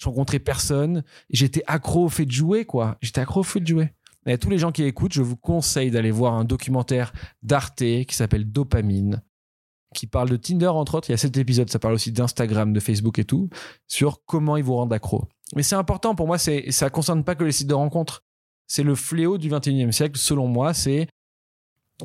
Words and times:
Je 0.00 0.08
rencontrais 0.08 0.38
personne. 0.38 1.04
J'étais 1.28 1.62
accro 1.66 2.06
au 2.06 2.08
fait 2.08 2.24
de 2.24 2.30
jouer, 2.32 2.64
quoi. 2.64 2.96
J'étais 3.02 3.20
accro 3.20 3.40
au 3.40 3.44
fait 3.44 3.60
de 3.60 3.66
jouer. 3.66 3.92
Et 4.26 4.32
à 4.32 4.38
tous 4.38 4.50
les 4.50 4.58
gens 4.58 4.72
qui 4.72 4.82
écoutent, 4.82 5.12
je 5.12 5.22
vous 5.22 5.36
conseille 5.36 5.90
d'aller 5.90 6.10
voir 6.10 6.34
un 6.34 6.44
documentaire 6.44 7.12
d'Arte 7.42 7.76
qui 7.78 8.14
s'appelle 8.14 8.50
Dopamine, 8.50 9.22
qui 9.94 10.06
parle 10.06 10.30
de 10.30 10.36
Tinder, 10.36 10.68
entre 10.68 10.94
autres. 10.94 11.10
Il 11.10 11.12
y 11.12 11.14
a 11.14 11.18
cet 11.18 11.36
épisode, 11.36 11.70
ça 11.70 11.78
parle 11.78 11.94
aussi 11.94 12.12
d'Instagram, 12.12 12.72
de 12.72 12.80
Facebook 12.80 13.18
et 13.18 13.24
tout, 13.24 13.48
sur 13.88 14.24
comment 14.24 14.56
ils 14.56 14.64
vous 14.64 14.74
rendent 14.74 14.92
accro. 14.92 15.26
Mais 15.54 15.62
c'est 15.62 15.74
important 15.74 16.14
pour 16.14 16.26
moi, 16.26 16.38
c'est, 16.38 16.70
ça 16.70 16.90
concerne 16.90 17.24
pas 17.24 17.34
que 17.34 17.44
les 17.44 17.52
sites 17.52 17.66
de 17.66 17.74
rencontres. 17.74 18.22
C'est 18.66 18.82
le 18.82 18.94
fléau 18.94 19.36
du 19.36 19.50
21e 19.50 19.90
siècle, 19.90 20.18
selon 20.18 20.46
moi. 20.46 20.74
C'est, 20.74 21.08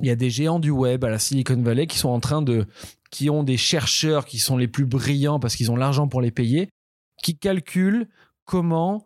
il 0.01 0.07
y 0.07 0.11
a 0.11 0.15
des 0.15 0.29
géants 0.29 0.59
du 0.59 0.71
web 0.71 1.03
à 1.05 1.09
la 1.09 1.19
Silicon 1.19 1.61
Valley 1.61 1.87
qui 1.87 1.97
sont 1.97 2.09
en 2.09 2.19
train 2.19 2.41
de, 2.41 2.65
qui 3.11 3.29
ont 3.29 3.43
des 3.43 3.57
chercheurs 3.57 4.25
qui 4.25 4.39
sont 4.39 4.57
les 4.57 4.67
plus 4.67 4.85
brillants 4.85 5.39
parce 5.39 5.55
qu'ils 5.55 5.71
ont 5.71 5.75
l'argent 5.75 6.07
pour 6.07 6.21
les 6.21 6.31
payer, 6.31 6.69
qui 7.21 7.37
calculent 7.37 8.07
comment 8.45 9.05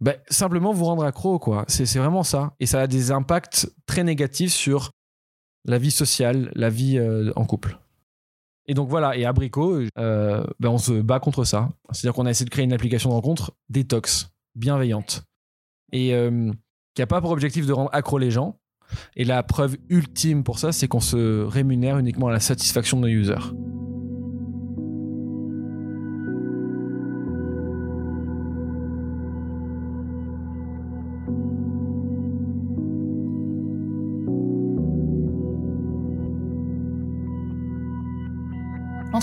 ben, 0.00 0.16
simplement 0.28 0.72
vous 0.72 0.84
rendre 0.84 1.04
accro, 1.04 1.38
quoi. 1.38 1.64
C'est 1.66 1.98
vraiment 1.98 2.22
ça. 2.22 2.54
Et 2.60 2.66
ça 2.66 2.82
a 2.82 2.86
des 2.86 3.10
impacts 3.10 3.68
très 3.86 4.04
négatifs 4.04 4.52
sur 4.52 4.92
la 5.64 5.78
vie 5.78 5.90
sociale, 5.90 6.52
la 6.54 6.70
vie 6.70 6.98
euh, 6.98 7.32
en 7.36 7.44
couple. 7.44 7.78
Et 8.66 8.74
donc 8.74 8.88
voilà, 8.88 9.16
et 9.16 9.24
Abricot, 9.24 9.80
euh, 9.98 10.44
ben 10.60 10.68
on 10.68 10.78
se 10.78 10.92
bat 10.92 11.20
contre 11.20 11.44
ça. 11.44 11.70
C'est-à-dire 11.90 12.14
qu'on 12.14 12.26
a 12.26 12.30
essayé 12.30 12.44
de 12.44 12.50
créer 12.50 12.64
une 12.64 12.72
application 12.72 13.10
de 13.10 13.14
rencontre 13.14 13.52
détox, 13.70 14.30
bienveillante, 14.54 15.24
et 15.90 16.14
euh, 16.14 16.52
qui 16.94 17.02
n'a 17.02 17.06
pas 17.06 17.20
pour 17.20 17.30
objectif 17.30 17.66
de 17.66 17.72
rendre 17.72 17.90
accro 17.92 18.18
les 18.18 18.30
gens. 18.30 18.60
Et 19.16 19.24
la 19.24 19.42
preuve 19.42 19.76
ultime 19.88 20.44
pour 20.44 20.58
ça, 20.58 20.72
c'est 20.72 20.86
qu'on 20.86 21.00
se 21.00 21.42
rémunère 21.44 21.98
uniquement 21.98 22.28
à 22.28 22.32
la 22.32 22.40
satisfaction 22.40 22.98
de 22.98 23.02
nos 23.02 23.08
users. 23.08 23.34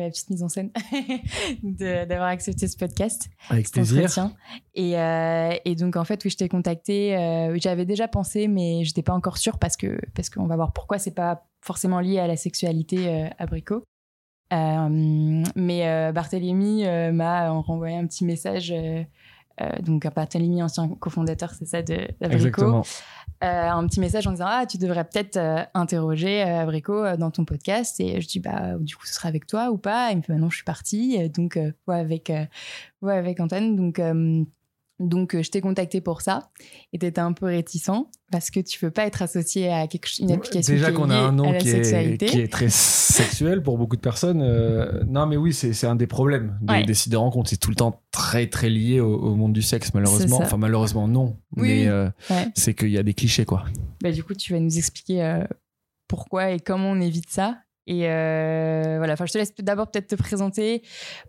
Fais 0.00 0.04
ma 0.04 0.10
petite 0.10 0.30
mise 0.30 0.42
en 0.42 0.48
scène, 0.48 0.70
d'avoir 1.62 2.28
accepté 2.28 2.66
ce 2.68 2.76
podcast. 2.76 3.28
Avec 3.48 3.70
plaisir. 3.70 4.30
Et, 4.74 4.98
euh, 4.98 5.54
et, 5.64 5.74
donc, 5.74 5.96
en 5.96 6.04
fait, 6.04 6.24
oui, 6.24 6.30
je 6.30 6.36
t'ai 6.36 6.48
contacté. 6.48 7.16
Euh, 7.16 7.56
j'avais 7.58 7.84
déjà 7.84 8.08
pensé, 8.08 8.48
mais 8.48 8.84
je 8.84 8.90
n'étais 8.90 9.02
pas 9.02 9.14
encore 9.14 9.38
sûre 9.38 9.58
parce 9.58 9.76
que 9.76 10.00
parce 10.14 10.30
qu'on 10.30 10.46
va 10.46 10.56
voir 10.56 10.72
pourquoi 10.72 10.98
c'est 10.98 11.14
pas 11.14 11.46
forcément 11.60 12.00
lié 12.00 12.18
à 12.18 12.26
la 12.26 12.36
sexualité 12.36 13.08
euh, 13.08 13.28
abricot. 13.38 13.84
mais 14.50 16.12
Barthélémy 16.12 16.84
m'a 17.12 17.50
renvoyé 17.50 17.96
un 17.96 18.06
petit 18.06 18.24
message 18.24 18.72
euh, 19.60 19.76
donc 19.82 20.06
Barthélemy, 20.14 20.62
ancien 20.62 20.88
cofondateur, 20.88 21.52
c'est 21.52 21.66
ça, 21.66 21.82
d'Abrico. 21.82 22.76
Euh, 22.76 22.82
un 23.46 23.86
petit 23.86 24.00
message 24.00 24.26
en 24.26 24.32
disant 24.32 24.46
Ah, 24.48 24.66
tu 24.66 24.78
devrais 24.78 25.04
peut-être 25.04 25.36
euh, 25.36 25.64
interroger 25.74 26.42
Abrico 26.42 27.16
dans 27.16 27.30
ton 27.30 27.44
podcast. 27.44 27.98
Et 28.00 28.20
je 28.20 28.28
dis 28.28 28.40
Bah, 28.40 28.74
du 28.78 28.96
coup, 28.96 29.06
ce 29.06 29.14
sera 29.14 29.28
avec 29.28 29.46
toi 29.46 29.70
ou 29.70 29.78
pas? 29.78 30.10
Il 30.10 30.18
me 30.18 30.22
fait 30.22 30.32
bah, 30.32 30.38
Non, 30.38 30.50
je 30.50 30.56
suis 30.56 30.64
partie. 30.64 31.28
Donc, 31.30 31.58
ouais, 31.86 31.98
avec, 31.98 32.32
ouais, 33.02 33.14
avec 33.16 33.40
Antoine. 33.40 33.76
Donc, 33.76 34.00
donc, 35.00 35.40
je 35.40 35.50
t'ai 35.50 35.62
contacté 35.62 36.02
pour 36.02 36.20
ça 36.20 36.50
et 36.92 36.98
tu 36.98 37.06
étais 37.06 37.22
un 37.22 37.32
peu 37.32 37.46
réticent 37.46 38.04
parce 38.30 38.50
que 38.50 38.60
tu 38.60 38.78
peux 38.78 38.90
pas 38.90 39.06
être 39.06 39.22
associé 39.22 39.72
à 39.72 39.86
quelque, 39.86 40.08
une 40.20 40.30
application 40.30 40.74
Déjà 40.74 40.92
qu'on 40.92 41.08
a 41.08 41.16
un 41.16 41.32
nom 41.32 41.56
qui 41.58 41.70
est, 41.70 42.18
qui 42.18 42.38
est, 42.38 42.52
très 42.52 42.68
sexuel 42.68 43.62
pour 43.62 43.78
beaucoup 43.78 43.96
de 43.96 44.00
personnes. 44.02 44.42
Euh, 44.42 45.02
non, 45.06 45.26
mais 45.26 45.38
oui, 45.38 45.54
c'est 45.54 45.86
un 45.86 45.96
des 45.96 46.06
problèmes 46.06 46.58
des 46.86 46.94
sites 46.94 47.12
de 47.12 47.16
rencontres. 47.16 47.48
C'est 47.48 47.56
tout 47.56 47.70
le 47.70 47.76
temps 47.76 48.02
très, 48.10 48.46
très 48.46 48.68
lié 48.68 49.00
au, 49.00 49.34
monde 49.34 49.54
du 49.54 49.62
sexe, 49.62 49.94
malheureusement. 49.94 50.40
Enfin, 50.42 50.58
malheureusement, 50.58 51.08
non. 51.08 51.38
mais 51.56 51.88
euh, 51.88 52.10
c'est 52.54 52.74
qu'il 52.74 52.90
y 52.90 52.98
a 52.98 53.02
des 53.02 53.14
clichés, 53.14 53.46
quoi. 53.46 53.64
Bah, 54.02 54.12
du 54.12 54.22
coup, 54.22 54.34
tu 54.34 54.52
vas 54.52 54.60
nous 54.60 54.76
expliquer 54.76 55.22
euh, 55.24 55.44
pourquoi 56.08 56.50
et 56.50 56.60
comment 56.60 56.90
on 56.90 57.00
évite 57.00 57.30
ça 57.30 57.56
et 57.86 58.02
euh, 58.04 58.96
voilà, 58.98 59.14
enfin, 59.14 59.26
je 59.26 59.32
te 59.32 59.38
laisse 59.38 59.54
d'abord 59.58 59.90
peut-être 59.90 60.08
te 60.08 60.14
présenter 60.14 60.82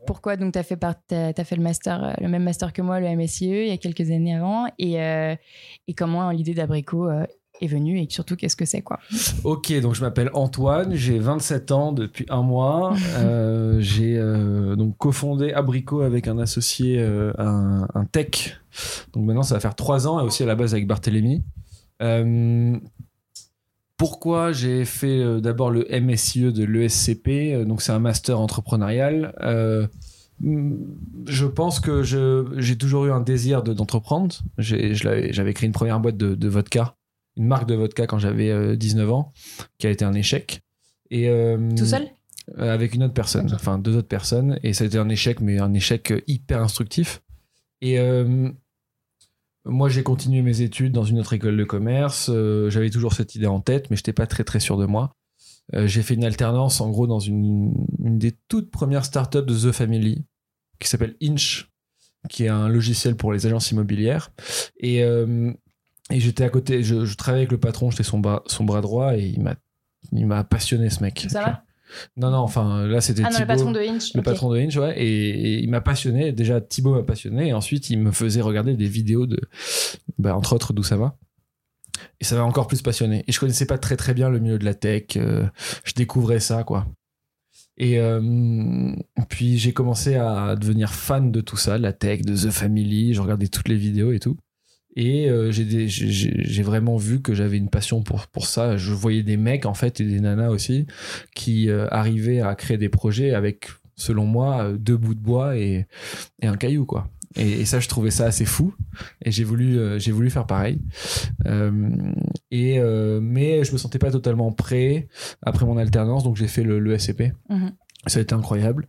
pourquoi 0.05 0.35
donc 0.35 0.53
tu 0.53 0.59
as 0.59 0.63
fait, 0.63 0.83
as, 0.83 1.43
fait 1.43 1.55
le 1.55 1.63
master, 1.63 2.03
euh, 2.03 2.13
le 2.21 2.27
même 2.27 2.43
master 2.43 2.73
que 2.73 2.81
moi, 2.81 2.99
le 2.99 3.07
MSIE, 3.15 3.47
il 3.47 3.67
y 3.67 3.71
a 3.71 3.77
quelques 3.77 4.11
années 4.11 4.35
avant, 4.35 4.67
et, 4.77 5.01
euh, 5.01 5.35
et 5.87 5.93
comment 5.93 6.29
l'idée 6.31 6.53
d'Abrico 6.53 7.09
est 7.61 7.67
venue 7.67 7.99
et 7.99 8.07
surtout 8.09 8.35
qu'est-ce 8.35 8.55
que 8.55 8.65
c'est 8.65 8.81
quoi? 8.81 8.99
Ok, 9.43 9.71
donc 9.81 9.95
je 9.95 10.01
m'appelle 10.01 10.29
Antoine, 10.33 10.93
j'ai 10.93 11.19
27 11.19 11.71
ans 11.71 11.91
depuis 11.93 12.25
un 12.29 12.41
mois. 12.41 12.95
j'ai 13.79 14.19
donc 14.77 14.97
cofondé 14.97 15.53
Abrico 15.53 16.01
avec 16.01 16.27
un 16.27 16.37
associé, 16.37 17.01
un, 17.01 17.87
un, 17.93 18.05
tech. 18.05 18.61
Donc 19.13 19.25
maintenant 19.25 19.43
ça 19.43 19.55
va 19.55 19.59
faire 19.59 19.75
trois 19.75 20.07
ans 20.07 20.19
et 20.19 20.23
aussi 20.23 20.43
à 20.43 20.47
la 20.47 20.55
base 20.55 20.73
avec 20.73 20.87
Barthélémy 20.87 21.43
pourquoi 24.01 24.51
j'ai 24.51 24.83
fait 24.83 25.19
euh, 25.19 25.41
d'abord 25.41 25.69
le 25.69 25.85
MSIE 25.91 26.51
de 26.51 26.63
l'ESCP, 26.63 27.27
euh, 27.53 27.65
donc 27.65 27.83
c'est 27.83 27.91
un 27.91 27.99
master 27.99 28.39
entrepreneurial. 28.39 29.35
Euh, 29.41 29.85
je 31.27 31.45
pense 31.45 31.79
que 31.79 32.01
j'ai 32.01 32.77
toujours 32.79 33.05
eu 33.05 33.11
un 33.11 33.19
désir 33.19 33.61
d'entreprendre. 33.61 34.35
j'avais 34.57 35.53
créé 35.53 35.67
une 35.67 35.71
première 35.71 35.99
boîte 35.99 36.17
de, 36.17 36.47
vodka, 36.47 36.95
une 37.37 37.45
marque 37.45 37.67
de 37.67 37.75
vodka 37.75 38.07
quand 38.07 38.17
j'avais 38.17 38.75
19 38.75 39.11
ans, 39.11 39.33
qui 39.77 39.85
a 39.85 39.91
été 39.91 40.03
un 40.03 40.15
échec. 40.15 40.63
Et, 41.11 41.31
Tout 41.77 41.85
seul? 41.85 42.07
Avec 42.57 42.95
une 42.95 43.03
autre 43.03 43.13
personne, 43.13 43.51
enfin 43.53 43.77
deux 43.77 43.95
autres 43.95 44.07
personnes. 44.07 44.57
Et 44.63 44.73
ça 44.73 44.83
a 44.83 44.87
été 44.87 44.97
un 44.97 45.09
échec, 45.09 45.41
mais 45.41 45.59
un 45.59 45.75
échec 45.75 46.11
hyper 46.25 46.59
instructif. 46.63 47.21
Et 47.81 47.99
moi, 49.65 49.89
j'ai 49.89 50.03
continué 50.03 50.41
mes 50.41 50.61
études 50.61 50.91
dans 50.91 51.03
une 51.03 51.19
autre 51.19 51.33
école 51.33 51.57
de 51.57 51.63
commerce. 51.63 52.29
Euh, 52.33 52.69
j'avais 52.69 52.89
toujours 52.89 53.13
cette 53.13 53.35
idée 53.35 53.47
en 53.47 53.59
tête, 53.59 53.89
mais 53.89 53.95
je 53.95 54.01
n'étais 54.01 54.13
pas 54.13 54.27
très 54.27 54.43
très 54.43 54.59
sûr 54.59 54.77
de 54.77 54.85
moi. 54.85 55.15
Euh, 55.73 55.87
j'ai 55.87 56.01
fait 56.01 56.15
une 56.15 56.23
alternance 56.23 56.81
en 56.81 56.89
gros 56.89 57.07
dans 57.07 57.19
une, 57.19 57.73
des 57.99 58.33
toutes 58.47 58.71
premières 58.71 59.05
startups 59.05 59.45
de 59.45 59.69
The 59.69 59.71
Family 59.71 60.25
qui 60.79 60.89
s'appelle 60.89 61.15
Inch, 61.21 61.69
qui 62.29 62.45
est 62.45 62.49
un 62.49 62.67
logiciel 62.67 63.15
pour 63.15 63.31
les 63.33 63.45
agences 63.45 63.71
immobilières. 63.71 64.31
Et, 64.79 65.03
euh, 65.03 65.53
et 66.09 66.19
j'étais 66.19 66.43
à 66.43 66.49
côté, 66.49 66.83
je, 66.83 67.15
travaillais 67.15 67.43
avec 67.43 67.51
le 67.51 67.59
patron, 67.59 67.91
j'étais 67.91 68.03
son 68.03 68.21
son 68.47 68.63
bras 68.63 68.81
droit 68.81 69.15
et 69.15 69.27
il 69.27 69.41
m'a, 69.41 69.55
il 70.11 70.25
m'a 70.25 70.43
passionné 70.43 70.89
ce 70.89 71.03
mec. 71.03 71.27
Ça 71.29 71.63
Non, 72.17 72.31
non, 72.31 72.37
enfin, 72.37 72.85
là, 72.87 73.01
c'était 73.01 73.23
Ah 73.25 73.29
non, 73.31 73.39
le 73.39 73.45
patron 73.47 73.71
de 73.71 73.79
Hinge. 73.79 74.11
le 74.15 74.21
patron 74.21 74.49
de 74.51 74.57
Hinge, 74.59 74.77
ouais, 74.77 75.01
et, 75.01 75.29
et 75.29 75.59
il 75.63 75.69
m'a 75.69 75.81
passionné. 75.81 76.31
Déjà, 76.31 76.61
Thibaut 76.61 76.95
m'a 76.95 77.03
passionné, 77.03 77.47
et 77.49 77.53
ensuite, 77.53 77.89
il 77.89 77.99
me 77.99 78.11
faisait 78.11 78.41
regarder 78.41 78.75
des 78.75 78.87
vidéos 78.87 79.27
de, 79.27 79.39
bah, 80.17 80.35
entre 80.35 80.53
autres, 80.53 80.73
d'où 80.73 80.83
ça 80.83 80.97
va. 80.97 81.17
Et 82.19 82.23
ça 82.23 82.35
m'a 82.35 82.43
encore 82.43 82.67
plus 82.67 82.81
passionné. 82.81 83.23
Et 83.27 83.31
je 83.31 83.39
connaissais 83.39 83.65
pas 83.65 83.77
très 83.77 83.97
très 83.97 84.13
bien 84.13 84.29
le 84.29 84.39
milieu 84.39 84.57
de 84.57 84.65
la 84.65 84.73
tech. 84.73 85.17
euh, 85.17 85.45
je 85.83 85.93
découvrais 85.93 86.39
ça, 86.39 86.63
quoi. 86.63 86.87
Et 87.77 87.99
euh, 87.99 88.93
puis 89.29 89.57
j'ai 89.57 89.73
commencé 89.73 90.15
à 90.15 90.55
devenir 90.55 90.93
fan 90.93 91.31
de 91.31 91.41
tout 91.41 91.57
ça, 91.57 91.77
de 91.77 91.83
la 91.83 91.93
tech, 91.93 92.21
de 92.21 92.35
The 92.35 92.51
Family. 92.51 93.13
Je 93.13 93.21
regardais 93.21 93.47
toutes 93.47 93.67
les 93.67 93.75
vidéos 93.75 94.11
et 94.11 94.19
tout. 94.19 94.37
Et 94.95 95.29
euh, 95.29 95.51
j'ai 95.51 96.63
vraiment 96.63 96.97
vu 96.97 97.21
que 97.21 97.33
j'avais 97.33 97.57
une 97.57 97.69
passion 97.69 98.01
pour, 98.01 98.27
pour 98.27 98.45
ça. 98.45 98.77
Je 98.77 98.93
voyais 98.93 99.23
des 99.23 99.37
mecs, 99.37 99.65
en 99.65 99.73
fait, 99.73 100.01
et 100.01 100.05
des 100.05 100.19
nanas 100.19 100.49
aussi, 100.49 100.85
qui 101.35 101.69
euh, 101.69 101.87
arrivaient 101.91 102.41
à 102.41 102.55
créer 102.55 102.77
des 102.77 102.89
projets 102.89 103.33
avec, 103.33 103.67
selon 103.95 104.25
moi, 104.25 104.63
euh, 104.63 104.77
deux 104.77 104.97
bouts 104.97 105.15
de 105.15 105.21
bois 105.21 105.57
et, 105.57 105.85
et 106.41 106.47
un 106.47 106.57
caillou, 106.57 106.85
quoi. 106.85 107.07
Et, 107.35 107.61
et 107.61 107.65
ça, 107.65 107.79
je 107.79 107.87
trouvais 107.87 108.11
ça 108.11 108.25
assez 108.25 108.45
fou. 108.45 108.73
Et 109.23 109.31
j'ai 109.31 109.43
voulu, 109.43 109.79
euh, 109.79 109.99
j'ai 109.99 110.11
voulu 110.11 110.29
faire 110.29 110.45
pareil. 110.45 110.81
Euh, 111.45 111.89
et 112.51 112.79
euh, 112.79 113.19
mais 113.21 113.63
je 113.63 113.71
me 113.71 113.77
sentais 113.77 113.99
pas 113.99 114.11
totalement 114.11 114.51
prêt 114.51 115.07
après 115.41 115.65
mon 115.65 115.77
alternance, 115.77 116.23
donc 116.23 116.35
j'ai 116.35 116.47
fait 116.47 116.63
le, 116.63 116.79
le 116.79 116.97
SCP. 116.97 117.33
Mhm. 117.49 117.71
Ça 118.07 118.17
a 118.19 118.21
été 118.23 118.33
incroyable. 118.33 118.87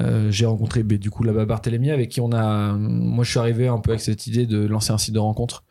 Euh, 0.00 0.30
j'ai 0.30 0.46
rencontré 0.46 0.82
ben, 0.82 0.96
du 0.96 1.10
coup 1.10 1.22
là-bas 1.24 1.44
Barthélemy 1.44 1.90
avec 1.90 2.08
qui 2.08 2.22
on 2.22 2.32
a. 2.32 2.72
Moi, 2.72 3.22
je 3.22 3.30
suis 3.30 3.38
arrivé 3.38 3.68
un 3.68 3.78
peu 3.78 3.90
avec 3.90 4.00
cette 4.00 4.26
idée 4.26 4.46
de 4.46 4.66
lancer 4.66 4.92
un 4.92 4.98
site 4.98 5.12
de 5.12 5.18
rencontre. 5.18 5.62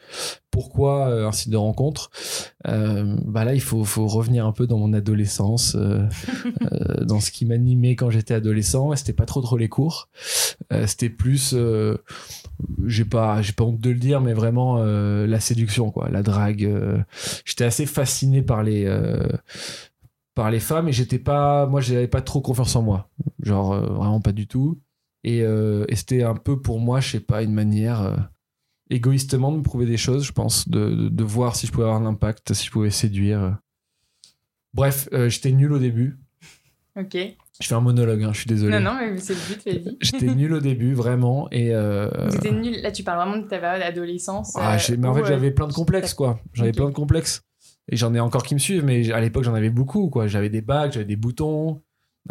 Pourquoi 0.51 1.07
euh, 1.09 1.27
un 1.27 1.31
site 1.31 1.49
de 1.49 1.57
rencontre? 1.57 2.11
Euh, 2.67 3.15
Bah 3.25 3.43
là, 3.43 3.55
il 3.55 3.59
faut, 3.61 3.83
faut 3.83 4.05
revenir 4.05 4.45
un 4.45 4.51
peu 4.51 4.67
dans 4.67 4.77
mon 4.77 4.93
adolescence, 4.93 5.75
euh, 5.75 6.03
euh, 6.71 7.03
dans 7.03 7.19
ce 7.19 7.31
qui 7.31 7.45
m'animait 7.45 7.95
quand 7.95 8.11
j'étais 8.11 8.35
adolescent. 8.35 8.95
C'était 8.95 9.13
pas 9.13 9.25
trop 9.25 9.41
trop 9.41 9.57
les 9.57 9.67
cours. 9.67 10.09
Euh, 10.71 10.85
C'était 10.85 11.09
plus. 11.09 11.53
euh, 11.55 11.97
j'ai 12.85 13.03
pas, 13.05 13.41
j'ai 13.41 13.53
pas 13.53 13.63
honte 13.63 13.79
de 13.81 13.89
le 13.89 13.99
dire, 13.99 14.21
mais 14.21 14.33
vraiment 14.33 14.77
euh, 14.79 15.25
la 15.25 15.39
séduction, 15.39 15.89
quoi, 15.89 16.09
la 16.09 16.21
drague. 16.21 16.71
J'étais 17.45 17.65
assez 17.65 17.87
fasciné 17.87 18.43
par 18.43 18.61
les. 18.63 18.85
Par 20.35 20.51
les 20.51 20.59
femmes 20.59 20.87
et 20.87 20.91
j'étais 20.91 21.17
pas 21.19 21.65
moi 21.65 21.81
j'avais 21.81 22.07
pas 22.07 22.21
trop 22.21 22.41
confiance 22.41 22.75
en 22.75 22.81
moi 22.83 23.09
genre 23.41 23.71
euh, 23.73 23.87
vraiment 23.87 24.21
pas 24.21 24.33
du 24.33 24.47
tout 24.47 24.79
et, 25.23 25.41
euh, 25.41 25.85
et 25.87 25.95
c'était 25.95 26.23
un 26.23 26.35
peu 26.35 26.61
pour 26.61 26.79
moi 26.79 26.99
je 26.99 27.11
sais 27.11 27.19
pas 27.21 27.41
une 27.41 27.53
manière 27.53 28.01
euh, 28.01 28.15
égoïstement 28.89 29.51
de 29.51 29.57
me 29.57 29.63
prouver 29.63 29.85
des 29.85 29.97
choses 29.97 30.23
je 30.25 30.31
pense 30.33 30.67
de, 30.69 30.89
de, 30.89 31.09
de 31.09 31.23
voir 31.23 31.55
si 31.55 31.65
je 31.67 31.71
pouvais 31.71 31.85
avoir 31.85 32.01
un 32.01 32.05
impact 32.05 32.53
si 32.53 32.65
je 32.67 32.71
pouvais 32.71 32.89
séduire 32.91 33.57
bref 34.73 35.07
j'étais 35.27 35.51
nul 35.51 35.71
au 35.73 35.79
début 35.79 36.19
Ok. 36.97 37.17
je 37.59 37.67
fais 37.67 37.73
un 37.75 37.81
monologue 37.81 38.23
hein, 38.23 38.29
je 38.31 38.37
suis 38.39 38.47
désolé 38.47 38.79
Non, 38.79 38.93
non, 38.93 38.99
mais 39.01 39.17
c'est 39.17 39.33
le 39.33 39.39
but, 39.53 39.65
vas-y. 39.65 39.97
j'étais 40.01 40.33
nul 40.33 40.53
au 40.53 40.61
début 40.61 40.93
vraiment 40.93 41.49
et 41.51 41.73
euh, 41.75 42.09
Vous 42.29 42.35
étiez 42.37 42.51
nul. 42.53 42.81
Là, 42.81 42.89
tu 42.93 43.03
parles 43.03 43.17
vraiment 43.27 43.43
de 43.43 43.49
ta 43.49 43.59
période 43.59 43.81
d'adolescence. 43.81 44.53
Ah, 44.55 44.77
euh, 44.77 44.95
mais 44.97 45.05
en 45.09 45.13
fait, 45.13 45.25
j'avais 45.25 45.51
plein 45.51 45.67
de 45.67 45.73
complexes, 45.73 46.13
quoi. 46.13 46.39
J'avais 46.53 46.71
plein 46.71 46.85
de 46.85 46.93
complexes. 46.93 47.41
Et 47.91 47.95
j'en 47.97 48.13
ai 48.13 48.19
encore 48.19 48.43
qui 48.43 48.53
me 48.55 48.59
suivent, 48.59 48.83
mais 48.83 49.11
à 49.11 49.21
l'époque, 49.21 49.43
j'en 49.43 49.53
avais 49.53 49.69
beaucoup, 49.69 50.09
quoi. 50.09 50.27
J'avais 50.27 50.49
des 50.49 50.61
bagues, 50.61 50.91
j'avais 50.93 51.05
des 51.05 51.15
boutons. 51.15 51.81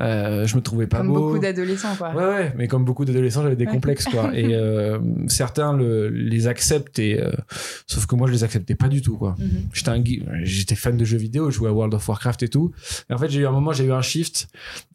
euh, 0.00 0.44
je 0.48 0.56
me 0.56 0.60
trouvais 0.60 0.88
pas 0.88 0.96
Comme 0.98 1.06
beau. 1.12 1.14
beaucoup 1.28 1.38
d'adolescents, 1.38 1.94
quoi. 1.96 2.12
Ouais, 2.12 2.24
ouais, 2.26 2.52
mais 2.56 2.66
comme 2.66 2.84
beaucoup 2.84 3.04
d'adolescents, 3.04 3.42
j'avais 3.44 3.54
des 3.54 3.64
complexes, 3.66 4.06
quoi. 4.06 4.36
Et 4.36 4.46
euh, 4.54 4.98
certains 5.28 5.72
le, 5.72 6.08
les 6.08 6.48
acceptent, 6.48 6.98
et, 6.98 7.20
euh, 7.22 7.30
sauf 7.86 8.04
que 8.06 8.16
moi, 8.16 8.26
je 8.26 8.32
les 8.32 8.42
acceptais 8.42 8.74
pas 8.74 8.88
du 8.88 9.00
tout, 9.02 9.16
quoi. 9.16 9.36
J'étais 9.72 9.90
un 9.90 10.00
geek- 10.00 10.24
j'étais 10.42 10.74
fan 10.74 10.96
de 10.96 11.04
jeux 11.04 11.18
vidéo, 11.18 11.50
je 11.52 11.56
jouais 11.58 11.68
à 11.68 11.72
World 11.72 11.94
of 11.94 12.08
Warcraft 12.08 12.42
et 12.42 12.48
tout. 12.48 12.72
Et 13.08 13.12
en 13.14 13.18
fait, 13.18 13.28
j'ai 13.30 13.40
eu 13.42 13.46
un 13.46 13.52
moment, 13.52 13.72
j'ai 13.72 13.84
eu 13.84 13.92
un 13.92 14.02
shift. 14.02 14.48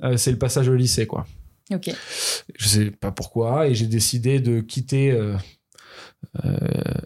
euh, 0.03 0.17
c'est 0.17 0.31
le 0.31 0.37
passage 0.37 0.67
au 0.67 0.75
lycée, 0.75 1.07
quoi 1.07 1.25
Ok. 1.71 1.91
je 2.57 2.67
sais 2.67 2.91
pas 2.91 3.11
pourquoi 3.11 3.67
et 3.67 3.75
j'ai 3.75 3.85
décidé 3.85 4.39
de 4.41 4.59
quitter 4.59 5.11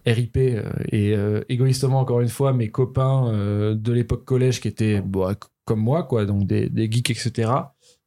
RIP 0.05 0.37
euh, 0.37 0.63
et 0.91 1.15
euh, 1.15 1.41
égoïstement 1.49 1.99
encore 1.99 2.21
une 2.21 2.29
fois 2.29 2.53
mes 2.53 2.69
copains 2.69 3.27
euh, 3.33 3.75
de 3.75 3.91
l'époque 3.93 4.25
collège 4.25 4.59
qui 4.61 4.67
étaient 4.67 4.97
c- 4.97 5.35
comme 5.65 5.79
moi 5.79 6.03
quoi 6.03 6.25
donc 6.25 6.45
des, 6.45 6.69
des 6.69 6.91
geeks 6.91 7.11
etc 7.11 7.51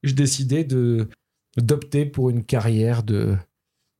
j'ai 0.02 0.12
décidé 0.14 0.64
de 0.64 1.08
d'opter 1.56 2.04
pour 2.06 2.28
une 2.30 2.44
carrière 2.44 3.02
de 3.02 3.34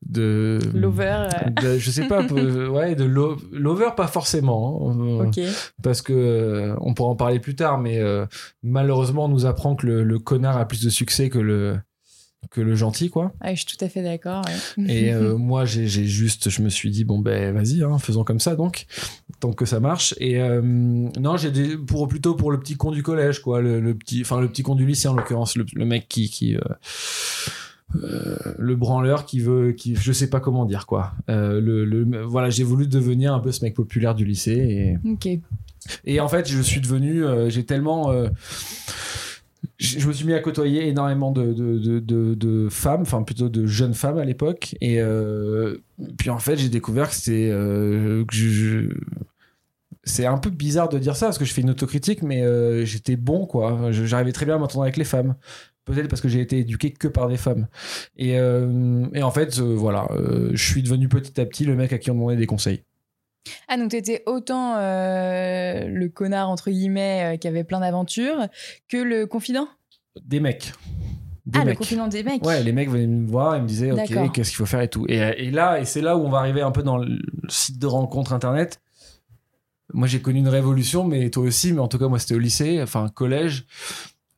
de 0.07 0.59
Lover. 0.75 1.27
euh, 1.65 1.79
je 1.79 1.91
sais 1.91 2.07
pas 2.07 2.23
ouais 2.71 2.95
de 2.95 3.05
lo- 3.05 3.39
lover 3.51 3.91
pas 3.97 4.07
forcément 4.07 4.91
hein, 4.91 5.25
parce 5.83 6.03
que 6.03 6.75
on 6.81 6.93
pourra 6.95 7.09
en 7.11 7.17
parler 7.17 7.41
plus 7.41 7.57
tard 7.57 7.79
mais 7.79 7.99
euh, 7.99 8.27
malheureusement 8.63 9.25
on 9.25 9.29
nous 9.29 9.47
apprend 9.47 9.75
que 9.75 9.87
le, 9.87 10.05
le 10.05 10.19
connard 10.19 10.59
a 10.59 10.69
plus 10.69 10.85
de 10.85 10.91
succès 10.91 11.31
que 11.31 11.39
le 11.39 11.79
que 12.51 12.61
le 12.61 12.75
gentil 12.75 13.11
quoi 13.11 13.33
Ah, 13.41 13.55
je 13.55 13.65
suis 13.65 13.77
tout 13.77 13.85
à 13.85 13.89
fait 13.89 14.03
d'accord. 14.03 14.43
ouais. 14.79 14.85
et 14.89 15.13
euh, 15.13 15.37
moi, 15.37 15.65
j'ai 15.65 15.87
juste, 15.87 16.51
je 16.51 16.63
me 16.63 16.69
suis 16.69 16.91
dit, 16.91 17.05
bon, 17.05 17.19
ben, 17.19 17.55
vas-y, 17.55 17.83
hein, 17.83 17.99
faisons 17.99 18.25
comme 18.25 18.41
ça, 18.41 18.57
donc, 18.57 18.87
tant 19.41 19.53
que 19.53 19.65
ça 19.65 19.81
marche. 19.81 20.15
Et 20.19 20.41
euh, 20.41 20.61
non, 20.63 21.37
j'ai 21.37 21.77
pour, 21.77 22.09
plutôt 22.09 22.35
pour 22.35 22.51
le 22.51 22.59
petit 22.59 22.77
con 22.77 22.91
du 22.91 23.03
collège, 23.03 23.41
quoi, 23.41 23.61
le, 23.61 23.81
le 23.81 23.95
petit, 23.95 24.21
enfin, 24.23 24.41
le 24.41 24.49
petit 24.49 24.63
con 24.63 24.75
du 24.75 24.87
lycée, 24.87 25.09
en 25.09 25.15
l'occurrence, 25.15 25.57
le, 25.57 25.67
le 25.75 25.85
mec 25.85 26.07
qui, 26.09 26.29
qui, 26.31 26.57
euh, 26.57 28.37
le 28.59 28.77
branleur 28.77 29.27
qui 29.27 29.41
veut, 29.41 29.73
qui, 29.73 29.95
je 29.95 30.13
sais 30.13 30.29
pas 30.29 30.41
comment 30.41 30.65
dire, 30.65 30.87
quoi. 30.87 31.13
Le, 31.29 31.85
le, 31.85 32.23
voilà, 32.25 32.51
j'ai 32.51 32.65
voulu 32.65 32.87
devenir 32.87 33.35
un 33.35 33.41
peu 33.41 33.53
ce 33.53 33.65
mec 33.65 33.75
populaire 33.75 34.15
du 34.15 34.25
lycée 34.25 34.99
et, 35.05 35.17
et 36.05 36.21
en 36.21 36.29
fait, 36.29 36.49
je 36.49 36.61
suis 36.61 36.81
devenu, 36.81 37.23
j'ai 37.49 37.65
tellement, 37.65 38.13
je 39.79 40.09
me 40.09 40.13
suis 40.13 40.25
mis 40.25 40.33
à 40.33 40.41
côtoyer 40.41 40.89
énormément 40.89 41.31
de, 41.33 41.53
de, 41.53 42.35
de, 42.35 42.69
femmes, 42.71 43.03
enfin 43.03 43.23
plutôt 43.23 43.49
de 43.49 43.67
jeunes 43.67 43.95
femmes 43.95 44.19
à 44.19 44.25
l'époque. 44.25 44.75
Et 44.81 45.01
euh, 45.01 45.77
puis 46.19 46.31
en 46.31 46.39
fait, 46.39 46.57
j'ai 46.57 46.69
découvert 46.69 47.11
que 47.11 47.15
c'était, 47.15 47.51
euh, 47.51 48.25
c'est 50.05 50.25
un 50.25 50.39
peu 50.39 50.51
bizarre 50.51 50.89
de 50.89 50.99
dire 50.99 51.15
ça 51.17 51.27
parce 51.27 51.39
que 51.39 51.45
je 51.45 51.53
fais 51.53 51.61
une 51.61 51.71
autocritique, 51.71 52.23
mais 52.23 52.43
euh, 52.43 52.85
j'étais 52.85 53.17
bon 53.17 53.47
quoi. 53.47 53.93
J'arrivais 53.93 54.33
très 54.33 54.47
bien 54.47 54.55
à 54.55 54.59
m'entendre 54.59 54.83
avec 54.85 54.97
les 54.97 55.05
femmes. 55.05 55.35
Peut-être 55.85 56.09
parce 56.09 56.21
que 56.21 56.29
j'ai 56.29 56.41
été 56.41 56.59
éduqué 56.59 56.91
que 56.91 57.07
par 57.07 57.29
des 57.29 57.37
femmes. 57.37 57.69
Et, 58.17 58.39
euh, 58.39 59.07
et 59.15 59.23
en 59.23 59.31
fait, 59.31 59.59
voilà, 59.61 60.09
je 60.53 60.71
suis 60.71 60.83
devenu 60.83 61.09
petit 61.09 61.41
à 61.41 61.47
petit 61.47 61.65
le 61.65 61.77
mec 61.77 61.93
à 61.93 61.99
qui 61.99 62.11
on 62.11 62.15
demandait 62.15 62.37
des 62.37 62.47
conseils. 62.47 62.83
Ah, 63.69 63.77
donc 63.77 63.91
t'étais 63.91 64.23
autant 64.27 64.77
euh, 64.77 65.87
le 65.87 66.09
connard, 66.09 66.51
entre 66.51 66.71
guillemets, 66.71 67.35
euh, 67.35 67.37
qui 67.37 67.49
avait 67.49 67.65
plein 67.65 67.81
d'aventures, 67.81 68.49
que 68.89 68.97
le 68.97 69.27
confident? 69.27 69.69
Des 70.25 70.41
mecs. 70.41 70.73
Des 71.47 71.61
Ah, 71.61 71.65
le 71.65 71.75
confident 71.75 72.09
des 72.09 72.23
mecs. 72.23 72.45
Ouais, 72.45 72.63
les 72.63 72.73
mecs 72.73 72.89
venaient 72.89 73.07
me 73.07 73.29
voir 73.29 73.55
et 73.55 73.61
me 73.61 73.67
disaient, 73.67 73.93
ok, 73.93 74.33
qu'est-ce 74.33 74.51
qu'il 74.51 74.57
faut 74.57 74.67
faire 74.67 74.81
et 74.81 74.89
tout. 74.89 75.07
Et, 75.09 75.19
et 75.19 75.51
là, 75.51 75.79
et 75.79 75.85
c'est 75.85 76.01
là 76.01 76.17
où 76.17 76.21
on 76.25 76.29
va 76.29 76.39
arriver 76.39 76.63
un 76.63 76.73
peu 76.73 76.83
dans 76.83 76.99
le 76.99 77.19
site 77.49 77.79
de 77.79 77.87
rencontre 77.87 78.33
internet. 78.33 78.81
Moi, 79.93 80.09
j'ai 80.09 80.21
connu 80.21 80.41
une 80.41 80.49
révolution, 80.49 81.05
mais 81.05 81.31
toi 81.31 81.45
aussi, 81.45 81.73
mais 81.73 81.81
en 81.81 81.87
tout 81.87 81.99
cas, 81.99 82.09
moi, 82.09 82.19
c'était 82.19 82.35
au 82.35 82.41
lycée, 82.41 82.83
enfin, 82.83 83.09
collège. 83.09 83.67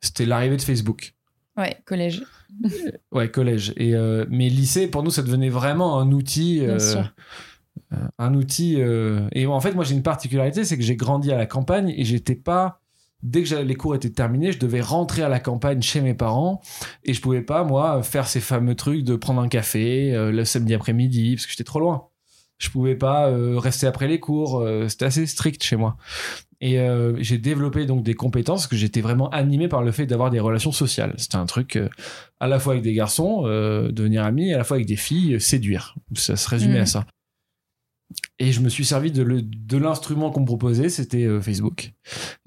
C'était 0.00 0.26
l'arrivée 0.26 0.58
de 0.58 0.62
Facebook. 0.62 1.14
Ouais, 1.56 1.78
collège. 1.86 2.22
Ouais, 3.10 3.30
collège. 3.30 3.72
Et, 3.76 3.94
euh, 3.94 4.26
mais 4.28 4.48
lycée, 4.48 4.88
pour 4.88 5.02
nous, 5.02 5.10
ça 5.10 5.22
devenait 5.22 5.48
vraiment 5.48 5.98
un 5.98 6.12
outil. 6.12 6.60
Bien 6.60 6.78
sûr. 6.78 7.14
Euh, 7.92 7.96
un 8.18 8.34
outil. 8.34 8.76
euh, 8.80 9.28
Et 9.32 9.46
en 9.46 9.60
fait, 9.60 9.72
moi, 9.74 9.84
j'ai 9.84 9.94
une 9.94 10.02
particularité, 10.02 10.64
c'est 10.64 10.76
que 10.76 10.82
j'ai 10.82 10.96
grandi 10.96 11.32
à 11.32 11.36
la 11.36 11.46
campagne 11.46 11.92
et 11.96 12.04
j'étais 12.04 12.34
pas. 12.36 12.80
Dès 13.24 13.42
que 13.42 13.54
les 13.56 13.74
cours 13.74 13.96
étaient 13.96 14.10
terminés, 14.10 14.52
je 14.52 14.60
devais 14.60 14.80
rentrer 14.80 15.22
à 15.22 15.28
la 15.28 15.40
campagne 15.40 15.82
chez 15.82 16.00
mes 16.00 16.14
parents 16.14 16.60
et 17.04 17.14
je 17.14 17.20
pouvais 17.20 17.42
pas, 17.42 17.64
moi, 17.64 18.00
faire 18.04 18.28
ces 18.28 18.38
fameux 18.40 18.76
trucs 18.76 19.02
de 19.02 19.16
prendre 19.16 19.40
un 19.40 19.48
café 19.48 20.14
euh, 20.14 20.30
le 20.30 20.44
samedi 20.44 20.72
après-midi 20.72 21.34
parce 21.34 21.46
que 21.46 21.50
j'étais 21.50 21.64
trop 21.64 21.80
loin. 21.80 22.04
Je 22.58 22.70
pouvais 22.70 22.94
pas 22.94 23.28
euh, 23.28 23.58
rester 23.58 23.86
après 23.88 24.06
les 24.06 24.20
cours. 24.20 24.60
euh, 24.60 24.86
C'était 24.88 25.06
assez 25.06 25.26
strict 25.26 25.62
chez 25.64 25.74
moi. 25.76 25.96
Et 26.60 26.78
euh, 26.80 27.16
j'ai 27.20 27.38
développé 27.38 27.86
donc 27.86 28.02
des 28.04 28.14
compétences 28.14 28.62
parce 28.62 28.66
que 28.68 28.76
j'étais 28.76 29.00
vraiment 29.00 29.28
animé 29.30 29.66
par 29.68 29.82
le 29.82 29.90
fait 29.92 30.06
d'avoir 30.06 30.30
des 30.30 30.40
relations 30.40 30.72
sociales. 30.72 31.14
C'était 31.18 31.36
un 31.36 31.46
truc 31.46 31.74
euh, 31.76 31.88
à 32.40 32.46
la 32.48 32.58
fois 32.60 32.72
avec 32.74 32.84
des 32.84 32.94
garçons, 32.94 33.42
euh, 33.46 33.90
devenir 33.92 34.24
ami, 34.24 34.52
à 34.52 34.58
la 34.58 34.64
fois 34.64 34.76
avec 34.76 34.86
des 34.86 34.96
filles, 34.96 35.40
séduire. 35.40 35.94
Ça 36.14 36.36
se 36.36 36.48
résumait 36.48 36.76
Mhm. 36.76 36.82
à 36.82 36.86
ça. 36.86 37.06
Et 38.38 38.52
je 38.52 38.60
me 38.60 38.68
suis 38.68 38.84
servi 38.84 39.12
de, 39.12 39.76
l'instrument 39.76 40.30
qu'on 40.30 40.40
me 40.40 40.46
proposait, 40.46 40.88
c'était 40.88 41.24
euh, 41.24 41.40
Facebook, 41.40 41.92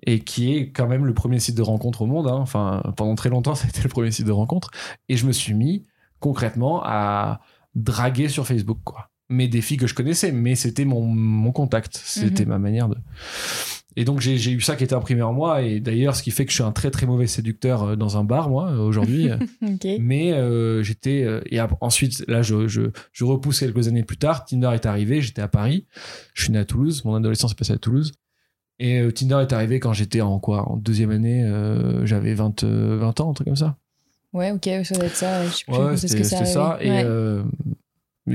et 0.06 0.20
qui 0.22 0.54
est 0.54 0.72
quand 0.72 0.88
même 0.88 1.06
le 1.06 1.14
premier 1.14 1.40
site 1.40 1.56
de 1.56 1.62
rencontre 1.62 2.02
au 2.02 2.06
monde. 2.08 2.28
hein. 2.28 2.38
Enfin, 2.40 2.82
pendant 2.98 3.16
très 3.16 3.30
longtemps, 3.30 3.54
été 3.68 3.82
le 3.84 3.90
premier 3.90 4.12
site 4.12 4.26
de 4.26 4.32
rencontre. 4.32 4.72
Et 5.10 5.18
je 5.18 5.26
me 5.28 5.32
suis 5.32 5.54
mis 5.54 5.86
concrètement 6.20 6.82
à 6.84 7.42
draguer 7.76 8.28
sur 8.30 8.48
Facebook, 8.48 8.80
quoi. 8.84 9.10
Mais 9.30 9.48
des 9.48 9.62
filles 9.62 9.78
que 9.78 9.88
je 9.88 9.94
connaissais, 9.96 10.32
mais 10.32 10.56
c'était 10.56 10.84
mon, 10.86 11.02
mon 11.06 11.52
contact, 11.52 12.02
c'était 12.04 12.44
Mhm. 12.44 12.50
ma 12.50 12.60
manière 12.60 12.90
de. 12.90 12.98
Et 13.98 14.06
donc 14.06 14.22
j'ai 14.22 14.52
eu 14.52 14.62
ça 14.62 14.76
qui 14.78 14.84
était 14.86 14.94
imprimé 14.96 15.22
en 15.22 15.34
moi, 15.34 15.62
et 15.64 15.80
d'ailleurs, 15.82 16.16
ce 16.16 16.24
qui 16.24 16.32
fait 16.32 16.46
que 16.46 16.52
je 16.52 16.56
suis 16.56 16.64
un 16.64 16.72
très 16.72 16.92
très 16.92 17.06
mauvais 17.06 17.28
séducteur 17.28 17.84
euh, 17.84 17.96
dans 17.98 18.18
un 18.18 18.24
bar, 18.24 18.50
moi, 18.50 18.70
euh, 18.72 18.78
aujourd'hui. 18.78 19.30
Ok. 19.62 19.86
Mais 20.00 20.32
euh, 20.34 20.82
j'étais 20.84 21.24
euh, 21.24 21.42
et 21.52 21.60
ensuite 21.82 22.24
là 22.28 22.42
je, 22.42 22.68
je 22.68 22.84
je 23.12 23.24
repousse 23.26 23.60
quelques 23.60 23.88
années 23.88 24.04
plus 24.04 24.18
tard. 24.18 24.46
Tinder 24.46 24.72
est 24.74 24.86
arrivé, 24.86 25.22
j'étais 25.22 25.42
à 25.42 25.48
Paris, 25.48 25.86
je 26.34 26.44
suis 26.44 26.52
né 26.54 26.60
à 26.60 26.66
Toulouse, 26.66 27.04
mon 27.06 27.16
adolescence 27.16 27.52
est 27.52 27.56
passée 27.58 27.74
à 27.74 27.78
Toulouse 27.78 28.14
Et 28.80 29.00
euh, 29.02 29.12
Tinder 29.12 29.40
est 29.42 29.54
arrivé 29.54 29.80
quand 29.80 29.94
j'étais 29.94 30.22
en 30.22 30.40
quoi? 30.40 30.70
En 30.70 30.78
deuxième 30.78 31.12
année, 31.12 31.44
euh, 31.44 32.06
j'avais 32.06 32.34
20, 32.34 32.64
euh, 32.64 32.98
20 33.00 33.20
ans, 33.22 33.32
un 33.32 33.34
truc 33.34 33.48
comme 33.48 33.56
ça. 33.56 33.78
Ouais, 34.34 34.52
ok, 34.52 34.70
ça 34.86 34.96
doit 34.96 35.06
être 35.06 35.16
ça. 35.16 35.46
Je 35.46 35.52
sais 35.52 35.64
plus 35.68 35.76
Ouais, 35.76 35.94
est-ce 35.94 36.08
c'était 36.08 36.22
que 36.22 36.28
ça 36.28 36.46
ça. 36.46 36.78
Et 36.82 36.90
Ouais. 36.90 37.04
euh, 37.06 37.44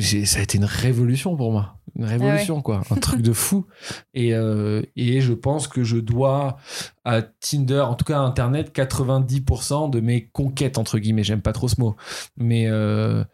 ça 0.00 0.40
a 0.40 0.42
été 0.42 0.58
une 0.58 0.64
révolution 0.64 1.36
pour 1.36 1.52
moi. 1.52 1.78
Une 1.94 2.04
révolution, 2.04 2.60
quoi. 2.60 2.82
Un 2.90 2.96
truc 2.96 3.22
de 3.22 3.32
fou. 3.32 3.66
Et, 4.14 4.34
euh, 4.34 4.82
et 4.96 5.20
je 5.20 5.32
pense 5.32 5.68
que 5.68 5.84
je 5.84 5.96
dois 5.96 6.56
à 7.04 7.22
Tinder, 7.22 7.80
en 7.80 7.94
tout 7.94 8.04
cas 8.04 8.18
à 8.18 8.22
Internet, 8.22 8.74
90% 8.74 9.90
de 9.90 10.00
mes 10.00 10.26
conquêtes, 10.28 10.76
entre 10.78 10.98
guillemets. 10.98 11.24
J'aime 11.24 11.40
pas 11.40 11.52
trop 11.52 11.68
ce 11.68 11.80
mot. 11.80 11.96
Mais 12.36 12.66
euh, 12.68 13.24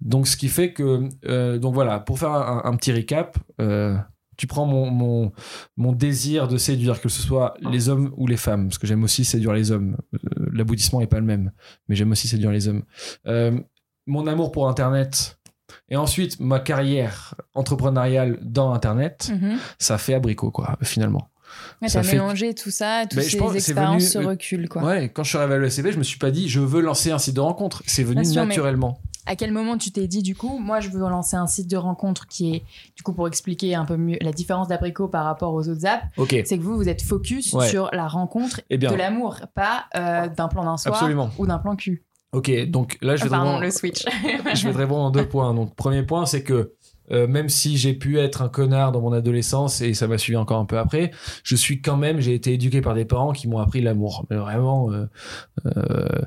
donc, 0.00 0.26
ce 0.26 0.36
qui 0.36 0.48
fait 0.48 0.72
que. 0.72 1.08
euh, 1.26 1.58
donc 1.58 1.74
voilà, 1.74 2.00
pour 2.00 2.18
faire 2.18 2.32
un, 2.32 2.62
un 2.64 2.76
petit 2.76 2.92
récap. 2.92 3.38
tu 4.36 4.46
prends 4.48 4.66
mon, 4.66 4.90
mon, 4.90 5.32
mon 5.76 5.92
désir 5.92 6.48
de 6.48 6.56
séduire, 6.56 7.00
que 7.00 7.08
ce 7.08 7.22
soit 7.22 7.54
les 7.62 7.88
hommes 7.88 8.12
ou 8.16 8.26
les 8.26 8.36
femmes, 8.36 8.68
parce 8.68 8.78
que 8.78 8.86
j'aime 8.88 9.04
aussi 9.04 9.24
séduire 9.24 9.52
les 9.52 9.70
hommes. 9.70 9.96
L'aboutissement 10.52 10.98
n'est 11.00 11.06
pas 11.06 11.20
le 11.20 11.26
même, 11.26 11.52
mais 11.88 11.94
j'aime 11.94 12.10
aussi 12.10 12.26
séduire 12.28 12.50
les 12.50 12.66
hommes. 12.66 12.82
Mon 14.06 14.26
amour 14.26 14.50
pour 14.50 14.68
Internet, 14.68 15.38
et 15.92 15.96
ensuite 15.96 16.40
ma 16.40 16.58
carrière 16.58 17.34
entrepreneuriale 17.54 18.38
dans 18.42 18.72
Internet, 18.72 19.30
Mhm. 19.32 19.58
ça 19.78 19.98
fait 19.98 20.14
abricot, 20.14 20.50
quoi, 20.50 20.76
finalement. 20.82 21.28
T'as 21.82 22.02
fait- 22.02 22.12
mélangé 22.14 22.54
tout 22.54 22.70
ça, 22.70 23.02
toutes 23.10 23.20
ces 23.20 23.36
expériences, 23.56 24.04
ce 24.04 24.18
venu- 24.18 24.28
recul, 24.28 24.68
quoi. 24.70 24.82
Ouais, 24.82 25.10
quand 25.10 25.22
je 25.22 25.28
suis 25.28 25.38
arrivé 25.38 25.54
à 25.54 25.58
l'ESCP, 25.58 25.92
je 25.92 25.98
me 25.98 26.02
suis 26.02 26.18
pas 26.18 26.30
dit, 26.30 26.48
je 26.48 26.60
veux 26.60 26.80
lancer 26.80 27.10
un 27.10 27.18
site 27.18 27.34
de 27.36 27.40
rencontre. 27.40 27.82
C'est 27.86 28.04
venu 28.04 28.24
sûr, 28.24 28.44
naturellement. 28.46 28.98
À 29.26 29.36
quel 29.36 29.52
moment 29.52 29.76
tu 29.76 29.90
t'es 29.92 30.08
dit, 30.08 30.22
du 30.22 30.34
coup, 30.34 30.58
moi, 30.58 30.80
je 30.80 30.88
veux 30.88 30.98
lancer 31.00 31.36
un 31.36 31.46
site 31.46 31.68
de 31.70 31.76
rencontre 31.76 32.26
qui 32.26 32.54
est, 32.54 32.62
du 32.96 33.02
coup, 33.02 33.12
pour 33.12 33.28
expliquer 33.28 33.74
un 33.74 33.84
peu 33.84 33.96
mieux 33.98 34.16
la 34.22 34.32
différence 34.32 34.66
d'Abricot 34.68 35.08
par 35.08 35.24
rapport 35.26 35.52
aux 35.52 35.68
autres 35.68 35.84
apps, 35.86 36.04
Ok, 36.16 36.34
c'est 36.46 36.56
que 36.56 36.62
vous, 36.62 36.76
vous 36.76 36.88
êtes 36.88 37.02
focus 37.02 37.52
Ouais. 37.52 37.68
sur 37.68 37.90
la 37.92 38.08
rencontre 38.08 38.62
Eh 38.70 38.78
bien. 38.78 38.90
de 38.90 38.96
l'amour, 38.96 39.40
pas 39.54 39.84
euh, 39.94 40.28
d'un 40.28 40.48
plan 40.48 40.64
d'un 40.64 40.76
soir 40.78 40.94
Absolument. 40.94 41.30
ou 41.38 41.46
d'un 41.46 41.58
plan 41.58 41.76
cul. 41.76 42.02
Ok. 42.32 42.66
Donc 42.68 42.98
là, 43.02 43.16
je 43.16 43.24
vais 43.24 43.30
Pardon, 43.30 43.58
le 43.60 43.70
switch. 43.70 44.04
je 44.54 44.66
vais 44.66 44.72
te 44.72 44.78
répondre 44.78 45.02
en 45.04 45.10
deux 45.10 45.26
points. 45.28 45.54
Donc, 45.54 45.74
premier 45.76 46.02
point, 46.02 46.26
c'est 46.26 46.42
que 46.42 46.72
euh, 47.10 47.26
même 47.26 47.48
si 47.48 47.76
j'ai 47.76 47.94
pu 47.94 48.18
être 48.18 48.42
un 48.42 48.48
connard 48.48 48.92
dans 48.92 49.00
mon 49.00 49.12
adolescence 49.12 49.80
et 49.82 49.92
ça 49.92 50.06
m'a 50.06 50.16
suivi 50.18 50.36
encore 50.36 50.58
un 50.60 50.64
peu 50.64 50.78
après, 50.78 51.10
je 51.42 51.56
suis 51.56 51.82
quand 51.82 51.96
même, 51.96 52.20
j'ai 52.20 52.32
été 52.32 52.52
éduqué 52.54 52.80
par 52.80 52.94
des 52.94 53.04
parents 53.04 53.32
qui 53.32 53.48
m'ont 53.48 53.58
appris 53.58 53.80
l'amour. 53.82 54.24
Mais 54.30 54.36
vraiment. 54.36 54.90
euh, 54.92 55.06
euh, 55.66 56.22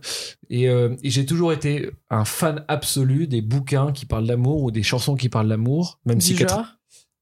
et 0.49 0.63
et 0.65 1.09
j'ai 1.09 1.25
toujours 1.25 1.53
été 1.53 1.89
un 2.09 2.25
fan 2.25 2.63
absolu 2.67 3.25
des 3.27 3.41
bouquins 3.41 3.91
qui 3.93 4.05
parlent 4.05 4.27
d'amour 4.27 4.61
ou 4.63 4.71
des 4.71 4.83
chansons 4.83 5.15
qui 5.15 5.29
parlent 5.29 5.47
d'amour, 5.49 5.99
même 6.05 6.21
si 6.21 6.33
du 6.33 6.39
quatre- 6.39 6.55
genre? 6.55 6.65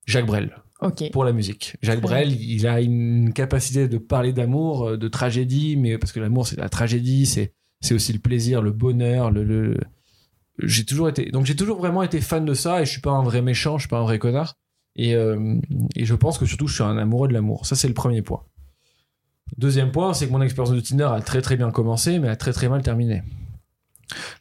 Jacques 0.06 0.26
Brel 0.26 0.58
Ok. 0.82 1.10
pour 1.14 1.24
la 1.24 1.32
musique. 1.32 1.78
Jacques 1.82 2.02
Brel, 2.02 2.34
il 2.34 2.68
a 2.68 2.82
une 2.82 3.32
capacité 3.32 3.88
de 3.88 3.98
parler 3.98 4.34
d'amour, 4.34 4.98
de 4.98 5.08
tragédie, 5.08 5.78
mais 5.78 5.98
parce 5.98 6.12
que 6.12 6.20
l'amour 6.20 6.46
c'est 6.48 6.58
la 6.60 6.68
tragédie, 6.68 7.26
c'est 7.26 7.54
c'est 7.84 7.94
aussi 7.94 8.14
le 8.14 8.20
plaisir, 8.20 8.62
le 8.62 8.72
bonheur, 8.72 9.30
le, 9.30 9.78
j'ai 10.60 10.86
toujours 10.86 11.10
été 11.10 11.30
donc 11.30 11.46
j'ai 11.46 11.56
toujours 11.56 11.78
vraiment 11.78 12.02
été 12.02 12.22
fan 12.22 12.46
de 12.46 12.54
ça 12.54 12.82
et 12.82 12.86
je 12.86 12.92
suis 12.92 13.02
pas 13.02 13.12
un 13.12 13.24
vrai 13.24 13.42
méchant, 13.42 13.78
je 13.78 13.84
suis 13.84 13.90
pas 13.90 14.00
un 14.00 14.04
vrai 14.04 14.18
connard 14.18 14.56
et 14.96 15.16
euh, 15.16 15.60
et 15.96 16.06
je 16.06 16.16
pense 16.16 16.38
que 16.38 16.46
surtout 16.46 16.68
je 16.68 16.76
suis 16.76 16.84
un 16.84 16.98
amoureux 16.98 17.28
de 17.28 17.34
l'amour. 17.34 17.66
Ça 17.66 17.76
c'est 17.76 17.88
le 17.88 17.94
premier 17.94 18.22
point. 18.24 18.44
Deuxième 19.58 19.92
point, 19.92 20.14
c'est 20.14 20.28
que 20.28 20.32
mon 20.32 20.42
expérience 20.42 20.74
de 20.74 20.80
Tinder 20.80 21.10
a 21.12 21.22
très 21.22 21.42
très 21.42 21.58
bien 21.58 21.70
commencé, 21.70 22.18
mais 22.18 22.28
a 22.28 22.36
très 22.36 22.54
très 22.54 22.70
mal 22.70 22.82
terminé. 22.82 23.22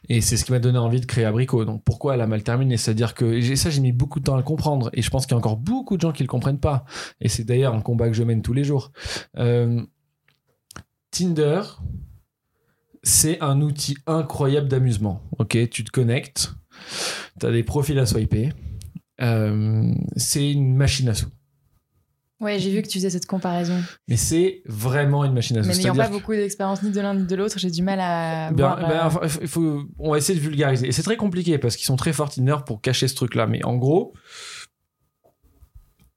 Et 0.09 0.21
c'est 0.21 0.37
ce 0.37 0.45
qui 0.45 0.51
m'a 0.51 0.59
donné 0.59 0.77
envie 0.77 1.01
de 1.01 1.05
créer 1.05 1.25
Abricot. 1.25 1.65
Donc 1.65 1.83
pourquoi 1.83 2.15
elle 2.15 2.21
a 2.21 2.27
mal 2.27 2.43
terminé? 2.43 2.77
C'est-à-dire 2.77 3.13
que 3.13 3.55
ça, 3.55 3.69
j'ai 3.69 3.81
mis 3.81 3.91
beaucoup 3.91 4.19
de 4.19 4.25
temps 4.25 4.33
à 4.33 4.37
le 4.37 4.43
comprendre. 4.43 4.89
Et 4.93 5.01
je 5.01 5.09
pense 5.09 5.25
qu'il 5.25 5.33
y 5.33 5.35
a 5.35 5.37
encore 5.37 5.57
beaucoup 5.57 5.97
de 5.97 6.01
gens 6.01 6.11
qui 6.11 6.23
le 6.23 6.27
comprennent 6.27 6.59
pas. 6.59 6.85
Et 7.21 7.29
c'est 7.29 7.43
d'ailleurs 7.43 7.73
un 7.73 7.81
combat 7.81 8.07
que 8.07 8.13
je 8.13 8.23
mène 8.23 8.41
tous 8.41 8.53
les 8.53 8.63
jours. 8.63 8.91
Euh, 9.37 9.81
Tinder, 11.11 11.61
c'est 13.03 13.39
un 13.41 13.61
outil 13.61 13.97
incroyable 14.07 14.67
d'amusement. 14.67 15.21
Ok, 15.37 15.57
tu 15.69 15.83
te 15.83 15.91
connectes, 15.91 16.53
tu 17.39 17.45
as 17.45 17.51
des 17.51 17.63
profils 17.63 17.97
à 17.99 18.05
swiper. 18.05 18.51
Euh, 19.21 19.93
c'est 20.15 20.51
une 20.51 20.75
machine 20.75 21.09
à 21.09 21.13
sous. 21.13 21.27
Ouais, 22.39 22.59
j'ai 22.59 22.71
vu 22.71 22.81
que 22.81 22.87
tu 22.87 22.97
faisais 22.97 23.09
cette 23.09 23.25
comparaison. 23.25 23.79
Mais 24.09 24.17
c'est 24.17 24.63
vraiment 24.65 25.23
une 25.23 25.33
machine 25.33 25.57
à 25.57 25.63
sous. 25.63 25.69
Mais 25.69 25.75
n'ayant 25.77 25.95
pas 25.95 26.09
beaucoup 26.09 26.33
d'expérience 26.33 26.83
ni 26.83 26.91
de 26.91 26.99
l'un 26.99 27.13
ni 27.13 27.25
de 27.25 27.35
l'autre, 27.35 27.57
j'ai 27.57 27.69
du 27.71 27.81
mal 27.83 27.99
à 28.01 28.51
Ben, 28.51 28.55
voir. 28.65 28.79
ben, 28.79 28.89
euh, 28.91 29.03
enfin, 29.05 29.19
il 29.41 29.47
faut, 29.47 29.83
on 29.99 30.11
va 30.11 30.17
essayer 30.17 30.37
de 30.37 30.43
vulgariser. 30.43 30.87
Et 30.87 30.91
c'est 30.91 31.03
très 31.03 31.15
compliqué 31.15 31.57
parce 31.57 31.77
qu'ils 31.77 31.85
sont 31.85 31.95
très 31.95 32.11
forts 32.11 32.31
Tinder 32.31 32.57
pour 32.65 32.81
cacher 32.81 33.07
ce 33.07 33.15
truc-là. 33.15 33.47
Mais 33.47 33.63
en 33.63 33.77
gros, 33.77 34.13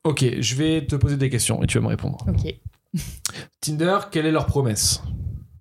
ok, 0.05 0.25
je 0.41 0.55
vais 0.57 0.85
te 0.87 0.97
poser 0.97 1.17
des 1.17 1.31
questions 1.31 1.63
et 1.63 1.67
tu 1.67 1.79
vas 1.79 1.85
me 1.85 1.89
répondre. 1.89 2.19
Ok. 2.29 2.55
Tinder, 3.61 3.99
quelle 4.11 4.27
est 4.27 4.33
leur 4.33 4.47
promesse? 4.47 5.03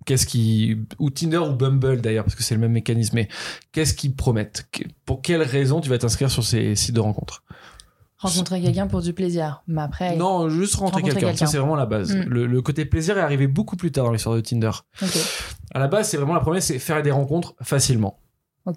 Qu'est-ce 0.06 0.24
qui 0.24 0.78
ou 0.98 1.10
Tinder 1.10 1.38
ou 1.38 1.52
Bumble 1.52 2.00
d'ailleurs 2.00 2.24
parce 2.24 2.34
que 2.34 2.42
c'est 2.42 2.54
le 2.54 2.60
même 2.60 2.72
mécanisme. 2.72 3.16
Mais 3.16 3.28
qu'est-ce 3.72 3.92
qu'ils 3.92 4.14
promettent? 4.14 4.66
Pour 5.04 5.20
quelles 5.20 5.42
raisons 5.42 5.80
tu 5.82 5.90
vas 5.90 5.98
t'inscrire 5.98 6.30
sur 6.30 6.44
ces 6.44 6.74
sites 6.74 6.94
de 6.94 7.00
rencontres? 7.00 7.42
Rencontrer 8.18 8.62
quelqu'un 8.62 8.86
pour 8.86 9.02
du 9.02 9.12
plaisir. 9.12 9.62
Mais 9.66 9.82
après. 9.82 10.16
Non, 10.16 10.48
juste 10.48 10.76
Rencontrer 10.76 11.02
quelqu'un. 11.02 11.36
Ça 11.36 11.46
c'est 11.46 11.58
vraiment 11.58 11.76
la 11.76 11.84
base. 11.84 12.16
Mm. 12.16 12.20
Le, 12.22 12.46
le 12.46 12.62
côté 12.62 12.86
plaisir 12.86 13.18
est 13.18 13.20
arrivé 13.20 13.46
beaucoup 13.46 13.76
plus 13.76 13.92
tard 13.92 14.06
dans 14.06 14.12
l'histoire 14.12 14.36
de 14.36 14.40
Tinder. 14.40 14.70
Ok. 15.02 15.18
À 15.74 15.78
la 15.78 15.88
base, 15.88 16.08
c'est 16.08 16.16
vraiment 16.16 16.32
la 16.34 16.40
promesse, 16.40 16.64
c'est 16.66 16.78
faire 16.78 17.02
des 17.02 17.10
rencontres 17.10 17.54
facilement. 17.60 18.18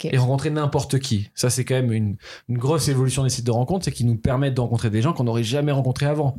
Et 0.03 0.17
rencontrer 0.19 0.51
n'importe 0.51 0.99
qui. 0.99 1.31
Ça, 1.33 1.49
c'est 1.49 1.65
quand 1.65 1.73
même 1.73 1.91
une, 1.91 2.17
une 2.47 2.57
grosse 2.59 2.89
évolution 2.89 3.23
des 3.23 3.29
sites 3.29 3.45
de 3.45 3.51
rencontres, 3.51 3.85
c'est 3.85 3.91
qu'ils 3.91 4.05
nous 4.05 4.17
permettent 4.17 4.53
de 4.53 4.61
rencontrer 4.61 4.91
des 4.91 5.01
gens 5.01 5.13
qu'on 5.13 5.23
n'aurait 5.23 5.41
jamais 5.43 5.71
rencontrés 5.71 6.05
avant. 6.05 6.37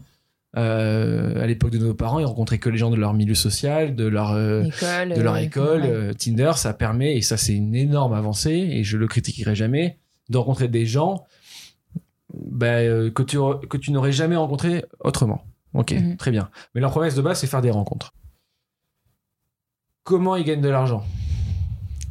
Euh, 0.56 1.40
à 1.40 1.46
l'époque 1.46 1.70
de 1.70 1.78
nos 1.78 1.94
parents, 1.94 2.18
ils 2.18 2.24
rencontraient 2.24 2.58
que 2.58 2.68
les 2.70 2.78
gens 2.78 2.90
de 2.90 2.96
leur 2.96 3.14
milieu 3.14 3.34
social, 3.36 3.94
de 3.94 4.04
leur, 4.06 4.32
euh, 4.32 4.64
École. 4.64 5.14
de 5.14 5.20
leur 5.20 5.34
euh, 5.34 5.38
école. 5.38 5.82
ouais. 5.82 6.14
Tinder, 6.14 6.52
ça 6.56 6.74
permet, 6.74 7.16
et 7.16 7.22
ça, 7.22 7.36
c'est 7.36 7.54
une 7.54 7.74
énorme 7.76 8.12
avancée, 8.14 8.50
et 8.52 8.82
je 8.82 8.96
le 8.96 9.06
critiquerai 9.06 9.54
jamais, 9.54 9.98
de 10.28 10.38
rencontrer 10.38 10.66
des 10.68 10.86
gens 10.86 11.24
bah, 12.34 12.82
que 12.82 13.22
tu, 13.22 13.38
que 13.68 13.76
tu 13.76 13.92
n'aurais 13.92 14.12
jamais 14.12 14.36
rencontrés 14.36 14.84
autrement. 15.00 15.44
Ok, 15.74 15.92
Mhm. 15.92 16.16
très 16.16 16.32
bien. 16.32 16.50
Mais 16.74 16.80
leur 16.80 16.90
promesse 16.90 17.14
de 17.14 17.22
base, 17.22 17.38
c'est 17.40 17.46
faire 17.46 17.62
des 17.62 17.70
rencontres. 17.70 18.12
Comment 20.02 20.34
ils 20.36 20.44
gagnent 20.44 20.60
de 20.62 20.68
l'argent? 20.68 21.04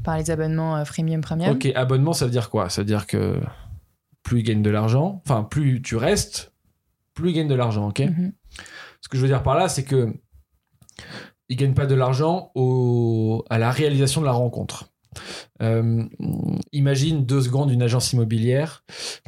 Par 0.03 0.17
les 0.17 0.31
abonnements 0.31 0.83
freemium, 0.85 1.21
premium. 1.21 1.51
Ok, 1.55 1.69
abonnement, 1.75 2.13
ça 2.13 2.25
veut 2.25 2.31
dire 2.31 2.49
quoi? 2.49 2.69
Ça 2.69 2.81
veut 2.81 2.85
dire 2.85 3.05
que 3.05 3.39
plus 4.23 4.39
ils 4.39 4.43
gagnent 4.43 4.61
de 4.61 4.69
l'argent, 4.69 5.21
enfin, 5.25 5.43
plus 5.43 5.81
tu 5.81 5.95
restes, 5.97 6.48
plus 7.19 7.31
ils 7.31 7.35
gagnent 7.35 7.47
de 7.47 7.55
l'argent, 7.55 7.87
ok 7.89 7.99
Mhm. 7.99 8.33
Ce 9.01 9.07
que 9.09 9.17
je 9.17 9.21
veux 9.21 9.27
dire 9.27 9.43
par 9.43 9.55
là, 9.55 9.69
c'est 9.69 9.83
que 9.83 10.13
ils 11.47 11.55
gagnent 11.55 11.73
pas 11.73 11.85
de 11.87 11.95
l'argent 11.95 12.51
au... 12.55 13.43
à 13.49 13.57
la 13.57 13.71
réalisation 13.71 14.21
de 14.21 14.25
la 14.25 14.31
rencontre. 14.33 14.89
Euh, 15.61 16.05
imagine 16.71 17.25
deux 17.25 17.41
secondes 17.41 17.71
une 17.71 17.81
agence 17.81 18.13
immobilière 18.13 18.83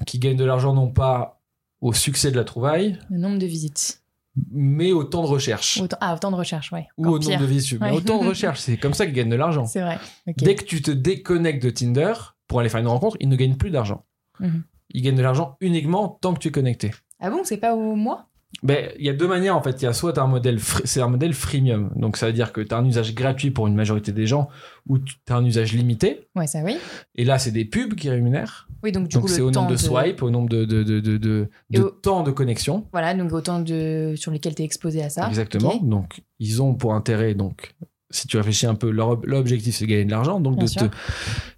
qui 0.06 0.20
gagne 0.20 0.38
de 0.38 0.46
l'argent 0.46 0.74
non 0.74 0.92
pas 0.92 1.42
au 1.82 1.94
succès 1.94 2.30
de 2.32 2.36
la 2.38 2.44
trouvaille, 2.44 3.00
Le 3.10 3.18
nombre 3.18 3.40
de 3.40 3.46
visites. 3.48 4.04
mais 4.52 4.92
au 4.92 5.04
temps 5.04 5.24
de 5.24 5.28
recherche. 5.28 5.82
Autant, 5.82 5.98
ah, 6.00 6.14
autant 6.14 6.30
de 6.30 6.36
recherche, 6.36 6.72
ouais. 6.72 6.88
Ou 6.98 7.08
Encore 7.08 7.16
au 7.16 7.20
nombre 7.24 7.40
de 7.42 7.46
visites. 7.46 7.80
Mais 7.82 7.92
au 7.92 8.02
temps 8.02 8.22
de 8.22 8.28
recherche, 8.30 8.60
c'est 8.60 8.78
comme 8.78 8.94
ça 8.94 9.06
qu'ils 9.06 9.16
gagnent 9.16 9.30
de 9.30 9.36
l'argent. 9.36 9.66
C'est 9.66 9.82
vrai. 9.82 9.98
Dès 10.38 10.54
que 10.54 10.64
tu 10.64 10.82
te 10.84 10.92
déconnectes 10.92 11.64
de 11.64 11.72
Tinder 11.72 12.14
pour 12.48 12.60
aller 12.60 12.70
faire 12.70 12.82
une 12.82 12.88
rencontre, 12.88 13.18
ils 13.20 13.28
ne 13.30 13.36
gagnent 13.36 13.58
plus 13.58 13.72
d'argent. 13.72 14.06
Mhm. 14.40 14.64
Ils 14.94 15.02
gagnent 15.02 15.16
de 15.16 15.24
l'argent 15.24 15.58
uniquement 15.62 16.20
tant 16.22 16.34
que 16.36 16.40
tu 16.40 16.50
es 16.50 16.52
connecté. 16.52 16.92
Ah 17.22 17.30
bon, 17.30 17.42
c'est 17.44 17.58
pas 17.58 17.76
au 17.76 17.96
mois? 17.96 18.28
Ben, 18.64 18.92
il 19.00 19.06
y 19.06 19.10
a 19.10 19.14
deux 19.14 19.28
manières 19.30 19.56
en 19.56 19.62
fait. 19.62 19.82
Il 19.82 19.86
y 19.86 19.88
a 19.88 19.94
soit 19.94 20.18
un 20.20 20.28
modèle, 20.28 20.60
c'est 20.84 21.02
un 21.02 21.08
modèle 21.08 21.34
freemium, 21.34 21.90
donc 21.96 22.18
ça 22.18 22.28
veut 22.28 22.34
dire 22.34 22.52
que 22.52 22.60
tu 22.60 22.76
as 22.76 22.78
un 22.78 22.86
usage 22.86 23.16
gratuit 23.16 23.50
pour 23.50 23.66
une 23.68 23.76
majorité 23.76 24.12
des 24.12 24.28
gens, 24.28 24.50
ou 24.90 25.00
tu 25.00 25.16
as 25.30 25.36
un 25.36 25.46
usage 25.46 25.72
limité. 25.74 26.28
Ouais, 26.36 26.48
ça 26.48 26.60
oui. 26.64 26.78
Et 27.16 27.24
là, 27.24 27.40
c'est 27.40 27.52
des 27.52 27.64
pubs 27.64 27.96
qui 27.96 28.10
rémunèrent. 28.10 28.68
Oui, 28.84 28.92
donc 28.92 29.08
du 29.08 29.14
donc 29.14 29.24
coup, 29.24 29.30
c'est 29.30 29.42
au 29.42 29.52
temps 29.52 29.62
nombre 29.62 29.72
de 29.74 29.78
swipes, 29.78 30.22
au 30.22 30.30
nombre 30.32 30.50
de, 30.50 30.66
de, 30.66 30.84
de, 30.84 31.00
de, 31.00 31.18
de- 31.18 31.50
de 31.70 31.82
au- 31.82 31.90
temps 31.92 32.24
de 32.24 32.32
connexion. 32.32 32.86
Voilà, 32.92 33.14
donc 33.14 33.32
autant 33.32 33.60
de 33.60 34.16
sur 34.18 34.32
lesquels 34.32 34.56
tu 34.56 34.64
es 34.64 34.66
exposé 34.66 35.02
à 35.04 35.10
ça. 35.10 35.28
Exactement. 35.30 35.78
Donc 35.78 36.22
ils 36.40 36.62
ont 36.62 36.74
pour 36.74 36.94
intérêt 36.94 37.34
donc 37.36 37.74
si 38.10 38.28
tu 38.28 38.36
réfléchis 38.36 38.66
un 38.66 38.76
peu, 38.76 38.90
leur, 38.90 39.10
ob- 39.12 39.26
leur 39.26 39.40
objectif 39.40 39.74
c'est 39.76 39.86
de 39.86 39.90
gagner 39.92 40.04
de 40.06 40.12
l'argent. 40.12 40.40
Donc 40.42 40.56
Bien 40.58 40.66
de 40.66 40.70
sûr. 40.70 40.90
te... 40.90 40.96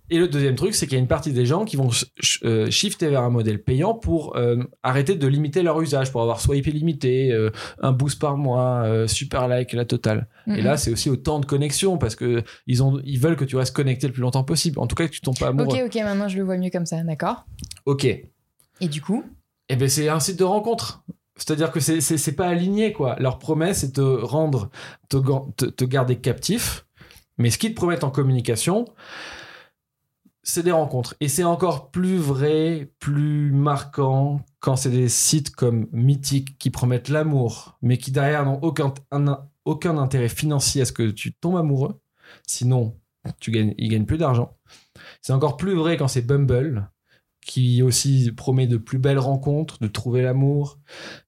Et 0.09 0.19
le 0.19 0.27
deuxième 0.27 0.55
truc, 0.55 0.75
c'est 0.75 0.85
qu'il 0.85 0.95
y 0.95 0.97
a 0.97 1.01
une 1.01 1.07
partie 1.07 1.31
des 1.31 1.45
gens 1.45 1.63
qui 1.63 1.77
vont 1.77 1.89
euh, 2.43 2.69
shifter 2.69 3.07
vers 3.07 3.21
un 3.21 3.29
modèle 3.29 3.63
payant 3.63 3.93
pour 3.93 4.35
euh, 4.35 4.57
arrêter 4.83 5.15
de 5.15 5.27
limiter 5.27 5.63
leur 5.63 5.81
usage, 5.81 6.11
pour 6.11 6.21
avoir 6.21 6.41
swipe 6.41 6.67
illimité, 6.67 7.31
euh, 7.31 7.51
un 7.81 7.93
boost 7.93 8.19
par 8.19 8.35
mois, 8.35 8.83
euh, 8.83 9.07
super 9.07 9.47
like, 9.47 9.71
la 9.73 9.85
totale. 9.85 10.27
Et 10.47 10.61
là, 10.61 10.75
c'est 10.75 10.91
aussi 10.91 11.09
au 11.09 11.15
temps 11.15 11.39
de 11.39 11.45
connexion 11.45 11.97
parce 11.97 12.15
que 12.15 12.43
ils, 12.67 12.83
ont, 12.83 12.99
ils 13.05 13.17
veulent 13.17 13.37
que 13.37 13.45
tu 13.45 13.55
restes 13.55 13.73
connecté 13.73 14.07
le 14.07 14.13
plus 14.13 14.21
longtemps 14.21 14.43
possible. 14.43 14.77
En 14.79 14.87
tout 14.87 14.95
cas, 14.95 15.07
que 15.07 15.13
tu 15.13 15.21
tombes 15.21 15.39
pas 15.39 15.47
amoureux. 15.47 15.77
Ok, 15.77 15.83
ok, 15.85 15.95
maintenant 16.03 16.27
je 16.27 16.37
le 16.37 16.43
vois 16.43 16.57
mieux 16.57 16.69
comme 16.69 16.85
ça, 16.85 17.01
d'accord. 17.01 17.45
Ok. 17.85 18.03
Et 18.05 18.87
du 18.87 19.01
coup, 19.01 19.23
Eh 19.69 19.77
ben 19.77 19.87
c'est 19.87 20.09
un 20.09 20.19
site 20.19 20.37
de 20.37 20.43
rencontre. 20.43 21.03
C'est-à-dire 21.37 21.71
que 21.71 21.79
c'est 21.79 22.35
pas 22.35 22.47
aligné 22.47 22.93
quoi. 22.93 23.15
Leur 23.19 23.39
promesse 23.39 23.79
c'est 23.79 23.95
de 23.95 24.03
rendre 24.03 24.69
te, 25.09 25.17
te, 25.55 25.65
te 25.65 25.85
garder 25.85 26.17
captif, 26.17 26.85
mais 27.37 27.49
ce 27.49 27.57
qu'ils 27.57 27.71
te 27.71 27.75
promettent 27.75 28.03
en 28.03 28.11
communication, 28.11 28.85
c'est 30.43 30.63
des 30.63 30.71
rencontres. 30.71 31.15
Et 31.19 31.29
c'est 31.29 31.43
encore 31.43 31.89
plus 31.89 32.17
vrai, 32.17 32.91
plus 32.99 33.51
marquant 33.51 34.41
quand 34.59 34.75
c'est 34.75 34.89
des 34.91 35.09
sites 35.09 35.51
comme 35.55 35.87
Mythique 35.91 36.57
qui 36.57 36.69
promettent 36.69 37.09
l'amour, 37.09 37.77
mais 37.81 37.97
qui 37.97 38.11
derrière 38.11 38.45
n'ont 38.45 38.59
aucun, 38.61 38.93
un- 39.11 39.47
aucun 39.65 39.97
intérêt 39.97 40.29
financier 40.29 40.81
à 40.81 40.85
ce 40.85 40.91
que 40.91 41.09
tu 41.09 41.33
tombes 41.33 41.57
amoureux. 41.57 41.99
Sinon, 42.45 42.99
tu 43.39 43.51
gagnes, 43.51 43.73
ils 43.77 43.89
gagnent 43.89 44.05
plus 44.05 44.17
d'argent. 44.17 44.57
C'est 45.21 45.33
encore 45.33 45.57
plus 45.57 45.75
vrai 45.75 45.97
quand 45.97 46.07
c'est 46.07 46.21
Bumble 46.21 46.89
qui 47.45 47.81
aussi 47.81 48.31
promet 48.31 48.67
de 48.67 48.77
plus 48.77 48.99
belles 48.99 49.19
rencontres, 49.19 49.79
de 49.79 49.87
trouver 49.87 50.21
l'amour, 50.21 50.79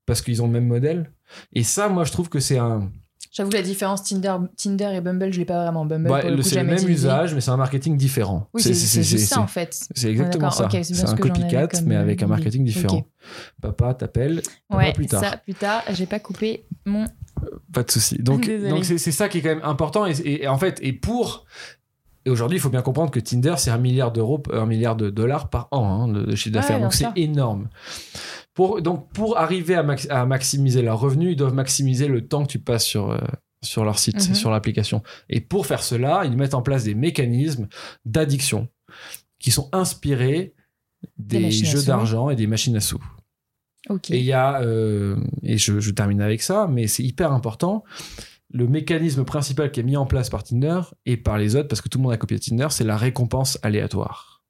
parce 0.05 0.21
qu'ils 0.21 0.41
ont 0.41 0.47
le 0.47 0.53
même 0.53 0.67
modèle. 0.67 1.11
Et 1.51 1.63
ça, 1.63 1.89
moi, 1.89 2.05
je 2.05 2.11
trouve 2.13 2.29
que 2.29 2.39
c'est 2.39 2.57
un, 2.57 2.89
J'avoue 3.35 3.49
que 3.49 3.57
la 3.57 3.61
différence 3.63 4.01
Tinder, 4.03 4.33
Tinder 4.55 4.91
et 4.95 5.01
Bumble, 5.01 5.33
je 5.33 5.39
l'ai 5.39 5.45
pas 5.45 5.61
vraiment. 5.61 5.85
Bumble, 5.85 6.09
Ouais, 6.09 6.21
c'est 6.41 6.55
le 6.55 6.63
même 6.63 6.75
utilisé. 6.75 6.93
usage, 6.93 7.33
mais 7.35 7.41
c'est 7.41 7.51
un 7.51 7.57
marketing 7.57 7.97
différent. 7.97 8.47
Oui, 8.53 8.61
c'est 8.61 8.73
ça 8.73 9.41
en 9.41 9.47
fait. 9.47 9.77
C'est 9.93 10.09
exactement 10.09 10.51
ça. 10.51 10.69
c'est 10.71 10.83
ce 10.85 11.05
un 11.05 11.15
copycat, 11.17 11.67
comme, 11.67 11.81
mais 11.85 11.95
euh, 11.97 12.01
avec 12.01 12.21
un 12.23 12.27
idée. 12.27 12.29
marketing 12.29 12.63
différent. 12.63 13.05
Papa 13.61 13.93
t'appelle, 13.93 14.41
Ouais, 14.69 14.93
plus 14.93 15.07
tard. 15.07 15.21
ça 15.21 15.35
plus 15.37 15.53
tard, 15.53 15.83
j'ai 15.93 16.05
pas 16.05 16.19
coupé 16.19 16.65
mon. 16.85 17.05
Pas 17.73 17.83
de 17.83 17.91
souci. 17.91 18.17
Donc, 18.19 18.49
donc 18.69 18.85
c'est 18.85 18.97
ça 19.11 19.27
qui 19.27 19.39
est 19.39 19.41
quand 19.41 19.49
même 19.49 19.63
important. 19.65 20.05
Et, 20.05 20.11
et- 20.21 20.43
et 20.43 20.47
en 20.47 20.57
fait, 20.57 20.79
et 20.81 20.93
pour. 20.93 21.45
Et 22.27 22.29
aujourd'hui, 22.31 22.57
il 22.57 22.61
faut 22.61 22.69
bien 22.69 22.81
comprendre 22.81 23.11
que 23.11 23.19
Tinder, 23.19 23.53
c'est 23.57 23.69
un 23.69 23.77
milliard 23.77 24.11
d'euros, 24.11 24.41
un 24.51 24.65
milliard 24.65 24.95
de 24.95 25.09
dollars 25.11 25.49
par 25.49 25.67
an 25.71 26.03
hein, 26.03 26.07
de, 26.07 26.35
chiffre 26.35 26.53
d'affaires. 26.53 26.79
donc 26.79 26.93
c'est 26.93 27.05
énorme. 27.17 27.67
Pour, 28.55 28.81
donc 28.81 29.11
pour 29.13 29.37
arriver 29.37 29.75
à, 29.75 29.83
max- 29.83 30.07
à 30.09 30.25
maximiser 30.25 30.81
leurs 30.81 30.99
revenus, 30.99 31.33
ils 31.33 31.35
doivent 31.35 31.53
maximiser 31.53 32.07
le 32.07 32.25
temps 32.27 32.43
que 32.45 32.51
tu 32.51 32.59
passes 32.59 32.85
sur, 32.85 33.11
euh, 33.11 33.19
sur 33.61 33.85
leur 33.85 33.99
site, 33.99 34.15
Mhm. 34.29 34.35
sur 34.35 34.49
l'application. 34.49 35.03
Et 35.29 35.41
pour 35.41 35.67
faire 35.67 35.83
cela, 35.83 36.23
ils 36.25 36.35
mettent 36.35 36.53
en 36.55 36.61
place 36.63 36.83
des 36.85 36.95
mécanismes 36.95 37.67
d'addiction 38.05 38.67
qui 39.39 39.51
sont 39.51 39.69
inspirés 39.73 40.53
Des 41.17 41.39
jeux 41.65 41.79
d'argent 41.87 42.29
et 42.31 42.35
des 42.35 42.47
machines 42.47 42.75
à 42.75 42.79
sous. 42.79 43.03
Et 44.15 44.19
il 44.19 44.25
y 44.25 44.33
a, 44.33 44.61
euh, 44.63 45.15
et 45.43 45.59
je, 45.59 45.79
je 45.79 45.91
termine 45.91 46.19
avec 46.21 46.41
ça, 46.41 46.67
mais 46.67 46.87
c'est 46.87 47.03
hyper 47.03 47.31
important. 47.31 47.83
Le 48.51 48.67
mécanisme 48.67 49.23
principal 49.25 49.69
qui 49.71 49.81
est 49.81 49.83
mis 49.83 49.97
en 49.97 50.05
place 50.07 50.29
par 50.31 50.43
Tinder 50.43 50.81
et 51.05 51.17
par 51.17 51.37
les 51.37 51.55
autres, 51.55 51.67
parce 51.67 51.81
que 51.81 51.89
tout 51.89 51.97
le 51.99 52.03
monde 52.03 52.13
a 52.13 52.17
copié 52.17 52.39
Tinder, 52.39 52.67
c'est 52.71 52.83
la 52.85 52.97
récompense 52.97 53.59
aléatoire. 53.61 54.41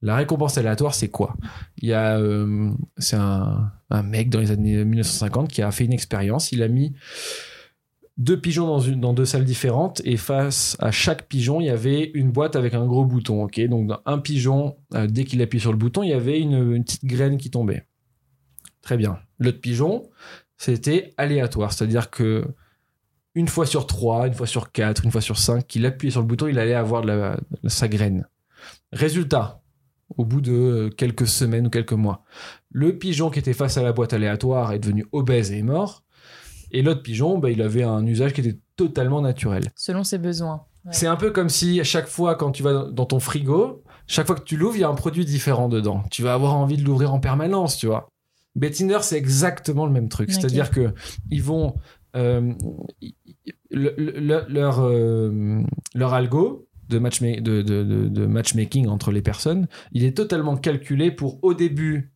La 0.00 0.14
récompense 0.16 0.56
aléatoire, 0.58 0.94
c'est 0.94 1.08
quoi? 1.08 1.36
Il 1.78 1.88
y 1.88 1.92
a, 1.92 2.18
euh, 2.18 2.70
c'est 2.98 3.16
un, 3.16 3.72
mec 4.04 4.30
dans 4.30 4.38
les 4.38 4.50
années 4.50 4.84
1950 4.84 5.48
qui 5.48 5.62
a 5.62 5.70
fait 5.72 5.84
une 5.84 5.92
expérience. 5.92 6.52
Il 6.52 6.62
a 6.62 6.68
mis 6.68 6.94
deux 8.16 8.40
pigeons 8.40 8.78
dans, 8.96 9.12
deux 9.12 9.24
salles 9.24 9.44
différentes 9.44 10.00
et 10.04 10.16
face 10.16 10.76
à 10.78 10.92
chaque 10.92 11.26
pigeon, 11.26 11.60
il 11.60 11.66
y 11.66 11.70
avait 11.70 12.10
une 12.14 12.30
boîte 12.30 12.54
avec 12.54 12.74
un 12.74 12.86
gros 12.86 13.04
bouton. 13.04 13.42
Ok, 13.42 13.60
donc 13.68 13.90
un 14.06 14.18
pigeon, 14.18 14.76
euh, 14.94 15.08
dès 15.08 15.24
qu'il 15.24 15.42
appuie 15.42 15.60
sur 15.60 15.72
le 15.72 15.78
bouton, 15.78 16.04
il 16.04 16.10
y 16.10 16.14
avait 16.14 16.38
une, 16.38 16.82
petite 16.84 17.04
graine 17.04 17.36
qui 17.36 17.50
tombait. 17.50 17.84
Très 18.82 18.96
bien. 18.96 19.18
L'autre 19.40 19.60
pigeon, 19.60 20.08
c'était 20.56 21.12
aléatoire, 21.16 21.72
c'est-à-dire 21.72 22.10
que 22.10 22.44
une 23.34 23.48
fois 23.48 23.66
sur 23.66 23.86
trois, 23.86 24.26
une 24.26 24.34
fois 24.34 24.46
sur 24.46 24.70
quatre, 24.72 25.04
une 25.04 25.10
fois 25.10 25.20
sur 25.20 25.38
cinq, 25.38 25.66
qu'il 25.66 25.86
appuyait 25.86 26.10
sur 26.10 26.20
le 26.20 26.26
bouton, 26.26 26.46
il 26.46 26.58
allait 26.58 26.74
avoir 26.74 27.04
sa 27.66 27.88
graine. 27.88 28.26
Résultat, 28.92 29.60
au 30.18 30.24
bout 30.26 30.40
de 30.42 30.52
euh, 30.52 30.90
quelques 30.90 31.26
semaines 31.26 31.68
ou 31.68 31.70
quelques 31.70 31.92
mois, 31.94 32.24
le 32.70 32.98
pigeon 32.98 33.30
qui 33.30 33.38
était 33.38 33.54
face 33.54 33.78
à 33.78 33.82
la 33.82 33.92
boîte 33.92 34.12
aléatoire 34.12 34.72
est 34.72 34.78
devenu 34.78 35.06
obèse 35.12 35.50
et 35.52 35.58
est 35.58 35.62
mort. 35.62 36.04
Et 36.70 36.82
l'autre 36.82 37.02
pigeon, 37.02 37.38
bah, 37.38 37.50
il 37.50 37.62
avait 37.62 37.84
un 37.84 38.04
usage 38.04 38.34
qui 38.34 38.42
était 38.42 38.58
totalement 38.76 39.22
naturel. 39.22 39.64
Selon 39.74 40.04
ses 40.04 40.18
besoins. 40.18 40.64
Ouais. 40.84 40.92
C'est 40.92 41.06
un 41.06 41.16
peu 41.16 41.30
comme 41.30 41.48
si 41.48 41.80
à 41.80 41.84
chaque 41.84 42.06
fois 42.08 42.34
quand 42.34 42.50
tu 42.52 42.62
vas 42.62 42.84
dans 42.90 43.06
ton 43.06 43.20
frigo, 43.20 43.82
chaque 44.06 44.26
fois 44.26 44.36
que 44.36 44.44
tu 44.44 44.56
l'ouvres, 44.58 44.76
il 44.76 44.80
y 44.80 44.84
a 44.84 44.88
un 44.88 44.94
produit 44.94 45.24
différent 45.24 45.68
dedans. 45.68 46.02
Tu 46.10 46.22
vas 46.22 46.34
avoir 46.34 46.54
envie 46.54 46.76
de 46.76 46.84
l'ouvrir 46.84 47.14
en 47.14 47.20
permanence, 47.20 47.76
tu 47.78 47.86
vois. 47.86 48.08
Mais 48.54 48.70
Tinder, 48.70 48.98
c'est 49.02 49.16
exactement 49.16 49.86
le 49.86 49.92
même 49.92 50.08
truc. 50.08 50.30
C'est-à-dire 50.30 50.70
que 50.70 50.92
ils 51.30 51.42
vont 51.42 51.74
euh, 52.16 52.52
le- 53.70 53.94
le- 53.98 54.44
leur 54.48 54.80
euh, 54.80 55.62
leur 55.94 56.14
algo 56.14 56.67
de, 56.88 56.98
matchma- 56.98 57.40
de, 57.40 57.62
de, 57.62 57.82
de- 57.84 58.08
de 58.08 58.26
matchmaking 58.26 58.86
entre 58.88 59.10
les 59.12 59.22
personnes, 59.22 59.66
il 59.92 60.04
est 60.04 60.16
totalement 60.16 60.56
calculé 60.56 61.10
pour 61.10 61.38
au 61.42 61.54
début 61.54 62.12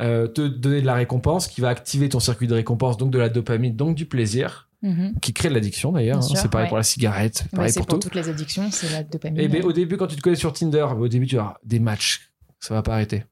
euh, 0.00 0.26
te 0.26 0.40
donner 0.46 0.80
de 0.80 0.86
la 0.86 0.94
récompense, 0.94 1.46
qui 1.46 1.60
va 1.60 1.68
activer 1.68 2.08
ton 2.08 2.20
circuit 2.20 2.46
de 2.46 2.54
récompense, 2.54 2.96
donc 2.96 3.10
de 3.10 3.18
la 3.18 3.28
dopamine, 3.28 3.76
donc 3.76 3.94
du 3.96 4.06
plaisir, 4.06 4.68
Mhm. 4.82 5.16
qui 5.20 5.34
crée 5.34 5.50
de 5.50 5.54
l'addiction 5.54 5.92
d'ailleurs. 5.92 6.18
Hein. 6.18 6.22
c'est 6.22 6.50
pareil 6.50 6.64
ouais. 6.64 6.68
pour 6.68 6.78
la 6.78 6.82
cigarette, 6.82 7.42
Ouais, 7.52 7.56
pareil 7.58 7.72
c'est 7.72 7.80
pour 7.80 7.86
pour, 7.86 7.98
tout. 7.98 8.08
toutes 8.08 8.14
les 8.14 8.30
addictions, 8.30 8.70
c'est 8.70 8.90
la 8.90 9.02
dopamine. 9.02 9.38
Et 9.38 9.48
ben, 9.48 9.62
au 9.62 9.72
début, 9.72 9.98
quand 9.98 10.06
tu 10.06 10.16
te 10.16 10.22
connais 10.22 10.36
sur 10.36 10.54
Tinder, 10.54 10.86
au 10.98 11.06
début, 11.06 11.26
tu 11.26 11.36
avoir 11.36 11.58
des 11.64 11.80
matchs. 11.80 12.32
Ça 12.60 12.72
va 12.72 12.82
pas 12.82 12.94
arrêter. 12.94 13.24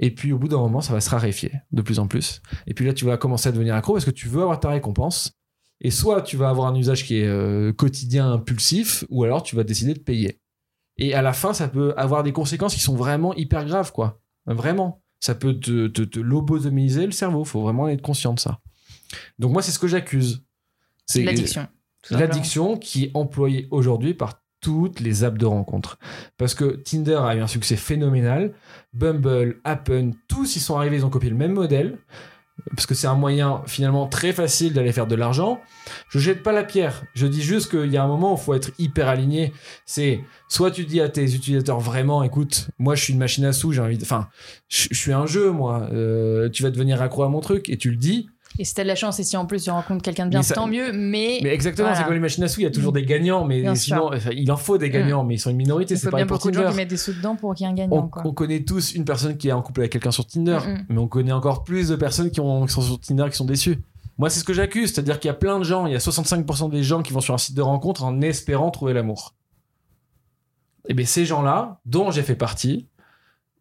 Et 0.00 0.12
puis, 0.12 0.32
au 0.32 0.38
bout 0.38 0.48
d'un 0.48 0.56
moment, 0.56 0.80
ça 0.80 0.92
va 0.92 1.00
se 1.00 1.08
raréfier 1.10 1.52
de 1.70 1.82
plus 1.82 2.00
en 2.00 2.08
plus. 2.08 2.42
Et 2.66 2.74
puis 2.74 2.84
là, 2.84 2.92
tu 2.92 3.04
vas 3.04 3.16
commencer 3.16 3.48
à 3.48 3.52
devenir 3.52 3.76
accro 3.76 3.92
parce 3.92 4.04
que 4.04 4.10
tu 4.10 4.26
veux 4.26 4.42
avoir 4.42 4.58
ta 4.58 4.70
récompense. 4.70 5.37
Et 5.80 5.90
soit 5.90 6.22
tu 6.22 6.36
vas 6.36 6.48
avoir 6.48 6.68
un 6.68 6.74
usage 6.74 7.04
qui 7.04 7.18
est 7.18 7.26
euh, 7.26 7.72
quotidien, 7.72 8.32
impulsif, 8.32 9.04
ou 9.08 9.24
alors 9.24 9.42
tu 9.42 9.56
vas 9.56 9.64
décider 9.64 9.94
de 9.94 10.00
payer. 10.00 10.40
Et 10.96 11.14
à 11.14 11.22
la 11.22 11.32
fin, 11.32 11.52
ça 11.52 11.68
peut 11.68 11.94
avoir 11.96 12.24
des 12.24 12.32
conséquences 12.32 12.74
qui 12.74 12.80
sont 12.80 12.96
vraiment 12.96 13.34
hyper 13.34 13.64
graves, 13.64 13.92
quoi. 13.92 14.20
Vraiment. 14.46 15.02
Ça 15.20 15.34
peut 15.34 15.54
te, 15.54 15.86
te, 15.88 16.02
te 16.02 16.20
lobotomiser 16.20 17.06
le 17.06 17.12
cerveau. 17.12 17.44
Faut 17.44 17.62
vraiment 17.62 17.84
en 17.84 17.88
être 17.88 18.02
conscient 18.02 18.34
de 18.34 18.40
ça. 18.40 18.60
Donc, 19.38 19.52
moi, 19.52 19.62
c'est 19.62 19.72
ce 19.72 19.78
que 19.78 19.88
j'accuse. 19.88 20.44
C'est 21.06 21.22
L'addiction. 21.22 21.66
L'addiction 22.10 22.76
qui 22.76 23.04
est 23.04 23.10
employée 23.14 23.68
aujourd'hui 23.70 24.14
par 24.14 24.42
toutes 24.60 25.00
les 25.00 25.24
apps 25.24 25.38
de 25.38 25.46
rencontre. 25.46 25.98
Parce 26.36 26.54
que 26.54 26.64
Tinder 26.64 27.20
a 27.22 27.36
eu 27.36 27.40
un 27.40 27.46
succès 27.46 27.76
phénoménal, 27.76 28.54
Bumble, 28.92 29.60
Appen, 29.64 30.12
tous 30.26 30.56
y 30.56 30.60
sont 30.60 30.76
arrivés, 30.76 30.96
ils 30.96 31.06
ont 31.06 31.10
copié 31.10 31.30
le 31.30 31.36
même 31.36 31.52
modèle. 31.52 31.98
Parce 32.70 32.86
que 32.86 32.94
c'est 32.94 33.06
un 33.06 33.14
moyen 33.14 33.62
finalement 33.66 34.06
très 34.06 34.32
facile 34.32 34.72
d'aller 34.72 34.92
faire 34.92 35.06
de 35.06 35.14
l'argent. 35.14 35.60
Je 36.08 36.18
jette 36.18 36.42
pas 36.42 36.52
la 36.52 36.64
pierre. 36.64 37.04
Je 37.14 37.26
dis 37.26 37.42
juste 37.42 37.70
qu'il 37.70 37.90
y 37.90 37.96
a 37.96 38.02
un 38.02 38.06
moment 38.06 38.32
où 38.32 38.36
il 38.36 38.40
faut 38.40 38.54
être 38.54 38.70
hyper 38.78 39.08
aligné. 39.08 39.52
C'est 39.86 40.20
soit 40.48 40.70
tu 40.70 40.84
dis 40.84 41.00
à 41.00 41.08
tes 41.08 41.34
utilisateurs 41.34 41.80
vraiment, 41.80 42.22
écoute, 42.22 42.68
moi 42.78 42.94
je 42.94 43.04
suis 43.04 43.12
une 43.12 43.18
machine 43.18 43.44
à 43.44 43.52
sous, 43.52 43.72
j'ai 43.72 43.80
envie 43.80 43.98
de. 43.98 44.02
Enfin, 44.02 44.28
je, 44.68 44.92
suis 44.92 45.12
un 45.12 45.26
jeu, 45.26 45.50
moi. 45.50 45.88
Euh, 45.92 46.48
tu 46.48 46.62
vas 46.62 46.70
devenir 46.70 47.00
accro 47.00 47.22
à 47.22 47.28
mon 47.28 47.40
truc 47.40 47.68
et 47.68 47.76
tu 47.76 47.90
le 47.90 47.96
dis. 47.96 48.28
Et 48.60 48.64
si 48.64 48.74
t'as 48.74 48.82
de 48.82 48.88
la 48.88 48.96
chance 48.96 49.20
et 49.20 49.24
si 49.24 49.36
en 49.36 49.46
plus 49.46 49.62
tu 49.62 49.70
rencontres 49.70 50.02
quelqu'un 50.02 50.24
de 50.26 50.30
bien, 50.30 50.42
ça- 50.42 50.54
tant 50.54 50.66
mieux. 50.66 50.92
Mais, 50.92 51.38
Mais 51.42 51.50
exactement, 51.50 51.86
Voilà. 51.88 51.98
c'est 52.00 52.04
comme 52.04 52.14
les 52.14 52.20
machines 52.20 52.42
à 52.42 52.48
sous, 52.48 52.60
il 52.60 52.64
y 52.64 52.66
a 52.66 52.70
toujours 52.70 52.92
des 52.92 53.04
gagnants, 53.04 53.44
mais 53.44 53.60
Bien 53.60 53.74
sinon, 53.76 54.10
enfin, 54.12 54.30
il 54.32 54.50
en 54.50 54.56
faut 54.56 54.78
des 54.78 54.90
gagnants, 54.90 55.22
mais 55.24 55.34
ils 55.34 55.38
sont 55.38 55.50
une 55.50 55.56
minorité. 55.56 55.94
C'est 55.96 56.12
bien 56.12 56.26
pour 56.26 56.38
beaucoup 56.38 56.50
de 56.50 56.54
gens 56.54 56.60
Tinder. 56.62 56.72
qui 56.72 56.76
mettent 56.78 56.90
des 56.90 56.96
sous 56.96 57.12
dedans 57.12 57.36
pour 57.36 57.54
qu'il 57.54 57.64
y 57.66 57.68
ait 57.68 57.72
un 57.72 57.76
gagnant. 57.76 57.96
On, 57.96 58.08
quoi. 58.08 58.22
on 58.24 58.32
connaît 58.32 58.64
tous 58.64 58.94
une 58.94 59.04
personne 59.04 59.36
qui 59.36 59.48
est 59.48 59.52
en 59.52 59.62
couple 59.62 59.80
avec 59.80 59.92
quelqu'un 59.92 60.10
sur 60.10 60.26
Tinder, 60.26 60.58
Mm, 60.66 60.70
mm. 60.72 60.84
mais 60.88 60.98
on 60.98 61.06
connaît 61.08 61.32
encore 61.32 61.62
plus 61.62 61.88
de 61.88 61.96
personnes 61.96 62.30
qui, 62.30 62.40
ont, 62.40 62.66
qui 62.66 62.72
sont 62.72 62.82
sur 62.82 62.98
Tinder 63.00 63.26
qui 63.30 63.36
sont 63.36 63.44
déçues. 63.44 63.78
Moi, 64.18 64.28
c'est 64.30 64.40
ce 64.40 64.44
que 64.44 64.52
j'accuse, 64.52 64.92
c'est-à-dire 64.92 65.20
qu'il 65.20 65.28
y 65.28 65.30
a 65.30 65.34
plein 65.34 65.60
de 65.60 65.64
gens, 65.64 65.86
il 65.86 65.92
y 65.92 65.96
a 65.96 66.00
65% 66.00 66.68
des 66.70 66.82
gens 66.82 67.02
qui 67.02 67.12
vont 67.12 67.20
sur 67.20 67.34
un 67.34 67.38
site 67.38 67.54
de 67.54 67.62
rencontre 67.62 68.02
en 68.02 68.20
espérant 68.20 68.72
trouver 68.72 68.92
l'amour. 68.92 69.34
Et 70.88 70.94
bien, 70.94 71.06
ces 71.06 71.24
gens-là, 71.24 71.78
dont 71.86 72.10
j'ai 72.10 72.22
fait 72.22 72.34
partie, 72.34 72.88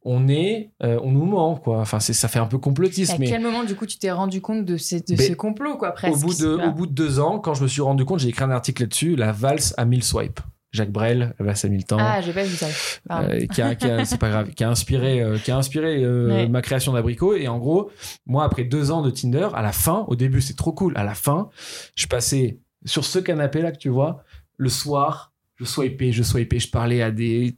on 0.04 0.28
est, 0.28 0.72
euh, 0.84 1.00
on 1.04 1.12
nous 1.12 1.26
ment, 1.26 1.56
quoi. 1.56 1.80
Enfin, 1.80 2.00
c'est, 2.00 2.14
ça 2.14 2.28
fait 2.28 2.40
un 2.40 2.46
peu 2.48 2.58
Et 2.58 2.60
complotiste, 2.62 3.14
à 3.14 3.18
mais 3.18 3.28
quel 3.28 3.42
moment, 3.42 3.64
du 3.64 3.76
coup, 3.76 3.86
tu 3.86 3.98
t'es 3.98 4.12
rendu 4.12 4.42
compte 4.42 4.64
de, 4.66 4.78
ces- 4.78 5.00
de 5.02 5.06
Mais 5.18 5.18
ce 5.18 5.34
complot, 5.34 5.78
quoi, 5.78 5.92
presque 5.92 6.16
au 6.24 6.28
bout, 6.28 6.34
de, 6.40 6.48
au 6.68 6.72
bout 6.72 6.88
de 6.88 6.94
deux 6.94 7.20
ans, 7.20 7.40
quand 7.40 7.54
je 7.54 7.64
me 7.64 7.68
suis 7.68 7.82
rendu 7.82 8.06
compte, 8.06 8.20
j'ai 8.20 8.30
écrit 8.30 8.44
un 8.46 8.52
article 8.52 8.84
là-dessus, 8.84 9.16
la 9.16 9.32
valse 9.32 9.74
à 9.78 9.86
1000 9.86 10.04
swipes. 10.04 10.40
Jacques 10.74 10.92
Brel, 10.92 11.34
la 11.40 11.46
valse 11.46 11.64
à 11.66 11.70
1000 11.70 11.86
temps. 11.86 11.98
Ah, 12.00 12.22
j'ai 12.22 12.34
pas 12.34 12.44
vu 12.44 12.56
ça. 12.56 12.68
Euh, 13.12 13.46
qui 13.48 13.62
a, 13.62 13.74
qui 13.76 13.86
a- 13.90 14.04
c'est 14.06 14.18
pas 14.20 14.30
grave, 14.30 14.50
qui 14.52 14.64
a 14.64 14.70
inspiré, 14.70 15.22
euh, 15.22 15.38
qui 15.38 15.50
a 15.50 15.58
inspiré 15.58 16.06
Ouais. 16.06 16.48
ma 16.50 16.62
création 16.62 16.94
d'abricot. 16.94 17.36
Et 17.36 17.48
en 17.48 17.58
gros, 17.58 17.90
moi, 18.26 18.44
après 18.44 18.66
deux 18.66 18.92
ans 18.92 19.02
de 19.02 19.10
Tinder, 19.10 19.48
à 19.56 19.62
la 19.62 19.72
fin, 19.72 20.06
au 20.10 20.16
début, 20.16 20.42
c'est 20.42 20.56
trop 20.58 20.74
cool. 20.74 20.94
À 20.98 21.04
la 21.06 21.14
fin, 21.16 21.50
je 21.96 22.06
passais 22.08 22.60
sur 22.86 23.06
ce 23.06 23.18
canapé-là 23.20 23.72
que 23.72 23.78
tu 23.78 23.90
vois, 23.90 24.24
le 24.58 24.70
soir, 24.70 25.32
je 25.56 25.64
swipais, 25.66 26.12
je 26.12 26.22
swipais, 26.22 26.60
je 26.60 26.70
parlais 26.70 27.02
à 27.02 27.12
des 27.12 27.56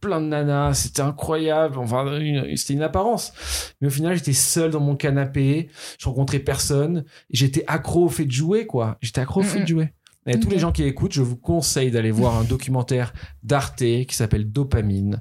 plein 0.00 0.20
de 0.20 0.26
nanas, 0.26 0.74
c'était 0.74 1.02
incroyable. 1.02 1.78
Enfin, 1.78 2.18
c'était 2.56 2.74
une 2.74 2.82
apparence. 2.82 3.32
Mais 3.80 3.88
au 3.88 3.90
final, 3.90 4.16
j'étais 4.16 4.32
seul 4.32 4.70
dans 4.70 4.80
mon 4.80 4.96
canapé, 4.96 5.68
je 5.98 6.06
rencontrais 6.08 6.38
personne, 6.38 7.04
j'étais 7.30 7.64
accro 7.66 8.04
au 8.04 8.08
fait 8.08 8.24
de 8.26 8.30
jouer, 8.32 8.66
quoi. 8.66 8.98
J'étais 9.00 9.20
accro 9.20 9.40
au 9.40 9.44
fait 9.44 9.58
Mhm. 9.58 9.64
de 9.64 9.68
jouer. 9.68 9.92
Et 10.24 10.38
tous 10.38 10.48
les 10.48 10.60
gens 10.60 10.70
qui 10.70 10.84
écoutent, 10.84 11.12
je 11.12 11.20
vous 11.22 11.34
conseille 11.36 11.90
d'aller 11.90 12.12
voir 12.12 12.36
un 12.38 12.44
documentaire 12.44 13.12
d'Arte 13.42 13.78
qui 13.78 14.06
s'appelle 14.14 14.52
Dopamine, 14.52 15.20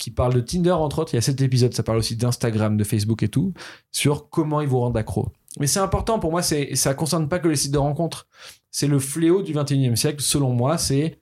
qui 0.00 0.10
parle 0.10 0.34
de 0.34 0.40
Tinder, 0.40 0.72
entre 0.72 0.98
autres. 0.98 1.14
Il 1.14 1.16
y 1.16 1.18
a 1.18 1.22
cet 1.22 1.40
épisode, 1.42 1.72
ça 1.74 1.84
parle 1.84 1.98
aussi 1.98 2.16
d'Instagram, 2.16 2.76
de 2.76 2.82
Facebook 2.82 3.22
et 3.22 3.28
tout, 3.28 3.54
sur 3.92 4.28
comment 4.28 4.60
ils 4.60 4.66
vous 4.66 4.80
rendent 4.80 4.96
accro. 4.96 5.28
Mais 5.60 5.68
c'est 5.68 5.78
important 5.78 6.18
pour 6.18 6.32
moi, 6.32 6.42
c'est, 6.42 6.74
ça 6.74 6.92
concerne 6.94 7.28
pas 7.28 7.38
que 7.38 7.46
les 7.46 7.54
sites 7.54 7.70
de 7.70 7.78
rencontres. 7.78 8.26
C'est 8.72 8.88
le 8.88 8.98
fléau 8.98 9.42
du 9.42 9.52
21e 9.54 9.94
siècle, 9.94 10.20
selon 10.20 10.50
moi. 10.52 10.76
C'est, 10.76 11.20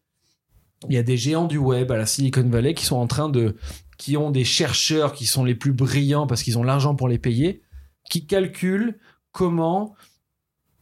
il 0.89 0.95
y 0.95 0.99
a 0.99 1.03
des 1.03 1.17
géants 1.17 1.47
du 1.47 1.59
web 1.59 1.91
à 1.91 1.97
la 1.97 2.07
Silicon 2.07 2.49
Valley 2.49 2.75
qui 2.75 2.85
sont 2.85 2.97
en 2.97 3.07
train 3.07 3.29
de, 3.29 3.57
qui 3.97 4.17
ont 4.17 4.31
des 4.31 4.45
chercheurs 4.45 5.13
qui 5.13 5.27
sont 5.27 5.45
les 5.45 5.55
plus 5.55 5.73
brillants 5.73 6.27
parce 6.27 6.43
qu'ils 6.43 6.59
ont 6.59 6.63
l'argent 6.63 6.95
pour 6.95 7.09
les 7.09 7.19
payer, 7.19 7.63
qui 8.11 8.27
calculent 8.27 8.99
comment 9.33 9.95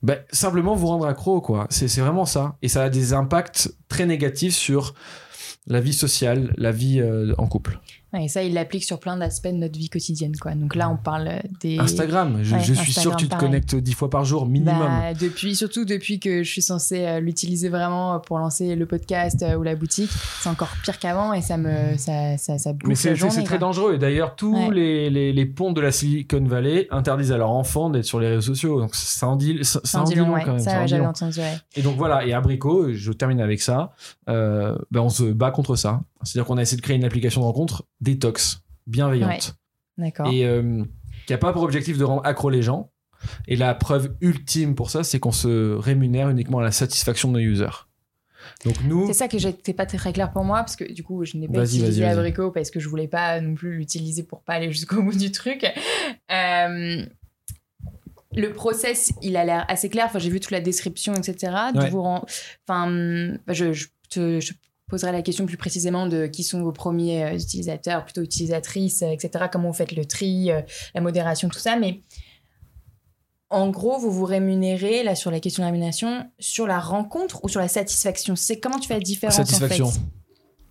ben, 0.02 0.18
simplement 0.32 0.74
vous 0.74 0.88
rendre 0.88 1.06
accro, 1.06 1.40
quoi. 1.40 1.68
C'est 1.70 2.00
vraiment 2.00 2.26
ça. 2.26 2.56
Et 2.60 2.68
ça 2.68 2.82
a 2.82 2.90
des 2.90 3.12
impacts 3.12 3.72
très 3.88 4.04
négatifs 4.04 4.54
sur 4.54 4.94
la 5.68 5.80
vie 5.80 5.92
sociale, 5.92 6.52
la 6.56 6.72
vie 6.72 7.00
euh, 7.00 7.34
en 7.38 7.46
couple. 7.46 7.78
Et 8.20 8.28
ça, 8.28 8.42
il 8.42 8.52
l'applique 8.54 8.84
sur 8.84 8.98
plein 9.00 9.16
d'aspects 9.16 9.46
de 9.48 9.52
notre 9.52 9.78
vie 9.78 9.88
quotidienne. 9.88 10.36
Quoi. 10.36 10.54
Donc 10.54 10.74
là, 10.74 10.90
on 10.90 10.96
parle 10.96 11.40
des. 11.60 11.78
Instagram, 11.78 12.40
je, 12.42 12.54
Ouais, 12.56 12.62
je 12.62 12.74
suis 12.74 12.92
sûr 12.92 13.12
que 13.12 13.16
tu 13.16 13.24
te 13.26 13.30
pareil. 13.30 13.46
connectes 13.48 13.74
dix 13.74 13.94
fois 13.94 14.10
par 14.10 14.24
jour 14.24 14.46
minimum. 14.46 14.78
Bah, 14.78 15.14
depuis, 15.14 15.56
surtout 15.56 15.84
depuis 15.86 16.20
que 16.20 16.42
je 16.42 16.48
suis 16.50 16.60
censée 16.62 17.06
euh, 17.06 17.20
l'utiliser 17.20 17.68
vraiment 17.70 18.20
pour 18.20 18.38
lancer 18.38 18.76
le 18.76 18.84
podcast 18.86 19.42
euh, 19.42 19.54
ou 19.56 19.62
la 19.62 19.76
boutique, 19.76 20.10
c'est 20.40 20.48
encore 20.50 20.68
pire 20.84 20.98
qu'avant 20.98 21.32
et 21.32 21.40
ça 21.40 21.56
me 21.56 21.96
ça, 21.96 22.36
ça, 22.36 22.58
ça 22.58 22.72
Mais 22.84 22.94
c'est 22.94 23.14
très 23.44 23.58
dangereux. 23.58 23.94
Et 23.94 23.98
d'ailleurs, 23.98 24.36
tous 24.36 24.52
Ouais. 24.52 24.70
les, 24.74 25.08
les, 25.10 25.32
les 25.32 25.46
ponts 25.46 25.72
de 25.72 25.80
la 25.80 25.90
Silicon 25.92 26.44
Valley 26.44 26.88
interdisent 26.90 27.32
à 27.32 27.38
leurs 27.38 27.50
enfants 27.52 27.88
d'être 27.88 28.04
sur 28.04 28.20
les 28.20 28.28
réseaux 28.28 28.42
sociaux. 28.54 28.78
Donc 28.80 28.94
ça 28.94 29.26
en 29.28 29.36
dit, 29.36 29.60
ça, 29.62 29.80
ça 29.84 30.00
en 30.02 30.04
dit 30.04 30.14
long, 30.16 30.34
ouais. 30.34 30.42
quand 30.44 30.52
même. 30.52 30.60
Ça, 30.60 30.86
j'avais 30.86 31.02
long. 31.02 31.08
entendu. 31.08 31.40
Et 31.76 31.80
donc 31.82 31.96
voilà, 31.96 32.26
et 32.26 32.34
Abricot, 32.34 32.92
je 32.92 33.12
termine 33.12 33.40
avec 33.40 33.62
ça, 33.62 33.92
euh, 34.28 34.76
ben 34.90 35.00
on 35.00 35.08
se 35.08 35.24
bat 35.24 35.50
contre 35.50 35.76
ça. 35.76 36.02
C'est-à-dire 36.24 36.46
qu'on 36.46 36.58
a 36.58 36.62
essayé 36.62 36.76
de 36.76 36.82
créer 36.82 36.96
une 36.96 37.04
application 37.04 37.40
de 37.40 37.46
rencontre 37.46 37.84
détox, 38.00 38.62
bienveillante, 38.86 39.54
D'accord. 39.98 40.28
et 40.32 40.44
euh, 40.46 40.84
qui 41.26 41.32
a 41.32 41.38
pas 41.38 41.52
pour 41.52 41.62
objectif 41.62 41.98
de 41.98 42.04
rendre 42.04 42.22
accro 42.24 42.50
les 42.50 42.62
gens. 42.62 42.90
Et 43.46 43.54
la 43.54 43.74
preuve 43.74 44.16
ultime 44.20 44.74
pour 44.74 44.90
ça, 44.90 45.04
c'est 45.04 45.20
qu'on 45.20 45.30
se 45.32 45.74
rémunère 45.76 46.28
uniquement 46.28 46.58
à 46.58 46.62
la 46.62 46.72
satisfaction 46.72 47.28
de 47.30 47.34
nos 47.34 47.44
users. 47.44 47.86
Donc 48.64 48.82
nous, 48.84 49.06
C'est 49.06 49.12
ça 49.12 49.28
que 49.28 49.38
j'étais 49.38 49.72
pas 49.72 49.86
très 49.86 50.12
clair 50.12 50.32
pour 50.32 50.44
moi 50.44 50.58
parce 50.58 50.74
que 50.74 50.90
du 50.92 51.04
coup 51.04 51.24
je 51.24 51.36
n'ai 51.36 51.46
pas 51.48 51.64
utilisé. 51.64 52.04
Abricot 52.04 52.50
parce 52.50 52.72
que 52.72 52.80
je 52.80 52.88
voulais 52.88 53.06
pas 53.06 53.40
non 53.40 53.54
plus 53.54 53.76
l'utiliser 53.76 54.24
pour 54.24 54.42
pas 54.42 54.54
aller 54.54 54.72
jusqu'au 54.72 55.02
bout 55.02 55.16
du 55.16 55.30
truc. 55.30 55.64
Euh, 56.32 57.04
le 58.34 58.52
process, 58.52 59.12
il 59.22 59.36
a 59.36 59.44
l'air 59.44 59.64
assez 59.68 59.88
clair. 59.88 60.06
Enfin, 60.06 60.18
j'ai 60.18 60.30
vu 60.30 60.40
toute 60.40 60.50
la 60.52 60.60
description, 60.60 61.14
etc. 61.14 61.52
De 61.74 61.78
Ouais. 61.78 61.90
vous 61.90 62.00
Enfin, 62.66 63.36
je, 63.48 63.72
je 63.72 63.86
te 64.08 64.40
je 64.40 64.52
poserai 64.92 65.10
la 65.12 65.22
question 65.22 65.46
plus 65.46 65.56
précisément 65.56 66.06
de 66.06 66.26
qui 66.26 66.44
sont 66.44 66.62
vos 66.62 66.70
premiers 66.72 67.24
euh, 67.24 67.34
utilisateurs, 67.34 68.04
plutôt 68.04 68.22
utilisatrices, 68.22 69.02
euh, 69.02 69.10
etc. 69.10 69.46
Comment 69.50 69.68
vous 69.68 69.74
faites 69.74 69.92
le 69.92 70.04
tri, 70.04 70.50
euh, 70.50 70.60
la 70.94 71.00
modération, 71.00 71.48
tout 71.48 71.58
ça. 71.58 71.76
Mais 71.76 72.02
en 73.50 73.68
gros, 73.70 73.98
vous 73.98 74.10
vous 74.10 74.24
rémunérez, 74.24 75.02
là, 75.02 75.14
sur 75.14 75.30
la 75.30 75.40
question 75.40 75.62
de 75.62 75.66
la 75.66 75.70
rémunération, 75.72 76.26
sur 76.38 76.66
la 76.66 76.78
rencontre 76.80 77.44
ou 77.44 77.48
sur 77.48 77.60
la 77.60 77.68
satisfaction? 77.68 78.36
C'est 78.36 78.60
comment 78.60 78.78
tu 78.78 78.88
fais 78.88 78.94
la 78.94 79.00
différence 79.00 79.36
Satisfaction. 79.36 79.86
en 79.86 79.90
fait 79.90 80.00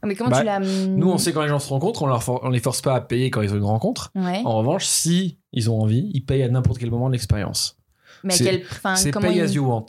Mais 0.05 0.15
comment 0.15 0.29
Bah, 0.31 0.39
tu 0.39 0.45
la. 0.45 0.59
nous, 0.59 1.09
on 1.09 1.17
sait 1.17 1.31
quand 1.33 1.41
les 1.43 1.49
gens 1.49 1.59
se 1.59 1.69
rencontrent, 1.69 2.01
on, 2.03 2.07
leur 2.07 2.23
for- 2.23 2.39
on 2.43 2.49
les 2.49 2.59
force 2.59 2.81
pas 2.81 2.95
à 2.95 3.01
payer 3.01 3.29
quand 3.29 3.41
ils 3.41 3.51
ont 3.53 3.57
une 3.57 3.63
rencontre. 3.63 4.11
Ouais. 4.15 4.41
En 4.45 4.57
revanche, 4.57 4.85
si 4.85 5.39
ils 5.51 5.69
ont 5.69 5.79
envie, 5.81 6.09
ils 6.13 6.25
payent 6.25 6.43
à 6.43 6.49
n'importe 6.49 6.79
quel 6.79 6.89
moment 6.89 7.07
de 7.07 7.13
l'expérience. 7.13 7.77
Mais 8.23 8.33
à 8.33 8.37
quel. 8.37 8.63
Enfin, 8.71 8.95
C'est 8.95 9.11
pay 9.11 9.35
ils- 9.35 9.41
as 9.41 9.51
you 9.51 9.65
want. 9.67 9.85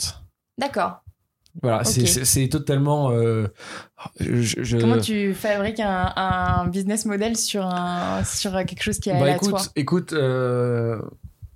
D'accord. 0.59 1.02
Voilà, 1.61 1.85
c'est- 1.85 2.49
totalement. 2.49 3.11
euh, 3.11 3.47
je- 4.21 4.63
je- 4.63 4.79
Comment 4.79 4.99
tu 4.99 5.35
fabriques 5.35 5.81
un, 5.81 6.13
un 6.17 6.67
business 6.69 7.05
model 7.05 7.37
sur, 7.37 7.67
un, 7.67 8.25
sur 8.25 8.53
quelque 8.65 8.83
chose 8.83 8.99
qui 8.99 9.11
est 9.11 9.21
Bah 9.21 9.35
à 9.35 9.39
toi 9.39 9.49
écoute, 9.49 9.71
écoute, 9.77 10.13
euh, 10.15 10.99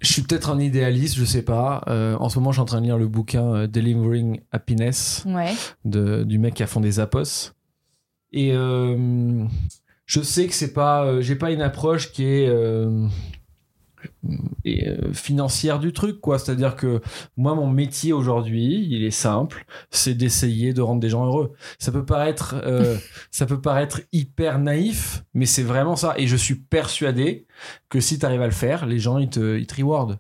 je 0.00 0.12
suis 0.12 0.20
peut-être 0.22 0.50
un 0.50 0.60
idéaliste, 0.60 1.16
je 1.16 1.24
sais 1.24 1.40
pas. 1.42 1.82
Euh, 1.88 2.14
en 2.20 2.28
ce 2.28 2.38
moment, 2.38 2.52
je 2.52 2.56
suis 2.56 2.62
en 2.62 2.66
train 2.66 2.80
de 2.80 2.84
lire 2.86 2.98
le 2.98 3.08
bouquin 3.08 3.66
Delivering 3.66 4.40
Happiness 4.52 5.24
Ouais. 5.26 5.54
de, 5.86 6.24
du 6.24 6.38
mec 6.38 6.52
qui 6.54 6.62
a 6.62 6.66
fondé 6.66 6.90
Zappos. 6.90 7.52
Et 8.32 8.52
je 8.52 10.20
sais 10.20 10.46
que 10.46 10.54
c'est 10.54 10.74
pas, 10.74 11.20
j'ai 11.22 11.36
pas 11.36 11.50
une 11.52 11.62
approche 11.62 12.12
qui 12.12 12.24
est 12.26 12.48
et, 14.64 14.88
euh, 14.88 15.12
financière 15.12 15.78
du 15.78 15.92
truc, 15.92 16.20
quoi. 16.20 16.38
C'est-à-dire 16.38 16.76
que 16.76 17.00
moi, 17.36 17.54
mon 17.54 17.66
métier 17.68 18.12
aujourd'hui, 18.12 18.86
il 18.90 19.04
est 19.04 19.10
simple, 19.10 19.64
c'est 19.90 20.14
d'essayer 20.14 20.72
de 20.72 20.82
rendre 20.82 21.00
des 21.00 21.08
gens 21.08 21.24
heureux. 21.26 21.52
Ça 21.78 21.92
peut 21.92 22.04
paraître, 22.04 22.54
euh, 22.64 22.96
ça 23.30 23.46
peut 23.46 23.60
paraître 23.60 24.00
hyper 24.12 24.58
naïf, 24.58 25.24
mais 25.34 25.46
c'est 25.46 25.62
vraiment 25.62 25.96
ça. 25.96 26.14
Et 26.16 26.26
je 26.26 26.36
suis 26.36 26.54
persuadé 26.56 27.46
que 27.88 28.00
si 28.00 28.18
tu 28.18 28.26
arrives 28.26 28.42
à 28.42 28.46
le 28.46 28.52
faire, 28.52 28.86
les 28.86 28.98
gens 28.98 29.18
ils 29.18 29.30
te, 29.30 29.58
ils 29.58 29.66
te 29.66 29.74
rewardent. 29.80 30.18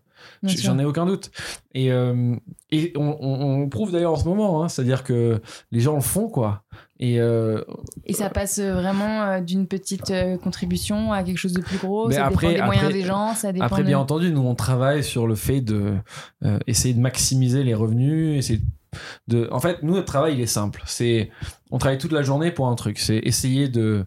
J'en 0.62 0.78
ai 0.78 0.84
aucun 0.84 1.06
doute. 1.06 1.30
Et, 1.74 1.92
euh, 1.92 2.34
et 2.70 2.92
on, 2.96 3.16
on- 3.20 3.62
on 3.62 3.68
prouve 3.68 3.92
d'ailleurs 3.92 4.12
en 4.12 4.16
ce 4.16 4.24
moment, 4.24 4.62
hein, 4.64 4.68
c'est-à-dire 4.68 5.04
que 5.04 5.40
les 5.70 5.80
gens 5.80 5.94
le 5.94 6.00
font, 6.00 6.28
quoi. 6.28 6.64
Et 6.98 7.20
euh, 7.20 7.62
Et 8.06 8.14
ça 8.14 8.30
passe 8.30 8.58
vraiment 8.58 9.22
euh, 9.22 9.40
d'une 9.40 9.66
petite 9.66 10.10
euh, 10.10 10.38
contribution 10.38 11.12
à 11.12 11.22
quelque 11.22 11.36
chose 11.36 11.52
de 11.52 11.60
plus 11.60 11.76
gros. 11.76 12.10
Ça 12.10 12.24
après- 12.26 12.54
dépend 12.54 12.60
des 12.62 12.66
moyens 12.66 12.92
des 12.92 13.02
gens. 13.02 13.34
Ça 13.34 13.52
dépend 13.52 13.66
après, 13.66 13.82
de- 13.82 13.86
bien 13.88 13.98
entendu, 13.98 14.30
nous 14.30 14.40
on 14.40 14.54
travaille 14.54 15.04
sur 15.04 15.26
le 15.26 15.34
fait 15.34 15.60
de 15.60 15.94
euh, 16.44 16.58
essayer 16.66 16.94
de 16.94 17.00
maximiser 17.00 17.64
les 17.64 17.74
revenus. 17.74 18.38
Essayer 18.38 18.60
de... 19.28 19.46
En 19.52 19.60
fait, 19.60 19.82
nous 19.82 19.92
notre 19.92 20.06
travail 20.06 20.34
il 20.36 20.40
est 20.40 20.46
simple. 20.46 20.82
C'est 20.86 21.30
on 21.70 21.76
travaille 21.76 21.98
toute 21.98 22.12
la 22.12 22.22
journée 22.22 22.50
pour 22.50 22.68
un 22.68 22.74
truc. 22.76 22.98
C'est 22.98 23.18
essayer 23.18 23.68
de, 23.68 24.06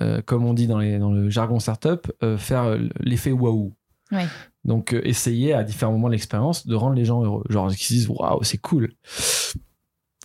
euh, 0.00 0.22
comme 0.24 0.46
on 0.46 0.54
dit 0.54 0.66
dans, 0.66 0.78
les, 0.78 0.98
dans 0.98 1.12
le 1.12 1.28
jargon 1.28 1.58
startup, 1.58 2.10
faire 2.38 2.78
l'effet 3.00 3.32
waouh. 3.32 3.74
Ouais. 4.12 4.24
Donc 4.64 4.94
essayer 5.04 5.52
à 5.52 5.62
différents 5.62 5.92
moments 5.92 6.08
de 6.08 6.12
l'expérience 6.12 6.66
de 6.66 6.74
rendre 6.74 6.94
les 6.94 7.04
gens 7.04 7.22
heureux. 7.22 7.44
Genre 7.50 7.68
qu'ils 7.68 7.78
se 7.86 7.92
disent 7.92 8.08
waouh 8.08 8.42
c'est 8.44 8.56
cool. 8.58 8.94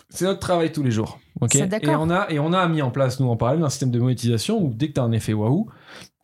C'est 0.10 0.23
notre 0.25 0.39
travail 0.39 0.71
tous 0.71 0.82
les 0.84 0.91
jours. 0.91 1.19
Ok 1.41 1.52
C'est 1.54 1.84
et 1.84 1.89
on 1.95 2.10
a 2.10 2.30
et 2.30 2.39
on 2.39 2.54
a 2.54 2.67
mis 2.67 2.82
en 2.82 2.91
place 2.91 3.19
nous 3.19 3.28
en 3.30 3.36
parallèle 3.38 3.63
un 3.63 3.69
système 3.69 3.91
de 3.91 4.00
monétisation 4.00 4.62
où 4.63 4.74
dès 4.74 4.88
que 4.89 4.93
tu 4.93 5.00
as 5.00 5.04
un 5.04 5.12
effet 5.12 5.34
waouh, 5.34 5.69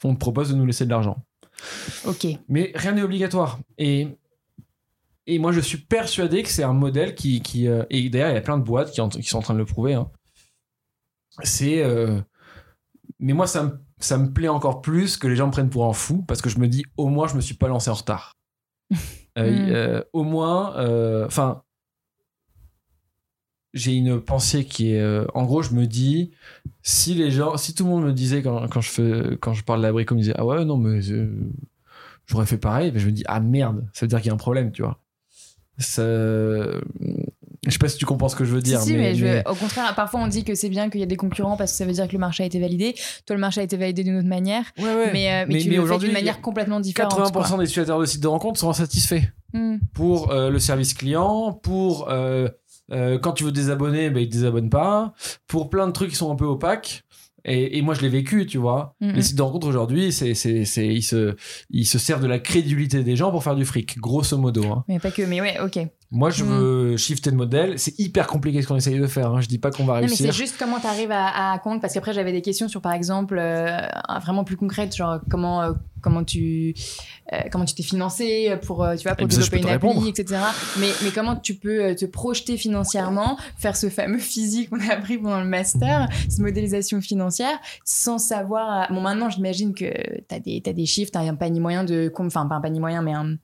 on 0.04 0.14
te 0.14 0.20
propose 0.20 0.50
de 0.50 0.56
nous 0.56 0.66
laisser 0.66 0.86
de 0.86 0.90
l'argent. 0.90 1.18
Ok. 2.06 2.26
Mais 2.50 2.72
rien 2.76 2.94
n'est 2.94 3.04
obligatoire. 3.04 3.60
Et, 3.78 4.08
et 5.28 5.38
moi, 5.38 5.52
je 5.52 5.60
suis 5.60 5.78
persuadé 5.78 6.42
que 6.44 6.50
c'est 6.50 6.64
un 6.64 6.74
modèle 6.74 7.14
qui. 7.14 7.42
qui 7.42 7.68
euh, 7.68 7.84
et 7.92 8.10
d'ailleurs, 8.10 8.30
il 8.32 8.36
y 8.36 8.38
a 8.38 8.42
plein 8.42 8.58
de 8.58 8.64
boîtes 8.64 8.92
qui, 8.92 9.00
en- 9.02 9.10
qui 9.10 9.22
sont 9.24 9.38
en 9.38 9.42
train 9.42 9.54
de 9.54 9.60
le 9.60 9.66
prouver. 9.66 9.94
hein. 9.94 10.10
C'est. 11.44 11.84
euh, 11.84 12.20
mais 13.20 13.34
moi, 13.34 13.46
ça 13.48 13.64
me, 13.64 13.80
ça 14.00 14.18
me 14.18 14.32
plaît 14.34 14.48
encore 14.48 14.82
plus 14.82 15.18
que 15.18 15.28
les 15.28 15.36
gens 15.36 15.46
me 15.48 15.52
prennent 15.52 15.70
pour 15.70 15.86
un 15.86 15.94
fou 15.94 16.24
parce 16.28 16.42
que 16.42 16.50
je 16.50 16.58
me 16.60 16.68
dis, 16.68 16.84
au 16.98 17.08
moins, 17.10 17.28
je 17.28 17.36
me 17.36 17.42
suis 17.42 17.56
pas 17.56 17.68
lancé 17.68 17.90
en 17.90 17.94
retard. 17.96 18.34
Euh, 19.38 19.50
Mm. 19.50 19.70
euh, 19.72 20.04
au 20.12 20.24
moins. 20.26 21.26
Enfin. 21.26 21.64
J'ai 23.74 23.94
une 23.94 24.20
pensée 24.20 24.66
qui 24.66 24.94
est. 24.94 25.00
euh, 25.00 25.26
en 25.34 25.44
gros, 25.46 25.62
je 25.62 25.72
me 25.74 25.86
dis, 25.88 26.32
si 26.82 27.14
les 27.14 27.32
gens. 27.32 27.56
Si 27.58 27.74
tout 27.74 27.84
le 27.86 27.90
monde 27.90 28.04
me 28.06 28.14
disait, 28.14 28.42
quand, 28.42 28.68
quand, 28.70 28.82
je, 28.82 28.90
fais, 28.90 29.38
quand 29.40 29.54
je 29.54 29.64
parle 29.64 29.82
d'abrico, 29.82 30.14
me 30.16 30.20
disait, 30.20 30.34
ah 30.38 30.46
ouais, 30.46 30.66
non, 30.66 30.78
mais. 30.78 31.00
euh, 31.12 31.34
J'aurais 32.28 32.46
fait 32.46 32.58
pareil, 32.58 32.92
mais 32.94 33.00
je 33.00 33.08
me 33.08 33.12
dis, 33.12 33.24
ah 33.28 33.40
merde, 33.42 33.86
ça 33.94 34.06
veut 34.06 34.08
dire 34.08 34.20
qu'il 34.20 34.28
y 34.28 34.32
a 34.32 34.34
un 34.34 34.38
problème, 34.38 34.72
tu 34.72 34.84
vois. 34.84 35.00
Ça... 35.78 36.02
Je 36.04 37.70
sais 37.70 37.78
pas 37.78 37.88
si 37.90 37.98
tu 37.98 38.06
comprends 38.06 38.30
ce 38.30 38.36
que 38.36 38.44
je 38.46 38.54
veux 38.54 38.62
dire. 38.62 38.80
si, 38.80 38.88
si, 38.88 38.94
mais, 38.94 39.00
mais, 39.00 39.16
je- 39.16 39.26
mais- 39.26 39.48
au 39.48 39.54
contraire, 39.54 39.94
parfois 39.96 40.22
on 40.22 40.28
dit 40.28 40.44
que 40.44 40.56
c'est 40.56 40.70
bien 40.70 40.90
qu'il 40.90 41.00
y 41.00 41.04
ait 41.04 41.08
des 41.08 41.16
concurrents 41.18 41.58
parce 41.58 41.72
que 41.72 41.78
ça 41.78 41.86
veut 41.86 41.92
dire 41.92 42.08
que 42.08 42.14
le 42.14 42.20
marché 42.20 42.42
a 42.44 42.46
été 42.46 42.60
validé. 42.60 42.96
Toi, 43.26 43.36
le 43.36 43.40
marché 43.40 43.62
a 43.62 43.64
été 43.64 43.78
validé 43.78 44.04
d'une 44.04 44.18
autre 44.18 44.28
manière, 44.28 44.64
Ouais, 44.80 44.84
ouais. 44.86 45.10
mais, 45.14 45.32
euh, 45.32 45.46
mais, 45.48 45.56
Mais- 45.56 45.60
tu 45.62 45.70
mais 45.70 45.76
le 45.78 45.86
fais 45.86 45.98
d'une 46.00 46.12
manière 46.14 46.42
complètement 46.42 46.80
différente. 46.80 47.12
80% 47.14 47.32
quoi. 47.32 47.58
des 47.60 47.64
utilisateurs 47.66 48.00
de 48.00 48.06
sites 48.06 48.22
de 48.24 48.28
rencontres 48.28 48.60
sont 48.60 48.70
insatisfaits. 48.70 49.22
Hmm. 49.54 49.80
pour 49.94 50.32
euh, 50.32 50.50
le 50.50 50.60
service 50.60 50.94
client, 50.94 51.52
pour 51.52 52.10
euh, 52.10 52.48
euh, 52.92 53.18
quand 53.20 53.32
tu 53.34 53.44
veux 53.44 53.52
désabonner, 53.52 54.10
ben, 54.10 54.22
ils 54.22 54.28
te 54.28 54.34
désabonnent 54.34 54.70
pas, 54.70 55.14
pour 55.48 55.70
plein 55.70 55.88
de 55.88 55.92
trucs 55.92 56.10
qui 56.10 56.16
sont 56.16 56.32
un 56.32 56.36
peu 56.36 56.46
opaques. 56.46 57.04
Et, 57.44 57.80
et 57.80 57.82
moi, 57.82 57.96
je 57.96 58.02
l'ai 58.02 58.10
vécu, 58.10 58.46
tu 58.46 58.60
vois. 58.60 58.96
Mhm. 59.02 59.14
Les 59.14 59.22
sites 59.24 59.36
de 59.38 59.42
rencontres 59.42 59.68
aujourd'hui, 59.68 60.12
c'est, 60.12 60.36
c'est, 60.36 60.64
c'est, 60.64 60.88
ils, 60.88 61.02
se, 61.02 61.36
ils 61.72 61.86
se 61.88 61.98
servent 61.98 62.22
de 62.22 62.28
la 62.28 62.38
crédulité 62.38 63.04
des 63.04 63.16
gens 63.16 63.32
pour 63.32 63.44
faire 63.44 63.56
du 63.56 63.66
fric, 63.66 63.98
grosso 63.98 64.38
modo. 64.38 64.64
hein. 64.68 64.84
Mais 64.88 65.00
pas 65.00 65.10
que, 65.10 65.24
mais 65.24 65.42
ouais, 65.42 65.60
ok. 65.60 65.80
Moi, 66.14 66.30
je 66.30 66.44
Mhm. 66.44 66.50
veux 66.60 66.98
shifter 66.98 67.32
de 67.32 67.38
modèle. 67.38 67.80
C'est 67.80 67.98
hyper 67.98 68.28
compliqué 68.28 68.62
ce 68.62 68.68
qu'on 68.68 68.76
essaye 68.76 69.00
de 69.00 69.08
faire. 69.08 69.32
hein. 69.32 69.40
Je 69.40 69.48
dis 69.48 69.58
pas 69.60 69.72
qu'on 69.72 69.86
va 69.86 69.94
Non, 69.96 70.02
mais 70.02 70.08
réussir. 70.08 70.34
c'est 70.34 70.38
juste 70.38 70.56
comment 70.60 70.78
tu 70.80 70.88
arrives 70.88 71.12
à, 71.12 71.54
à 71.54 71.60
compte 71.60 71.80
parce 71.82 71.94
qu'après 71.94 72.14
j'avais 72.14 72.34
des 72.34 72.42
questions 72.42 72.68
sur 72.68 72.82
par 72.82 72.92
exemple 72.94 73.38
euh, 73.40 73.78
vraiment 74.22 74.44
plus 74.44 74.58
concrètes 74.58 74.94
genre 74.96 75.20
comment 75.30 75.62
euh, 75.62 75.72
comment 76.02 76.24
tu 76.26 76.74
euh, 77.32 77.38
comment 77.52 77.64
tu 77.64 77.76
t'es 77.76 77.84
financé 77.84 78.54
pour 78.66 78.84
euh, 78.84 78.96
tu 78.96 79.04
vois 79.04 79.16
pour 79.16 79.28
développer 79.28 79.60
une 79.60 79.70
appli 79.70 80.10
etc 80.10 80.42
mais 80.80 80.90
mais 81.04 81.12
comment 81.12 81.36
tu 81.38 81.56
peux 81.56 81.96
te 81.96 82.06
projeter 82.06 82.58
financièrement 82.58 83.38
faire 83.58 83.78
ce 83.78 83.90
fameux 83.90 84.18
physique 84.20 84.70
qu'on 84.70 84.80
a 84.82 84.94
appris 84.94 85.18
pendant 85.18 85.40
le 85.40 85.48
master 85.48 86.10
cette 86.28 86.40
modélisation 86.40 87.00
financière 87.02 87.58
sans 87.86 88.18
savoir 88.18 88.92
bon 88.92 89.00
maintenant 89.02 89.30
j'imagine 89.30 89.74
que 89.74 89.86
tu 90.28 90.36
as 90.36 90.40
des 90.40 90.62
t'as 90.62 90.74
des 90.74 90.86
chiffres 90.86 91.12
tu 91.12 91.18
as 91.18 91.22
un 91.22 91.36
panier 91.36 91.60
moyen 91.62 91.84
de 91.86 92.10
com- 92.10 92.28
enfin 92.28 92.46
pas 92.48 92.56
un 92.56 92.62
panier 92.62 92.80
moyen 92.82 93.02
mais 93.02 93.14
un 93.14 93.36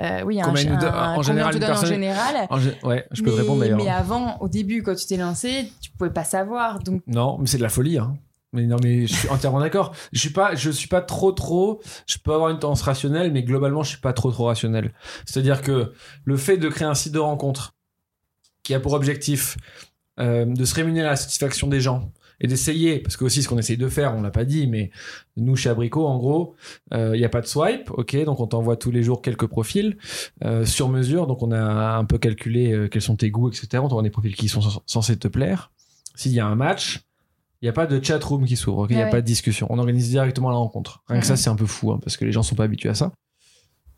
euh, 0.00 0.22
oui 0.24 0.40
un, 0.40 0.44
Combien 0.44 0.62
il 0.62 0.70
nous 0.72 0.78
donne- 0.78 0.94
un- 0.94 1.14
en 1.16 1.22
général, 1.22 1.54
en 1.56 1.84
général 1.84 2.46
En 2.50 2.58
gé- 2.58 2.74
Ouais, 2.84 3.06
je 3.12 3.22
peux 3.22 3.30
te 3.30 3.34
mais, 3.36 3.40
répondre 3.42 3.60
d'ailleurs. 3.60 3.78
mais 3.78 3.88
avant, 3.90 4.38
au 4.40 4.48
début, 4.48 4.82
quand 4.82 4.94
tu 4.94 5.06
t'es 5.06 5.16
lancé, 5.16 5.70
tu 5.80 5.90
pouvais 5.92 6.10
pas 6.10 6.24
savoir. 6.24 6.78
Donc, 6.80 7.02
Non, 7.06 7.36
mais 7.38 7.46
c'est 7.46 7.58
de 7.58 7.62
la 7.62 7.68
folie. 7.68 7.98
Hein. 7.98 8.16
Mais 8.52 8.66
non, 8.66 8.76
mais 8.82 9.06
je 9.06 9.14
suis 9.14 9.28
entièrement 9.28 9.60
d'accord. 9.60 9.92
Je 10.12 10.18
suis 10.18 10.30
pas, 10.30 10.54
je 10.56 10.70
suis 10.70 10.88
pas 10.88 11.00
trop, 11.02 11.30
trop. 11.30 11.80
Je 12.06 12.18
peux 12.18 12.32
avoir 12.34 12.50
une 12.50 12.58
tendance 12.58 12.82
rationnelle, 12.82 13.30
mais 13.32 13.44
globalement, 13.44 13.82
je 13.84 13.90
suis 13.90 14.00
pas 14.00 14.12
trop, 14.12 14.32
trop 14.32 14.46
rationnel. 14.46 14.92
C'est-à-dire 15.24 15.62
que 15.62 15.92
le 16.24 16.36
fait 16.36 16.56
de 16.56 16.68
créer 16.68 16.88
un 16.88 16.94
site 16.94 17.12
de 17.12 17.20
rencontre 17.20 17.74
qui 18.64 18.74
a 18.74 18.80
pour 18.80 18.92
objectif 18.94 19.56
euh, 20.18 20.44
de 20.46 20.64
se 20.64 20.74
rémunérer 20.74 21.06
à 21.06 21.10
la 21.10 21.16
satisfaction 21.16 21.68
des 21.68 21.80
gens 21.80 22.10
et 22.40 22.46
d'essayer, 22.46 23.00
parce 23.00 23.16
que 23.16 23.24
aussi 23.24 23.42
ce 23.42 23.48
qu'on 23.48 23.58
essaye 23.58 23.76
de 23.76 23.88
faire, 23.88 24.14
on 24.14 24.22
l'a 24.22 24.30
pas 24.30 24.44
dit, 24.44 24.66
mais 24.66 24.90
nous 25.36 25.56
chez 25.56 25.68
Abrico, 25.68 26.06
en 26.06 26.18
gros, 26.18 26.54
il 26.92 27.12
n'y 27.12 27.24
a 27.24 27.28
pas 27.28 27.40
de 27.42 27.46
swipe, 27.46 27.90
ok, 27.90 28.24
donc 28.24 28.40
on 28.40 28.46
t'envoie 28.46 28.76
tous 28.76 28.90
les 28.90 29.02
jours 29.02 29.20
quelques 29.22 29.46
profils 29.46 29.96
euh, 30.44 30.64
sur 30.64 30.88
mesure, 30.88 31.26
donc 31.26 31.42
on 31.42 31.52
a 31.52 31.60
un 31.96 32.04
peu 32.04 32.18
calculé 32.18 32.72
euh, 32.72 32.88
quels 32.88 33.02
sont 33.02 33.16
tes 33.16 33.30
goûts, 33.30 33.48
etc. 33.48 33.68
On 33.82 33.88
t'envoie 33.88 34.02
des 34.02 34.10
profils 34.10 34.34
qui 34.34 34.48
sont 34.48 34.60
cens- 34.60 34.80
censés 34.86 35.16
te 35.18 35.28
plaire. 35.28 35.70
S'il 36.14 36.32
y 36.32 36.40
a 36.40 36.46
un 36.46 36.54
match, 36.56 37.00
Il 37.62 37.66
n'y 37.66 37.68
a 37.68 37.74
pas 37.74 37.86
de 37.86 38.02
chat 38.02 38.24
room 38.24 38.46
qui 38.46 38.56
s'ouvre, 38.56 38.86
il 38.88 38.96
n'y 38.96 39.02
a 39.02 39.04
Ouais. 39.04 39.10
pas 39.10 39.20
de 39.20 39.26
discussion. 39.26 39.66
On 39.68 39.78
organise 39.78 40.08
directement 40.08 40.48
la 40.48 40.56
rencontre. 40.56 41.02
Rien 41.08 41.20
que 41.20 41.26
ça, 41.26 41.36
c'est 41.36 41.50
un 41.50 41.56
peu 41.56 41.66
fou, 41.66 41.92
hein, 41.92 42.00
parce 42.02 42.16
que 42.16 42.24
les 42.24 42.32
gens 42.32 42.42
sont 42.42 42.54
pas 42.54 42.64
habitués 42.64 42.88
à 42.88 42.94
ça. 42.94 43.12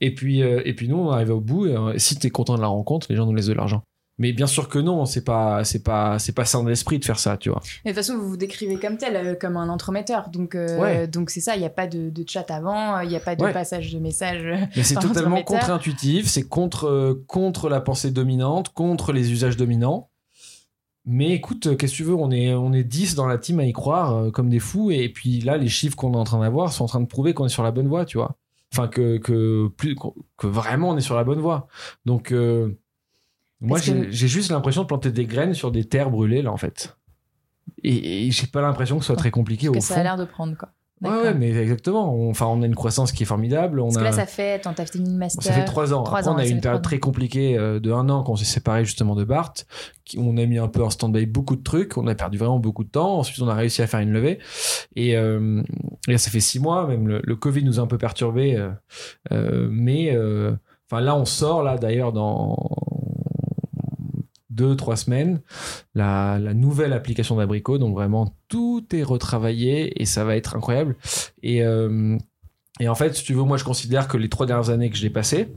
Et 0.00 0.12
puis, 0.12 0.42
euh, 0.42 0.62
et 0.64 0.74
puis 0.74 0.88
nous, 0.88 0.96
on 0.96 1.10
arrive 1.12 1.30
au 1.30 1.40
bout. 1.40 1.66
Et, 1.66 1.76
euh, 1.76 1.96
si 1.96 2.18
tu 2.18 2.26
es 2.26 2.30
content 2.30 2.56
de 2.56 2.60
la 2.60 2.66
rencontre, 2.66 3.06
les 3.08 3.14
gens 3.14 3.24
nous 3.24 3.34
laissent 3.36 3.46
de 3.46 3.52
l'argent. 3.52 3.84
Mais 4.18 4.32
bien 4.32 4.46
sûr 4.46 4.68
que 4.68 4.78
non, 4.78 5.06
c'est 5.06 5.24
pas, 5.24 5.64
c'est 5.64 5.82
pas, 5.82 6.18
c'est 6.18 6.32
pas 6.32 6.44
sain 6.44 6.62
d'esprit 6.64 6.98
de 6.98 7.04
faire 7.04 7.18
ça, 7.18 7.36
tu 7.38 7.48
vois. 7.48 7.62
Mais 7.84 7.92
de 7.92 7.96
toute 7.96 8.04
façon, 8.04 8.18
vous 8.18 8.28
vous 8.28 8.36
décrivez 8.36 8.78
comme 8.78 8.98
tel, 8.98 9.16
euh, 9.16 9.34
comme 9.34 9.56
un 9.56 9.68
entremetteur. 9.70 10.28
Donc, 10.28 10.54
euh, 10.54 10.78
Ouais. 10.78 11.08
donc 11.08 11.30
c'est 11.30 11.40
ça, 11.40 11.56
il 11.56 11.60
n'y 11.60 11.64
a 11.66 11.70
pas 11.70 11.86
de, 11.86 12.10
de 12.10 12.24
chat 12.28 12.48
avant, 12.50 13.00
il 13.00 13.08
n'y 13.08 13.16
a 13.16 13.20
pas 13.20 13.34
de 13.36 13.42
Ouais. 13.42 13.52
passage 13.52 13.92
de 13.92 13.98
message. 13.98 14.44
euh, 14.44 14.66
Mais 14.76 14.82
c'est 14.82 14.96
totalement 14.96 15.42
contre-intuitif, 15.42 16.26
c'est 16.28 16.42
contre, 16.46 16.86
euh, 16.88 17.24
contre 17.26 17.68
la 17.70 17.80
pensée 17.80 18.10
dominante, 18.10 18.68
contre 18.74 19.12
les 19.12 19.32
usages 19.32 19.56
dominants. 19.56 20.08
Mais 21.04 21.30
écoute, 21.30 21.66
euh, 21.66 21.74
qu'est-ce 21.74 21.92
que 21.92 21.96
tu 21.96 22.04
veux, 22.04 22.14
on 22.14 22.30
est, 22.30 22.54
on 22.54 22.72
est 22.72 22.84
10 22.84 23.14
dans 23.16 23.26
la 23.26 23.38
team 23.38 23.58
à 23.58 23.64
y 23.64 23.72
croire 23.72 24.14
euh, 24.14 24.30
comme 24.30 24.48
des 24.50 24.60
fous. 24.60 24.90
Et 24.92 25.08
puis 25.08 25.40
là, 25.40 25.56
les 25.56 25.68
chiffres 25.68 25.96
qu'on 25.96 26.12
est 26.12 26.16
en 26.16 26.24
train 26.24 26.38
d'avoir 26.40 26.72
sont 26.72 26.84
en 26.84 26.88
train 26.88 27.00
de 27.00 27.06
prouver 27.06 27.34
qu'on 27.34 27.46
est 27.46 27.48
sur 27.48 27.64
la 27.64 27.72
bonne 27.72 27.88
voie, 27.88 28.04
tu 28.04 28.18
vois. 28.18 28.36
Enfin, 28.72 28.86
que, 28.88 29.18
que, 29.18 29.68
plus, 29.76 29.96
que 30.36 30.46
vraiment 30.46 30.90
on 30.90 30.96
est 30.96 31.00
sur 31.02 31.16
la 31.16 31.24
bonne 31.24 31.40
voie. 31.40 31.66
Donc, 32.06 32.30
euh, 32.30 32.78
moi, 33.62 33.78
Parce 33.78 33.88
que- 33.90 34.10
j'ai 34.10 34.28
juste 34.28 34.50
l'impression 34.50 34.82
de 34.82 34.86
planter 34.88 35.10
des 35.10 35.24
graines 35.24 35.54
sur 35.54 35.70
des 35.70 35.84
terres 35.84 36.10
brûlées, 36.10 36.42
là, 36.42 36.52
en 36.52 36.56
fait. 36.58 36.96
Et, 37.84 38.26
et 38.26 38.30
j'ai 38.30 38.46
pas 38.48 38.60
l'impression 38.60 38.96
que 38.98 39.02
ce 39.02 39.06
soit 39.06 39.16
très 39.16 39.30
compliqué 39.30 39.68
que 39.68 39.78
au 39.78 39.80
ça 39.80 39.94
fond. 39.94 40.00
a 40.00 40.02
l'air 40.02 40.16
de 40.16 40.24
prendre, 40.24 40.56
quoi. 40.56 40.68
Ouais, 41.04 41.34
mais 41.34 41.50
exactement. 41.50 42.14
On- 42.14 42.30
Enfin, 42.30 42.46
on 42.46 42.62
a 42.62 42.66
une 42.66 42.76
croissance 42.76 43.10
qui 43.10 43.24
est 43.24 43.26
formidable. 43.26 43.80
On 43.80 43.86
Parce 43.86 43.96
a... 43.96 43.98
que 44.00 44.04
là, 44.04 44.12
ça 44.12 44.24
fait, 44.26 44.52
attends, 44.52 44.72
t'as 44.72 44.86
fait 44.86 44.98
une 45.00 45.16
master. 45.16 45.42
Ça 45.42 45.52
fait 45.52 45.64
trois 45.64 45.92
ans. 45.92 46.04
Trois 46.04 46.20
Après, 46.20 46.30
ans, 46.30 46.34
on 46.36 46.38
a 46.38 46.46
eu 46.46 46.50
une 46.50 46.60
période 46.60 46.82
très 46.82 47.00
compliquée 47.00 47.58
euh, 47.58 47.80
de 47.80 47.90
un 47.90 48.08
an 48.08 48.22
quand 48.22 48.32
on 48.34 48.36
s'est 48.36 48.44
séparé 48.44 48.84
justement 48.84 49.16
de 49.16 49.24
Bart. 49.24 49.52
On 50.16 50.36
a 50.36 50.46
mis 50.46 50.58
un 50.58 50.68
peu 50.68 50.80
en 50.84 50.90
stand-by 50.90 51.26
beaucoup 51.26 51.56
de 51.56 51.62
trucs. 51.64 51.96
On 51.96 52.06
a 52.06 52.14
perdu 52.14 52.38
vraiment 52.38 52.60
beaucoup 52.60 52.84
de 52.84 52.88
temps. 52.88 53.18
Ensuite, 53.18 53.42
on 53.42 53.48
a 53.48 53.54
réussi 53.54 53.82
à 53.82 53.88
faire 53.88 53.98
une 53.98 54.12
levée. 54.12 54.38
Et, 54.94 55.16
euh, 55.16 55.62
là, 56.06 56.18
ça 56.18 56.30
fait 56.30 56.38
six 56.38 56.60
mois. 56.60 56.86
Même 56.86 57.08
le, 57.08 57.20
le 57.24 57.34
Covid 57.36 57.64
nous 57.64 57.80
a 57.80 57.82
un 57.82 57.88
peu 57.88 57.98
perturbé. 57.98 58.64
euh, 59.32 59.68
mais 59.72 60.14
euh, 60.14 60.52
là, 60.92 61.16
on 61.16 61.24
sort 61.24 61.64
là 61.64 61.78
d'ailleurs 61.78 62.12
dans 62.12 62.56
deux, 64.52 64.76
trois 64.76 64.96
semaines, 64.96 65.40
la, 65.94 66.38
nouvelle 66.54 66.92
application 66.92 67.36
d'Abrico. 67.36 67.78
Donc 67.78 67.94
vraiment, 67.94 68.36
tout 68.48 68.84
est 68.92 69.02
retravaillé 69.02 70.00
et 70.00 70.06
ça 70.06 70.24
va 70.24 70.36
être 70.36 70.56
incroyable. 70.56 70.96
Et, 71.42 71.62
euh, 71.62 72.18
et 72.80 72.88
en 72.88 72.94
fait, 72.94 73.14
si 73.14 73.24
tu 73.24 73.34
veux, 73.34 73.42
moi, 73.42 73.56
je 73.56 73.64
considère 73.64 74.08
que 74.08 74.16
les 74.16 74.28
trois 74.28 74.46
dernières 74.46 74.70
années 74.70 74.90
que 74.90 74.96
j'ai 74.96 75.10
passées, 75.10 75.48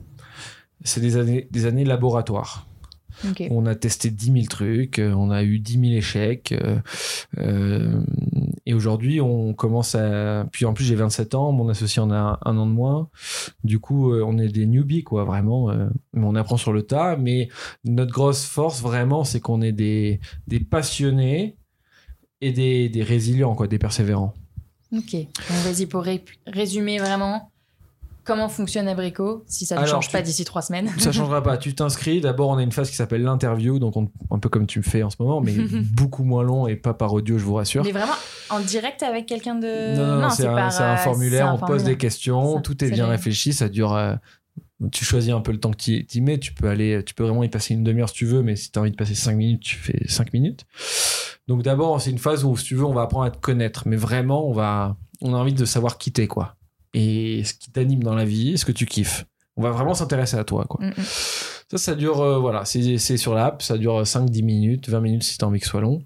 c'est 0.83 1.01
des 1.01 1.17
années, 1.17 1.47
des 1.51 1.65
années 1.65 1.85
laboratoires. 1.85 2.67
On 3.51 3.65
a 3.65 3.75
testé 3.75 4.09
10 4.09 4.31
000 4.31 4.45
trucs, 4.47 4.99
euh, 4.99 5.13
on 5.13 5.31
a 5.31 5.43
eu 5.43 5.59
10 5.59 5.73
000 5.79 5.83
échecs. 5.93 6.51
euh, 6.51 6.79
euh, 7.37 8.01
et 8.65 8.73
aujourd'hui, 8.73 9.21
on 9.21 9.53
commence 9.53 9.95
à. 9.95 10.45
Puis 10.51 10.65
en 10.65 10.73
plus, 10.73 10.85
j'ai 10.85 10.95
27 10.95 11.35
ans, 11.35 11.51
mon 11.51 11.69
associé 11.69 12.01
en 12.01 12.11
a 12.11 12.39
un 12.45 12.57
an 12.57 12.65
de 12.65 12.71
moins. 12.71 13.09
Du 13.63 13.79
coup, 13.79 14.13
on 14.13 14.37
est 14.37 14.47
des 14.49 14.65
newbies, 14.65 15.03
quoi, 15.03 15.23
vraiment. 15.23 15.71
on 16.13 16.35
apprend 16.35 16.57
sur 16.57 16.73
le 16.73 16.81
tas. 16.83 17.15
Mais 17.17 17.49
notre 17.83 18.11
grosse 18.11 18.45
force, 18.45 18.81
vraiment, 18.81 19.23
c'est 19.23 19.39
qu'on 19.39 19.61
est 19.61 19.71
des, 19.71 20.19
des 20.47 20.59
passionnés 20.59 21.57
et 22.41 22.51
des, 22.51 22.89
des 22.89 23.03
résilients, 23.03 23.55
quoi, 23.55 23.67
des 23.67 23.79
persévérants. 23.79 24.33
Ok. 24.91 25.13
Donc, 25.13 25.57
vas-y, 25.63 25.85
pour 25.85 26.01
ré- 26.03 26.23
résumer 26.47 26.97
vraiment, 26.99 27.51
comment 28.25 28.49
fonctionne 28.49 28.87
Abrico, 28.89 29.43
si 29.47 29.65
ça 29.65 29.79
ne 29.79 29.85
change 29.85 30.07
tu- 30.07 30.11
pas 30.11 30.21
d'ici 30.21 30.43
trois 30.43 30.61
semaines. 30.61 30.89
Ça 30.97 31.11
changera 31.13 31.41
pas. 31.41 31.57
Tu 31.57 31.73
t'inscris. 31.73 32.19
D'abord, 32.19 32.49
on 32.49 32.57
a 32.57 32.63
une 32.63 32.71
phase 32.73 32.89
qui 32.89 32.95
s'appelle 32.97 33.21
l'interview, 33.23 33.79
donc 33.79 33.95
on- 33.95 34.09
un 34.31 34.39
peu 34.39 34.49
comme 34.49 34.67
tu 34.67 34.79
me 34.79 34.83
fais 34.83 35.03
en 35.03 35.09
ce 35.09 35.15
moment, 35.19 35.39
mais 35.39 35.53
beaucoup 35.93 36.23
moins 36.25 36.43
long 36.43 36.67
et 36.67 36.75
pas 36.75 36.93
par 36.93 37.13
audio, 37.13 37.37
je 37.37 37.43
vous 37.45 37.53
rassure. 37.53 37.83
Mais 37.85 37.91
vraiment 37.93 38.13
en 38.49 38.59
direct 38.59 39.01
avec 39.03 39.25
quelqu'un 39.25 39.55
de. 39.55 39.95
Non, 39.95 40.07
non, 40.15 40.21
non, 40.23 40.29
c'est 40.31 40.45
un, 40.47 40.57
euh, 40.67 40.97
formulaire, 40.97 41.47
un 41.49 41.53
on 41.53 41.57
pose 41.59 41.83
des 41.85 41.97
questions, 41.97 42.55
Ça, 42.55 42.61
tout 42.61 42.83
est 42.83 42.89
bien 42.91 43.07
réfléchi, 43.07 43.53
ça 43.53 43.69
dure. 43.69 43.93
euh, 43.93 44.15
tu 44.91 45.05
choisis 45.05 45.31
un 45.31 45.39
peu 45.39 45.53
le 45.53 45.59
temps 45.59 45.71
que 45.71 45.77
tu 45.77 46.05
y 46.13 46.21
mets, 46.21 46.37
tu 46.37 46.53
peux 46.53 46.67
aller, 46.67 47.01
tu 47.05 47.13
peux 47.13 47.23
vraiment 47.23 47.43
y 47.43 47.49
passer 47.49 47.73
une 47.73 47.83
demi-heure 47.83 48.09
si 48.09 48.15
tu 48.15 48.25
veux, 48.25 48.41
mais 48.43 48.55
si 48.57 48.71
tu 48.71 48.77
as 48.77 48.81
envie 48.81 48.91
de 48.91 48.95
passer 48.97 49.15
5 49.15 49.33
minutes, 49.35 49.61
tu 49.61 49.75
fais 49.77 49.97
5 50.07 50.33
minutes. 50.33 50.65
Donc 51.47 51.61
d'abord, 51.63 52.01
c'est 52.01 52.09
une 52.11 52.17
phase 52.17 52.43
où, 52.43 52.57
si 52.57 52.65
tu 52.65 52.75
veux, 52.75 52.83
on 52.85 52.93
va 52.93 53.03
apprendre 53.03 53.25
à 53.25 53.31
te 53.31 53.37
connaître, 53.37 53.83
mais 53.87 53.95
vraiment, 53.95 54.47
on 54.49 54.51
va, 54.51 54.97
on 55.21 55.33
a 55.33 55.37
envie 55.37 55.53
de 55.53 55.63
savoir 55.63 55.97
qui 55.97 56.11
t'es, 56.11 56.27
quoi. 56.27 56.54
Et 56.95 57.43
ce 57.43 57.53
qui 57.53 57.71
t'anime 57.71 58.01
dans 58.01 58.15
la 58.15 58.23
vie, 58.23 58.57
ce 58.57 58.65
que 58.65 58.71
tu 58.71 58.85
kiffes. 58.85 59.25
On 59.57 59.61
va 59.61 59.71
vraiment 59.71 59.93
s'intéresser 59.93 60.37
à 60.37 60.43
toi, 60.43 60.65
quoi. 60.67 60.85
Mm, 60.85 60.89
mm. 60.89 61.03
Ça, 61.71 61.77
ça 61.77 61.95
dure, 61.95 62.21
euh, 62.21 62.39
voilà, 62.39 62.63
c'est 62.63 62.97
sur 63.17 63.33
l'app, 63.33 63.61
ça 63.61 63.77
dure 63.77 64.05
5-10 64.05 64.43
minutes, 64.43 64.89
20 64.89 64.99
minutes 65.01 65.23
si 65.23 65.37
tu 65.37 65.43
as 65.43 65.47
envie 65.47 65.59
que 65.59 65.65
ce 65.65 65.71
soit 65.71 65.81
long. 65.81 66.01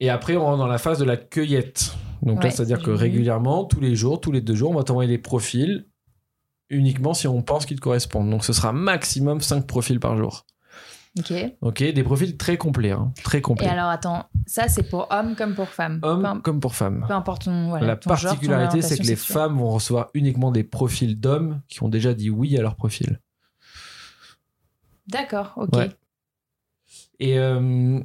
Et 0.00 0.08
après, 0.08 0.36
on 0.36 0.44
rentre 0.44 0.58
dans 0.58 0.66
la 0.66 0.78
phase 0.78 0.98
de 0.98 1.04
la 1.04 1.16
cueillette. 1.16 1.92
Donc 2.22 2.42
là, 2.42 2.50
c'est-à-dire 2.50 2.82
que 2.82 2.90
vu. 2.90 2.96
régulièrement, 2.96 3.64
tous 3.64 3.80
les 3.80 3.94
jours, 3.94 4.20
tous 4.20 4.32
les 4.32 4.40
deux 4.40 4.54
jours, 4.54 4.70
on 4.70 4.74
va 4.74 4.84
t'envoyer 4.84 5.10
des 5.10 5.18
profils 5.18 5.86
uniquement 6.70 7.14
si 7.14 7.26
on 7.26 7.42
pense 7.42 7.66
qu'ils 7.66 7.76
te 7.76 7.82
correspondent. 7.82 8.30
Donc 8.30 8.44
ce 8.44 8.52
sera 8.52 8.72
maximum 8.72 9.40
5 9.40 9.66
profils 9.66 10.00
par 10.00 10.16
jour. 10.16 10.46
Ok. 11.18 11.30
Et 11.30 11.56
Ok, 11.60 11.82
des 11.82 12.02
profils 12.04 12.36
très 12.36 12.56
complets, 12.56 12.90
hein, 12.92 13.12
très 13.24 13.40
complets. 13.40 13.66
alors, 13.66 13.88
attends, 13.88 14.26
ça 14.46 14.68
c'est 14.68 14.82
pour 14.82 15.06
hommes 15.10 15.34
comme 15.36 15.54
pour 15.54 15.68
femmes. 15.68 15.98
Hommes 16.02 16.40
comme 16.42 16.60
pour 16.60 16.74
femmes. 16.74 17.04
peu 17.08 17.14
importe 17.14 17.44
ton. 17.44 17.68
Voilà, 17.68 17.86
la 17.86 17.96
ton 17.96 18.08
particularité, 18.10 18.82
c'est 18.82 18.96
que 18.96 19.02
les 19.02 19.16
sexuelle. 19.16 19.34
femmes 19.34 19.58
vont 19.58 19.70
recevoir 19.70 20.08
uniquement 20.14 20.50
des 20.52 20.64
profils 20.64 21.18
d'hommes 21.18 21.60
qui 21.68 21.82
ont 21.82 21.88
déjà 21.88 22.14
dit 22.14 22.30
oui 22.30 22.56
à 22.58 22.62
leur 22.62 22.76
profil. 22.76 23.20
D'accord, 25.06 25.54
ok. 25.56 25.74
Ouais. 25.74 25.90
Et, 27.18 27.38
euh, 27.38 28.00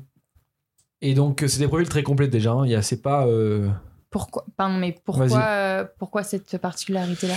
et 1.01 1.13
donc, 1.13 1.43
c'est 1.47 1.59
des 1.59 1.67
profils 1.67 1.89
très 1.89 2.03
complets 2.03 2.27
déjà. 2.27 2.51
hein. 2.53 2.65
Il 2.65 2.71
y 2.71 2.75
a, 2.75 2.81
c'est 2.81 3.01
pas. 3.01 3.27
euh, 3.27 3.69
Pourquoi, 4.09 4.45
pardon, 4.57 4.77
mais 4.77 4.95
pourquoi, 5.03 5.43
euh, 5.43 5.85
pourquoi 5.99 6.23
cette 6.23 6.57
particularité-là? 6.57 7.35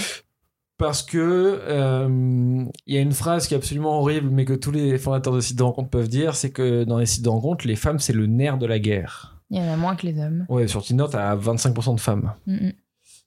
Parce 0.79 1.03
que 1.03 1.17
euh, 1.19 2.65
il 2.87 2.95
y 2.95 2.99
a 2.99 3.01
une 3.01 3.13
phrase 3.13 3.47
qui 3.49 3.55
est 3.55 3.57
absolument 3.57 3.99
horrible, 4.01 4.29
mais 4.31 4.45
que 4.45 4.53
tous 4.53 4.71
les 4.71 4.99
fondateurs 4.99 5.33
de 5.33 5.41
sites 5.41 5.57
de 5.57 5.63
rencontres 5.63 5.89
peuvent 5.89 6.09
dire, 6.09 6.37
c'est 6.37 6.51
que 6.51 6.85
dans 6.85 6.99
les 6.99 7.07
sites 7.07 7.25
de 7.25 7.31
rencontres, 7.31 7.67
les 7.67 7.77
femmes, 7.77 7.99
c'est 7.99 8.13
le 8.13 8.27
nerf 8.27 8.59
de 8.59 8.67
la 8.67 8.79
guerre. 8.79 9.39
Il 9.51 9.59
y 9.59 9.61
en 9.61 9.73
a 9.73 9.77
moins 9.77 9.97
que 9.97 10.07
les 10.07 10.19
hommes. 10.21 10.45
Ouais, 10.51 10.69
sur 10.69 10.85
Tinder, 10.85 11.07
t'as 11.11 11.35
25% 11.35 11.95
de 11.95 12.01
femmes. 12.01 12.33
Mm, 12.47 12.55
mm. 12.67 12.73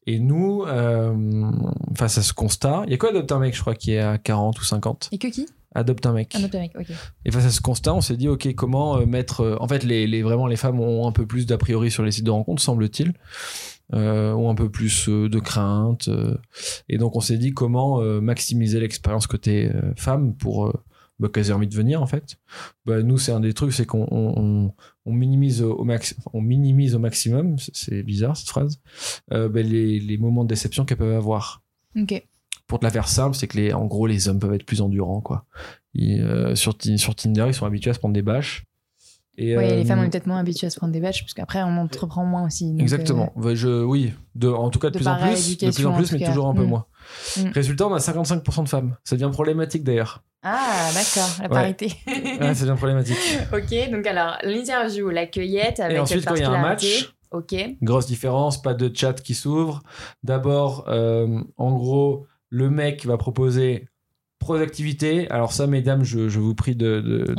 Et 0.06 0.20
nous, 0.20 0.64
euh, 0.68 1.52
face 1.96 2.18
à 2.18 2.22
ce 2.22 2.34
constat, 2.34 2.84
il 2.86 2.92
y 2.92 2.94
a 2.94 2.98
quoi 2.98 3.10
Adopte 3.10 3.32
un 3.32 3.40
mec, 3.40 3.56
je 3.56 3.62
crois, 3.62 3.76
qui 3.76 3.94
est 3.94 4.00
à 4.00 4.18
40 4.18 4.60
ou 4.60 4.64
50 4.64 5.10
Et 5.12 5.18
que 5.18 5.28
qui? 5.28 5.48
Adopte 5.76 6.06
un 6.06 6.14
mec. 6.14 6.34
Un 6.36 6.44
autre 6.44 6.58
mec, 6.58 6.72
ok. 6.80 6.88
Et 7.26 7.32
face 7.32 7.46
à 7.46 7.52
ce 7.52 7.62
constat, 7.62 7.94
on 7.94 8.02
s'est 8.02 8.18
dit, 8.18 8.28
ok, 8.28 8.54
comment 8.56 8.98
euh, 8.98 9.06
mettre... 9.06 9.58
en 9.62 9.68
fait, 9.68 9.84
les, 9.84 10.08
les- 10.08 10.24
vraiment, 10.24 10.48
les 10.48 10.56
femmes 10.56 10.80
ont 10.80 11.08
un 11.08 11.12
peu 11.12 11.26
plus 11.28 11.46
d'a 11.46 11.58
priori 11.58 11.92
sur 11.92 12.04
les 12.04 12.12
sites 12.12 12.26
de 12.26 12.32
rencontres, 12.32 12.62
semble-t-il. 12.62 13.14
Euh, 13.96 14.34
ont 14.34 14.52
un 14.52 14.56
peu 14.56 14.70
plus 14.70 15.10
euh, 15.10 15.30
de 15.30 15.40
crainte. 15.40 16.10
euh. 16.10 16.38
et 16.90 17.00
donc, 17.00 17.16
on 17.16 17.22
s'est 17.22 17.40
dit 17.40 17.54
comment 17.54 18.02
euh, 18.02 18.22
maximiser 18.22 18.80
l'expérience 18.80 19.26
côté 19.26 19.72
femme 19.96 20.36
pour 20.36 20.72
bah, 21.18 21.28
qu'elles 21.34 21.50
aient 21.50 21.54
envie 21.54 21.68
de 21.68 21.74
venir, 21.76 22.00
en 22.02 22.06
fait. 22.06 22.38
Bah, 22.86 23.02
nous, 23.02 23.18
c'est 23.18 23.32
un 23.32 23.40
des 23.40 23.54
trucs, 23.54 23.74
c'est 23.74 23.88
qu'on 23.88 24.08
on, 24.12 24.34
on- 24.40 24.74
on 25.06 25.12
minimise 25.14 25.64
au, 25.64 25.84
max, 25.84 26.16
on 26.34 26.42
minimise 26.42 26.94
au 26.94 27.00
maximum, 27.00 27.56
c'est- 27.74 28.04
bizarre 28.04 28.38
cette 28.38 28.50
phrase, 28.50 28.80
euh, 29.34 29.50
bah, 29.50 29.64
les, 29.64 30.00
les 30.00 30.18
moments 30.20 30.44
de 30.44 30.50
déception 30.50 30.86
qu'elles 30.86 30.98
peuvent 31.00 31.18
avoir 31.18 31.64
Ok. 32.00 32.24
pour 32.68 32.80
te 32.80 32.86
la 32.86 32.92
faire 32.92 33.08
simple, 33.08 33.36
c'est 33.36 33.48
que 33.48 33.58
les, 33.58 33.74
en 33.74 33.86
gros, 33.88 34.06
les 34.06 34.30
hommes 34.30 34.38
peuvent 34.40 34.54
être 34.54 34.66
plus 34.66 34.82
endurants, 34.82 35.22
quoi. 35.22 35.46
Ils, 35.96 36.22
euh, 36.22 36.54
sur, 36.56 36.76
sur 36.98 37.16
Tinder, 37.16 37.46
ils 37.48 37.56
sont 37.56 37.66
habitués 37.66 37.90
à 37.90 37.94
se 37.96 38.00
prendre 38.00 38.14
des 38.14 38.22
bâches. 38.22 38.66
Et, 39.40 39.56
euh, 39.56 39.62
les 39.62 39.86
femmes, 39.86 40.00
on 40.00 40.04
est 40.04 40.10
peut-être 40.10 40.28
moins 40.28 40.40
habituées 40.40 40.68
à 40.68 40.70
se 40.70 40.78
prendre 40.78 40.92
des 40.94 41.00
bâches, 41.00 41.22
parce 41.24 41.34
qu'après, 41.34 41.64
on 41.64 41.78
entreprend 41.78 42.26
moins 42.26 42.46
aussi. 42.46 42.76
Exactement. 42.80 43.32
Ouais, 43.36 43.56
je, 43.56 43.84
oui, 43.84 44.14
de, 44.36 44.50
en 44.50 44.70
tout 44.70 44.80
cas 44.80 44.90
de, 44.90 44.94
de 44.94 44.98
plus 45.00 45.08
en 45.08 45.16
plus, 45.18 45.58
de 45.58 45.72
plus 45.72 45.86
en 45.86 45.94
plus, 45.94 46.12
mais 46.12 46.20
cas. 46.20 46.28
toujours 46.28 46.48
un 46.48 46.54
peu 46.54 46.64
Mm. 46.64 46.68
moins. 46.68 46.86
Mm. 47.38 47.50
Résultat, 47.54 47.88
on 47.88 47.94
a 47.94 48.00
55% 48.00 48.64
de 48.64 48.70
femmes. 48.70 48.98
Ça 49.04 49.16
devient 49.16 49.32
problématique 49.32 49.84
d'ailleurs. 49.84 50.24
euh, 50.46 50.50
Ah, 50.52 50.90
d'accord, 50.94 51.30
la 51.40 51.44
Ouais. 51.46 51.50
parité. 51.50 51.94
Ouais, 52.42 52.54
ça 52.54 52.66
devient 52.66 52.78
problématique. 52.78 53.18
ok, 53.54 53.92
donc 53.92 54.06
alors, 54.08 54.38
l'interview, 54.44 55.10
la 55.10 55.26
cueillette 55.26 55.80
avec 55.80 55.98
Et 55.98 56.00
ensuite, 56.00 56.26
quand 56.26 56.36
il 56.36 56.42
y 56.42 56.46
a 56.46 56.52
un 56.52 56.62
match, 56.62 57.14
Ok. 57.32 57.56
grosse 57.82 58.08
différence, 58.08 58.62
pas 58.62 58.74
de 58.74 58.92
chat 58.94 59.14
qui 59.22 59.36
s'ouvre. 59.36 59.82
D'abord, 60.24 60.86
euh, 60.88 61.42
en 61.58 61.74
gros, 61.74 62.26
le 62.50 62.70
mec 62.70 63.06
va 63.06 63.18
proposer 63.18 63.88
pro 64.40 64.56
activités. 64.56 65.30
Alors 65.30 65.54
ça, 65.54 65.68
mesdames, 65.68 66.04
je, 66.04 66.30
je 66.30 66.40
vous 66.40 66.56
prie 66.56 66.76
de, 66.76 67.02
de- 67.02 67.36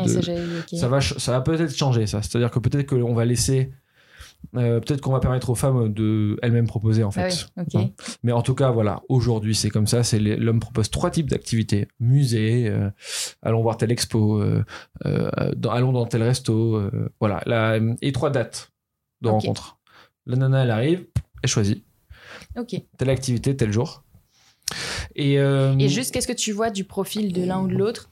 ça, 0.76 0.88
va, 0.88 1.00
ça 1.00 1.32
va 1.32 1.40
peut-être 1.40 1.74
changer 1.76 2.06
ça. 2.06 2.22
C'est-à-dire 2.22 2.50
que 2.50 2.58
peut-être 2.58 2.86
qu'on 2.88 3.14
va 3.14 3.24
laisser, 3.24 3.72
euh, 4.56 4.80
peut-être 4.80 5.00
qu'on 5.00 5.12
va 5.12 5.20
permettre 5.20 5.50
aux 5.50 5.54
femmes 5.54 5.92
de 5.92 6.36
elles-mêmes 6.42 6.66
proposer 6.66 7.02
en 7.04 7.08
Ah 7.16 7.28
fait. 7.30 7.46
oui. 7.56 7.64
Hein. 7.74 7.90
Mais 8.22 8.32
en 8.32 8.42
tout 8.42 8.54
cas, 8.54 8.70
voilà, 8.70 9.02
aujourd'hui 9.08 9.54
c'est 9.54 9.70
comme 9.70 9.86
ça. 9.86 10.02
C'est 10.02 10.18
l'homme 10.18 10.60
propose 10.60 10.90
trois 10.90 11.10
types 11.10 11.28
d'activités 11.30 11.88
musée, 12.00 12.68
euh, 12.68 12.90
allons 13.42 13.62
voir 13.62 13.76
telle 13.76 13.90
expo, 13.92 14.40
euh, 14.42 14.62
dans- 15.56 15.70
allons 15.70 15.92
dans 15.92 16.06
tel 16.06 16.22
resto, 16.22 16.80
voilà, 17.18 17.42
la- 17.46 17.78
et 18.02 18.12
trois 18.12 18.30
dates 18.30 18.70
de 19.22 19.28
rencontre. 19.28 19.78
La 20.26 20.36
nana 20.36 20.62
elle 20.64 20.70
arrive, 20.70 21.06
elle 21.42 21.48
choisit 21.50 21.82
Ok. 22.58 22.74
telle 22.98 23.10
activité 23.10 23.56
tel 23.56 23.72
jour. 23.72 24.04
Et, 25.16 25.38
euh, 25.38 25.76
Et 25.78 25.88
juste, 25.88 26.12
qu'est-ce 26.12 26.28
que 26.28 26.32
tu 26.32 26.52
vois 26.52 26.70
du 26.70 26.84
profil 26.84 27.32
de 27.32 27.44
l'un 27.44 27.60
ou 27.60 27.68
de 27.68 27.74
l'autre? 27.74 28.10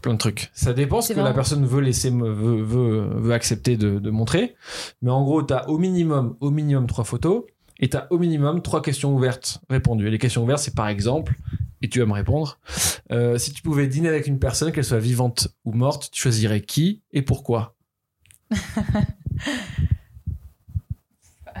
Plein 0.00 0.14
de 0.14 0.18
trucs. 0.18 0.50
Ça 0.54 0.72
dépend 0.72 1.02
ce 1.02 1.12
que 1.12 1.20
la 1.20 1.34
personne 1.34 1.66
veut 1.66 1.80
laisser, 1.80 2.10
veut, 2.10 2.62
veut, 2.62 3.08
veut 3.16 3.32
accepter 3.32 3.76
de, 3.76 3.98
de 3.98 4.10
montrer. 4.10 4.54
Mais 5.02 5.10
en 5.10 5.22
gros, 5.24 5.42
tu 5.42 5.52
as 5.52 5.68
au 5.68 5.76
minimum, 5.78 6.36
au 6.40 6.50
minimum 6.50 6.86
trois 6.86 7.04
photos 7.04 7.44
et 7.78 7.88
tu 7.90 7.96
as 7.96 8.10
au 8.10 8.18
minimum 8.18 8.62
trois 8.62 8.80
questions 8.80 9.14
ouvertes 9.14 9.60
répondues. 9.68 10.08
Et 10.08 10.10
les 10.10 10.18
questions 10.18 10.42
ouvertes, 10.42 10.60
c'est 10.60 10.74
par 10.74 10.88
exemple, 10.88 11.36
et 11.82 11.88
tu 11.88 11.98
vas 12.00 12.06
me 12.06 12.12
répondre, 12.12 12.58
euh, 13.12 13.36
si 13.38 13.52
tu 13.52 13.62
pouvais 13.62 13.86
dîner 13.86 14.08
avec 14.08 14.26
une 14.26 14.38
personne, 14.38 14.72
qu'elle 14.72 14.84
soit 14.84 14.98
vivante 14.98 15.48
ou 15.64 15.72
morte, 15.72 16.08
tu 16.10 16.22
choisirais 16.22 16.62
qui 16.62 17.02
et 17.12 17.22
pourquoi? 17.22 17.76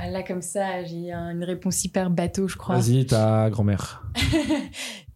Ah, 0.00 0.08
Là, 0.10 0.22
comme 0.22 0.42
ça, 0.42 0.84
j'ai 0.84 1.10
un- 1.12 1.30
une 1.30 1.42
réponse 1.44 1.84
hyper 1.84 2.08
bateau, 2.10 2.46
je 2.48 2.56
crois. 2.56 2.76
Vas-y, 2.78 3.04
ta 3.06 3.48
grand-mère. 3.50 4.02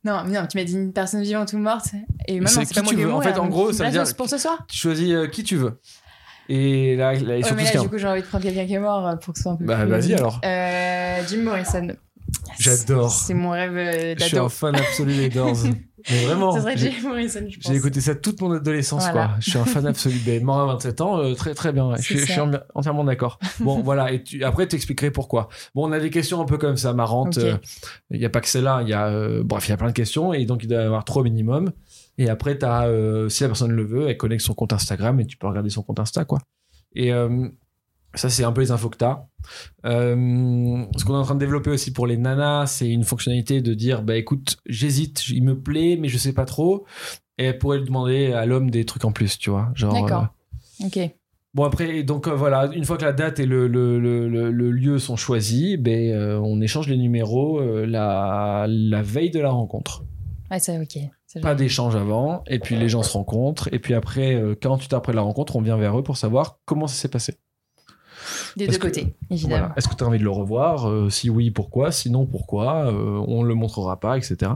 Non, 0.04 0.24
non, 0.24 0.48
tu 0.48 0.58
m'as 0.58 0.64
dit 0.64 0.72
une 0.72 0.92
personne 0.92 1.22
vivante 1.22 1.52
ou 1.52 1.58
morte. 1.58 1.90
Et 2.26 2.40
maintenant, 2.40 2.62
C'est 2.64 2.74
pas 2.74 2.82
moi 2.82 2.92
tu 2.92 2.98
veux. 2.98 3.12
En 3.12 3.20
fait, 3.20 3.34
en 3.34 3.44
donc 3.44 3.50
gros, 3.50 3.72
ça 3.72 3.84
veut 3.84 3.90
dire- 3.92 4.02
pour 4.16 4.28
ce 4.28 4.36
soir 4.36 4.58
Tu 4.68 4.76
choisis 4.76 5.08
euh, 5.12 5.28
qui 5.28 5.44
tu 5.44 5.54
veux. 5.56 5.78
Et 6.48 6.96
là, 6.96 7.12
là, 7.12 7.18
il 7.38 7.44
Ouais, 7.44 7.52
mais 7.54 7.62
là, 7.72 7.80
du 7.80 7.88
coup, 7.88 7.98
j'ai 7.98 8.08
envie 8.08 8.20
de 8.22 8.26
prendre 8.26 8.42
quelqu'un 8.42 8.66
qui 8.66 8.74
est 8.74 8.80
mort 8.80 9.06
euh, 9.06 9.14
pour 9.14 9.32
que 9.32 9.38
ce 9.38 9.44
soit 9.44 9.52
un 9.52 9.56
peu 9.56 9.64
Bah, 9.64 9.76
plus- 9.82 9.90
vas-y, 9.90 10.14
alors. 10.14 10.40
Euh, 10.44 11.20
Jim 11.28 11.42
Morrison. 11.44 11.86
J'adore. 12.58 13.12
C'est 13.12 13.34
mon 13.34 13.50
rêve 13.50 13.76
euh, 13.76 14.14
Je 14.18 14.24
suis 14.24 14.36
un 14.36 14.40
d'ado. 14.40 14.48
fan 14.48 14.74
absolu 14.74 15.14
des 15.14 15.28
Doors. 15.28 15.56
Mais 16.10 16.24
vraiment. 16.24 16.52
J'ai- 16.76 17.76
écouté 17.76 18.00
ça 18.00 18.14
toute 18.14 18.40
mon 18.40 18.52
adolescence, 18.52 19.02
Voilà. 19.10 19.26
quoi. 19.28 19.36
Je 19.40 19.50
suis 19.50 19.58
un 19.58 19.64
fan 19.64 19.86
absolu. 19.86 20.16
Ben, 20.24 20.42
mort 20.44 20.60
à 20.60 20.66
27 20.74 21.00
ans, 21.00 21.18
euh, 21.18 21.34
très 21.34 21.54
très 21.54 21.72
bien. 21.72 21.88
ouais. 21.88 21.96
Je, 21.98 22.02
suis- 22.02 22.18
je 22.18 22.32
entièrement 22.74 23.04
d'accord. 23.04 23.38
Bon, 23.60 23.80
voilà. 23.84 24.12
Et 24.12 24.22
tu, 24.22 24.42
après, 24.44 24.66
pourquoi. 25.10 25.48
Bon, 25.74 25.88
on 25.88 25.92
a 25.92 26.00
des 26.00 26.10
questions 26.10 26.40
un 26.40 26.44
peu 26.44 26.58
comme 26.58 26.76
ça, 26.76 26.92
marrantes. 26.92 27.38
Euh, 27.38 27.56
Il 28.10 28.18
n'y 28.18 28.24
a 28.26 28.30
pas 28.30 28.40
que 28.40 28.48
celle-là. 28.48 28.80
Il 28.82 28.88
y 28.88 28.92
a, 28.92 29.06
euh, 29.08 29.42
bref, 29.44 29.66
il 29.68 29.70
y 29.70 29.74
a 29.74 29.76
plein 29.76 29.88
de 29.88 29.92
questions. 29.92 30.32
Et 30.32 30.44
donc, 30.44 30.62
il 30.64 30.68
doit 30.68 30.80
y 30.80 30.84
avoir 30.84 31.04
trois 31.04 31.22
minimum. 31.22 31.72
Et 32.18 32.28
après, 32.28 32.62
as, 32.62 32.86
euh, 32.86 33.28
si 33.28 33.42
la 33.42 33.48
personne 33.48 33.72
le 33.72 33.84
veut, 33.84 34.08
elle 34.08 34.16
connecte 34.16 34.42
son 34.44 34.54
compte 34.54 34.72
Instagram 34.72 35.18
et 35.20 35.26
tu 35.26 35.36
peux 35.36 35.46
regarder 35.46 35.70
son 35.70 35.82
compte 35.82 35.98
Insta, 36.00 36.24
quoi. 36.24 36.38
Et 36.94 37.12
euh, 37.12 37.48
ça, 38.14 38.28
c'est 38.30 38.44
un 38.44 38.52
peu 38.52 38.60
les 38.60 38.70
infos 38.70 38.88
que 38.90 38.98
tu 38.98 39.04
as. 39.04 39.26
ce 39.84 41.04
qu'on 41.04 41.14
est 41.14 41.18
en 41.18 41.22
train 41.22 41.34
de 41.34 41.40
développer 41.40 41.70
aussi 41.70 41.92
pour 41.92 42.06
les 42.06 42.16
nanas, 42.16 42.66
c'est 42.66 42.88
une 42.88 43.04
fonctionnalité 43.04 43.60
de 43.60 43.74
dire 43.74 44.02
bah 44.02 44.16
écoute, 44.16 44.58
j'hésite, 44.66 45.28
il 45.28 45.42
me 45.44 45.58
plaît, 45.60 45.96
mais 45.98 46.08
je 46.08 46.18
sais 46.18 46.32
pas 46.32 46.44
trop. 46.44 46.84
Et 47.38 47.44
elle 47.46 47.58
pourrait 47.58 47.80
demander 47.80 48.32
à 48.32 48.46
l'homme 48.46 48.70
des 48.70 48.84
trucs 48.84 49.04
en 49.04 49.12
plus, 49.12 49.38
tu 49.38 49.50
vois. 49.50 49.70
Genre. 49.74 49.94
D'accord. 49.94 50.26
euh, 50.82 50.86
Ok. 50.86 50.98
Bon 51.54 51.64
après, 51.64 52.02
donc 52.02 52.28
euh, 52.28 52.34
voilà, 52.34 52.66
une 52.74 52.84
fois 52.84 52.96
que 52.96 53.04
la 53.04 53.12
date 53.12 53.38
et 53.38 53.44
le, 53.46 53.66
le, 53.68 53.98
le, 54.00 54.26
le- 54.26 54.50
le 54.50 54.70
lieu 54.70 54.98
sont 54.98 55.16
choisis, 55.16 55.76
ben, 55.78 56.10
euh, 56.12 56.40
on 56.42 56.62
échange 56.62 56.88
les 56.88 56.96
numéros 56.96 57.60
euh, 57.60 57.84
la, 57.84 58.64
la 58.68 59.02
veille 59.02 59.30
de 59.30 59.38
la 59.40 59.50
rencontre. 59.50 60.02
Ouais, 60.50 60.58
ça, 60.58 60.72
ok. 60.80 60.98
Pas 61.42 61.54
d'échange 61.54 61.94
avant, 61.96 62.42
et 62.46 62.58
puis 62.58 62.76
les 62.76 62.88
gens 62.90 63.02
se 63.02 63.12
rencontrent, 63.12 63.68
et 63.72 63.78
puis 63.78 63.92
après, 63.94 64.34
euh, 64.34 64.54
48 64.54 64.92
heures 64.94 64.98
après 64.98 65.12
la 65.14 65.22
rencontre, 65.22 65.56
on 65.56 65.62
vient 65.62 65.76
vers 65.78 65.98
eux 65.98 66.02
pour 66.02 66.16
savoir 66.18 66.58
comment 66.66 66.86
ça 66.86 66.94
s'est 66.94 67.08
passé. 67.08 67.36
Des 68.56 68.66
deux 68.66 68.76
que- 68.78 68.82
côtés, 68.82 69.14
évidemment. 69.30 69.56
Voilà. 69.58 69.74
Est-ce 69.76 69.88
que 69.88 69.94
tu 69.94 70.04
as 70.04 70.06
envie 70.06 70.18
de 70.18 70.24
le 70.24 70.30
revoir? 70.30 70.88
Euh, 70.88 71.10
Si 71.10 71.30
oui, 71.30 71.50
pourquoi? 71.50 71.90
Sinon, 71.92 72.26
pourquoi? 72.26 72.86
Euh, 72.92 73.24
On 73.28 73.42
le 73.42 73.54
montrera 73.54 73.98
pas, 74.00 74.16
etc. 74.18 74.52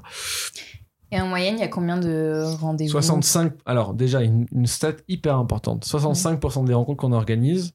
Et 1.12 1.20
en 1.20 1.26
moyenne, 1.28 1.54
il 1.56 1.60
y 1.60 1.64
a 1.64 1.68
combien 1.68 1.98
de 1.98 2.42
rendez-vous? 2.60 2.90
65. 2.90 3.52
Alors, 3.64 3.94
déjà, 3.94 4.22
une, 4.22 4.46
une 4.52 4.66
stat 4.66 4.94
hyper 5.08 5.36
importante 5.36 5.84
65% 5.86 6.64
des 6.64 6.74
rencontres 6.74 7.00
qu'on 7.00 7.12
organise, 7.12 7.74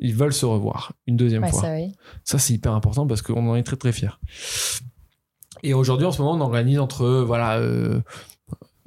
ils 0.00 0.14
veulent 0.14 0.32
se 0.34 0.44
revoir 0.44 0.92
une 1.06 1.16
deuxième 1.16 1.42
Ouais, 1.44 1.50
fois. 1.50 1.60
ça, 1.62 1.72
oui. 1.74 1.92
Ça, 2.24 2.38
c'est 2.38 2.52
hyper 2.54 2.72
important 2.72 3.06
parce 3.06 3.22
qu'on 3.22 3.48
en 3.48 3.54
est 3.56 3.62
très 3.62 3.76
très 3.76 3.92
fiers. 3.92 4.10
Et 5.62 5.72
aujourd'hui, 5.74 6.06
en 6.06 6.12
ce 6.12 6.20
moment, 6.20 6.34
on 6.34 6.40
organise 6.40 6.78
entre, 6.78 7.06
voilà, 7.26 7.58
euh, 7.58 8.00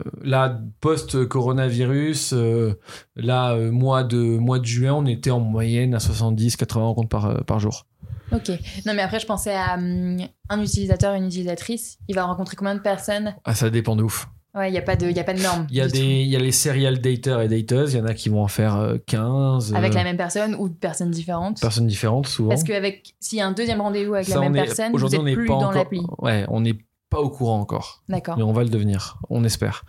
euh, 0.05 0.09
là, 0.23 0.59
post-coronavirus, 0.81 2.33
euh, 2.33 2.73
là, 3.15 3.51
euh, 3.53 3.71
mois, 3.71 4.03
de, 4.03 4.17
mois 4.17 4.59
de 4.59 4.65
juin, 4.65 4.93
on 4.93 5.05
était 5.05 5.31
en 5.31 5.39
moyenne 5.39 5.93
à 5.93 5.99
70-80 5.99 6.73
rencontres 6.79 7.09
par, 7.09 7.25
euh, 7.25 7.37
par 7.41 7.59
jour. 7.59 7.85
Ok. 8.31 8.49
Non, 8.85 8.93
mais 8.93 9.01
après, 9.01 9.19
je 9.19 9.25
pensais 9.25 9.53
à 9.55 9.75
hum, 9.75 10.17
un 10.49 10.61
utilisateur, 10.61 11.13
une 11.15 11.25
utilisatrice. 11.25 11.97
Il 12.07 12.15
va 12.15 12.25
rencontrer 12.25 12.55
combien 12.55 12.75
de 12.75 12.79
personnes? 12.81 13.33
Ah, 13.43 13.55
ça 13.55 13.69
dépend 13.69 13.95
de 13.95 14.03
ouf. 14.03 14.27
Ouais, 14.55 14.69
il 14.69 14.71
n'y 14.71 14.79
a, 14.79 14.81
pas 14.81 14.95
de- 14.95 15.07
il 15.07 15.15
y 15.15 15.19
a 15.19 15.23
pas 15.23 15.35
de 15.35 15.41
norme. 15.41 15.67
Il 15.69 15.77
y, 15.77 15.81
a 15.81 15.87
des, 15.87 16.23
y 16.23 16.35
a 16.35 16.39
les 16.39 16.51
serial 16.51 16.99
daters 16.99 17.39
et 17.41 17.47
dateuses, 17.47 17.93
il 17.93 17.99
y 17.99 18.01
en 18.01 18.05
a 18.07 18.15
qui 18.15 18.29
vont 18.29 18.41
en 18.43 18.47
faire 18.47 18.75
euh, 18.77 18.97
15. 19.05 19.69
tout. 19.69 19.75
Avec 19.75 19.91
euh, 19.91 19.95
la 19.95 20.03
même 20.03 20.17
personne 20.17 20.55
ou 20.55 20.69
de 20.69 20.73
personnes 20.73 21.11
différentes? 21.11 21.61
personnes 21.61 21.85
différentes, 21.85 22.27
souvent. 22.27 22.49
Parce 22.49 22.63
qu'avec 22.63 23.13
s'il 23.19 23.37
y 23.37 23.41
a 23.41 23.47
un 23.47 23.51
deuxième 23.51 23.79
rendez-vous 23.79 24.15
avec 24.15 24.27
Ça, 24.27 24.35
la 24.35 24.41
même 24.41 24.55
est- 24.55 24.63
personne, 24.65 24.91
vous 24.91 25.15
on 25.15 25.23
n'est 25.23 25.33
plus 25.35 25.45
pas 25.45 25.53
dans 25.59 25.71
l'appli. 25.71 26.01
Ouais, 26.17 26.45
on 26.49 26.61
n'est 26.61 26.77
pas 27.09 27.19
au 27.19 27.29
courant 27.29 27.59
encore. 27.59 28.03
D'accord. 28.09 28.37
Mais 28.37 28.43
on 28.43 28.53
va 28.53 28.63
le 28.63 28.69
devenir, 28.69 29.17
on 29.29 29.43
espère. 29.43 29.83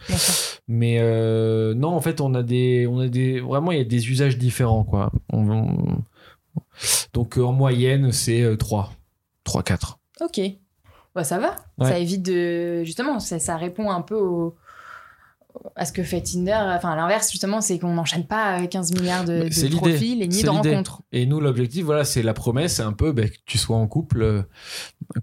Mais 0.69 0.99
euh, 1.01 1.75
non, 1.75 1.89
en 1.89 2.01
fait, 2.01 2.21
on 2.21 2.35
a 2.35 2.43
des, 2.43 2.87
on 2.91 2.99
a 3.01 3.09
des, 3.09 3.41
vraiment, 3.41 3.73
il 3.73 3.79
y 3.79 3.81
a 3.81 3.85
des 3.85 4.09
usages 4.11 4.39
différents, 4.39 4.85
quoi. 4.85 5.11
On- 5.33 5.49
on- 5.51 6.03
donc, 7.13 7.37
en 7.39 7.53
moyenne, 7.53 8.13
c'est 8.13 8.43
euh, 8.43 8.57
3. 8.57 8.93
3, 9.45 9.63
4. 9.63 9.99
Ok. 10.21 10.41
Bah, 11.15 11.25
ça 11.25 11.39
va. 11.39 11.57
Ouais. 11.79 11.89
Ça 11.89 11.99
évite 11.99 12.23
de. 12.23 12.83
Justement, 12.85 13.19
ça, 13.21 13.39
ça 13.39 13.57
répond 13.57 13.91
un 13.91 14.01
peu 14.03 14.15
au- 14.17 14.55
à 15.77 15.85
ce 15.85 15.93
que 15.93 16.03
fait 16.03 16.21
Tinder. 16.21 16.59
Enfin, 16.77 16.91
à 16.91 16.97
l'inverse, 16.97 17.31
justement, 17.31 17.61
c'est 17.61 17.79
qu'on 17.79 17.95
n'enchaîne 17.95 18.27
pas 18.27 18.67
15 18.67 18.93
milliards 18.95 19.25
de, 19.25 19.45
de 19.45 19.77
profils 19.77 20.23
et 20.23 20.29
ni 20.29 20.43
de 20.43 20.49
rencontres. 20.49 21.03
Et 21.13 21.27
nous, 21.27 21.41
l'objectif, 21.41 21.85
voilà, 21.85 22.05
c'est 22.05 22.23
la 22.23 22.35
promesse, 22.35 22.75
c'est 22.75 22.83
un 22.83 22.93
peu 22.93 23.13
bah, 23.13 23.29
que 23.29 23.37
tu 23.47 23.59
sois 23.59 23.77
en 23.77 23.87
couple, 23.87 24.23
euh, 24.23 24.43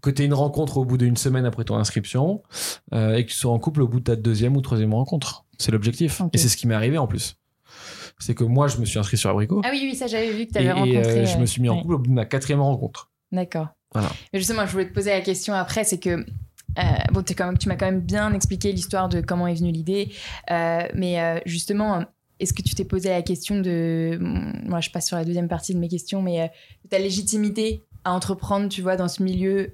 que 0.01 0.09
tu 0.09 0.21
aies 0.21 0.25
une 0.25 0.33
rencontre 0.33 0.77
au 0.77 0.85
bout 0.85 0.97
d'une 0.97 1.17
semaine 1.17 1.45
après 1.45 1.63
ton 1.63 1.75
inscription, 1.77 2.43
euh, 2.93 3.15
et 3.15 3.25
que 3.25 3.31
tu 3.31 3.37
sois 3.37 3.51
en 3.51 3.59
couple 3.59 3.81
au 3.81 3.87
bout 3.87 3.99
de 3.99 4.05
ta 4.05 4.15
deuxième 4.15 4.55
ou 4.57 4.61
troisième 4.61 4.93
rencontre. 4.93 5.45
C'est 5.57 5.71
l'objectif. 5.71 6.21
Et 6.33 6.37
c'est 6.37 6.49
ce 6.49 6.57
qui 6.57 6.67
m'est 6.67 6.75
arrivé 6.75 6.97
en 6.97 7.07
plus. 7.07 7.35
C'est 8.19 8.33
que 8.33 8.43
moi, 8.43 8.67
je 8.67 8.77
me 8.77 8.85
suis 8.85 8.97
inscrit 8.97 9.17
sur 9.17 9.29
Abricot. 9.29 9.61
Ah 9.63 9.69
oui, 9.71 9.81
oui, 9.83 9.95
ça, 9.95 10.07
j'avais 10.07 10.31
vu 10.31 10.47
que 10.47 10.53
tu 10.53 10.63
et 10.63 10.69
avais 10.69 10.89
et, 10.89 10.97
euh, 10.97 11.01
rencontré. 11.01 11.25
je 11.25 11.37
me 11.37 11.45
suis 11.45 11.61
mis 11.61 11.69
en 11.69 11.75
ouais. 11.75 11.81
couple 11.81 11.93
au 11.95 11.99
bout 11.99 12.09
de 12.09 12.15
ma 12.15 12.25
quatrième 12.25 12.61
rencontre. 12.61 13.11
D'accord. 13.31 13.67
Voilà. 13.93 14.09
Mais 14.33 14.39
justement, 14.39 14.65
je 14.65 14.71
voulais 14.71 14.87
te 14.87 14.93
poser 14.93 15.11
la 15.11 15.21
question 15.21 15.53
après, 15.53 15.83
c'est 15.83 15.99
que 15.99 16.25
euh, 16.77 16.81
bon, 17.11 17.23
t'es 17.23 17.33
quand 17.33 17.45
même, 17.45 17.57
tu 17.57 17.67
m'as 17.69 17.75
quand 17.75 17.85
même 17.85 18.01
bien 18.01 18.33
expliqué 18.33 18.71
l'histoire 18.71 19.09
de 19.09 19.21
comment 19.21 19.47
est 19.47 19.55
venue 19.55 19.71
l'idée, 19.71 20.11
euh, 20.51 20.83
mais 20.93 21.19
euh, 21.19 21.39
justement, 21.45 22.03
est-ce 22.39 22.53
que 22.53 22.61
tu 22.61 22.75
t'es 22.75 22.85
posé 22.85 23.09
la 23.09 23.21
question 23.21 23.59
de, 23.59 24.17
moi, 24.21 24.79
je 24.79 24.89
passe 24.91 25.07
sur 25.07 25.17
la 25.17 25.25
deuxième 25.25 25.47
partie 25.47 25.73
de 25.73 25.79
mes 25.79 25.87
questions, 25.87 26.21
mais 26.21 26.51
de 26.83 26.89
ta 26.89 26.99
légitimité 26.99 27.83
à 28.03 28.13
entreprendre, 28.13 28.69
tu 28.69 28.81
vois, 28.81 28.95
dans 28.95 29.07
ce 29.07 29.23
milieu 29.23 29.73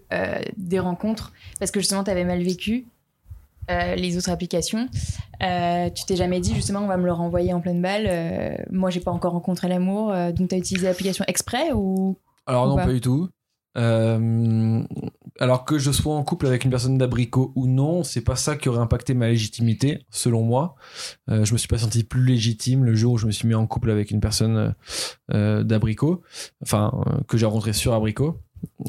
des 0.57 0.79
rencontres, 0.79 1.33
parce 1.59 1.71
que 1.71 1.81
justement, 1.81 2.03
tu 2.03 2.11
avais 2.11 2.23
mal 2.23 2.41
vécu. 2.41 2.85
les 3.69 4.17
autres 4.17 4.29
applications, 4.29 4.87
tu 5.41 6.05
t'es 6.05 6.15
jamais 6.15 6.39
dit 6.39 6.55
justement 6.55 6.79
on 6.79 6.87
va 6.87 6.97
me 6.97 7.05
le 7.05 7.11
renvoyer 7.11 7.53
en 7.53 7.59
pleine 7.59 7.81
balle. 7.81 8.65
moi 8.71 8.89
j'ai 8.89 9.01
pas 9.01 9.11
encore 9.11 9.33
rencontré 9.33 9.67
l'amour, 9.67 10.13
donc 10.33 10.49
tu 10.49 10.55
as 10.55 10.57
utilisé 10.57 10.87
l'application 10.87 11.25
exprès 11.27 11.73
ou 11.73 12.17
Alors 12.45 12.65
Ou 12.65 12.69
non, 12.69 12.75
pas? 12.77 12.85
pas 12.85 12.93
du 12.93 13.01
tout. 13.01 13.27
Euh, 13.77 14.83
alors 15.39 15.65
que 15.65 15.79
je 15.79 15.91
sois 15.91 16.13
en 16.13 16.23
couple 16.23 16.47
avec 16.47 16.63
une 16.63 16.71
personne 16.71 16.97
d'abricot 16.97 17.51
ou 17.55 17.67
non, 17.67 18.03
c'est 18.03 18.21
pas 18.21 18.35
ça 18.35 18.55
qui 18.55 18.69
aurait 18.69 18.79
impacté 18.79 19.13
ma 19.13 19.27
légitimité, 19.27 20.05
selon 20.09 20.43
moi. 20.43 20.75
Euh, 21.29 21.45
je 21.45 21.53
me 21.53 21.57
suis 21.57 21.67
pas 21.67 21.77
senti 21.77 22.03
plus 22.03 22.23
légitime 22.23 22.83
le 22.83 22.95
jour 22.95 23.13
où 23.13 23.17
je 23.17 23.25
me 23.25 23.31
suis 23.31 23.47
mis 23.47 23.55
en 23.55 23.65
couple 23.67 23.91
avec 23.91 24.11
une 24.11 24.19
personne 24.19 24.57
euh, 24.57 24.69
euh, 25.33 25.63
d'abricot, 25.63 26.21
enfin 26.61 26.91
euh, 27.07 27.21
que 27.27 27.37
j'ai 27.37 27.45
rencontré 27.45 27.73
sur 27.73 27.93
abricot. 27.93 28.39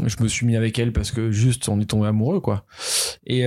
Je 0.04 0.22
me 0.22 0.28
suis 0.28 0.46
mis 0.46 0.56
avec 0.56 0.78
elle 0.78 0.92
parce 0.92 1.10
que 1.10 1.30
juste 1.30 1.68
on 1.68 1.80
est 1.80 1.86
tombé 1.86 2.06
amoureux 2.06 2.40
quoi. 2.40 2.64
Et 3.26 3.44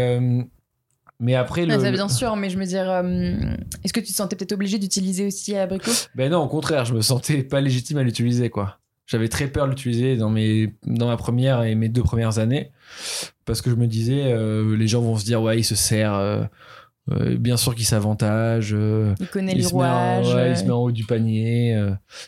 mais 1.19 1.33
après 1.33 1.65
le, 1.65 1.73
Ah, 1.73 1.79
ça, 1.79 1.91
bien 1.91 2.09
sûr, 2.09 2.35
mais 2.35 2.49
je 2.49 2.57
me 2.57 2.65
dire, 2.65 2.89
euh, 2.89 3.33
est-ce 3.83 3.91
que 3.91 3.99
tu 3.99 4.11
te 4.11 4.15
sentais 4.15 4.35
peut-être 4.35 4.51
obligé 4.51 4.77
d'utiliser 4.77 5.25
aussi 5.25 5.55
Abricot? 5.55 5.91
Ben 6.15 6.31
non, 6.31 6.39
au 6.39 6.47
contraire, 6.47 6.85
je 6.85 6.93
me 6.93 7.01
sentais 7.01 7.43
pas 7.43 7.59
légitime 7.59 7.97
à 7.97 8.03
l'utiliser, 8.03 8.49
quoi. 8.49 8.79
J'avais 9.07 9.29
très 9.29 9.47
peur 9.47 9.65
de 9.65 9.69
l'utiliser 9.71 10.17
dans, 10.17 10.29
mes, 10.29 10.75
dans 10.85 11.07
ma 11.07 11.15
première 11.17 11.63
et 11.63 11.75
mes 11.75 11.87
deux 11.89 12.03
premières 12.03 12.39
années, 12.39 12.71
parce 13.45 13.61
que 13.61 13.69
je 13.69 13.75
me 13.75 13.87
disais, 13.87 14.33
euh, 14.33 14.75
les 14.75 14.87
gens 14.87 15.01
vont 15.01 15.17
se 15.17 15.23
dire, 15.23 15.41
ouais, 15.41 15.57
il 15.57 15.63
se 15.63 15.75
sert, 15.75 16.13
euh, 16.13 16.43
euh, 17.11 17.37
bien 17.37 17.55
sûr 17.55 17.73
qu'il 17.73 17.85
s'avantage, 17.85 18.71
Il 19.19 19.27
connaît 19.27 19.53
il, 19.53 19.59
les 19.59 19.67
en, 19.67 19.69
rouages. 19.69 20.35
ouais, 20.35 20.51
il 20.51 20.57
se 20.57 20.63
met 20.65 20.71
en 20.71 20.79
haut 20.79 20.91
du 20.91 21.05
panier. 21.05 21.81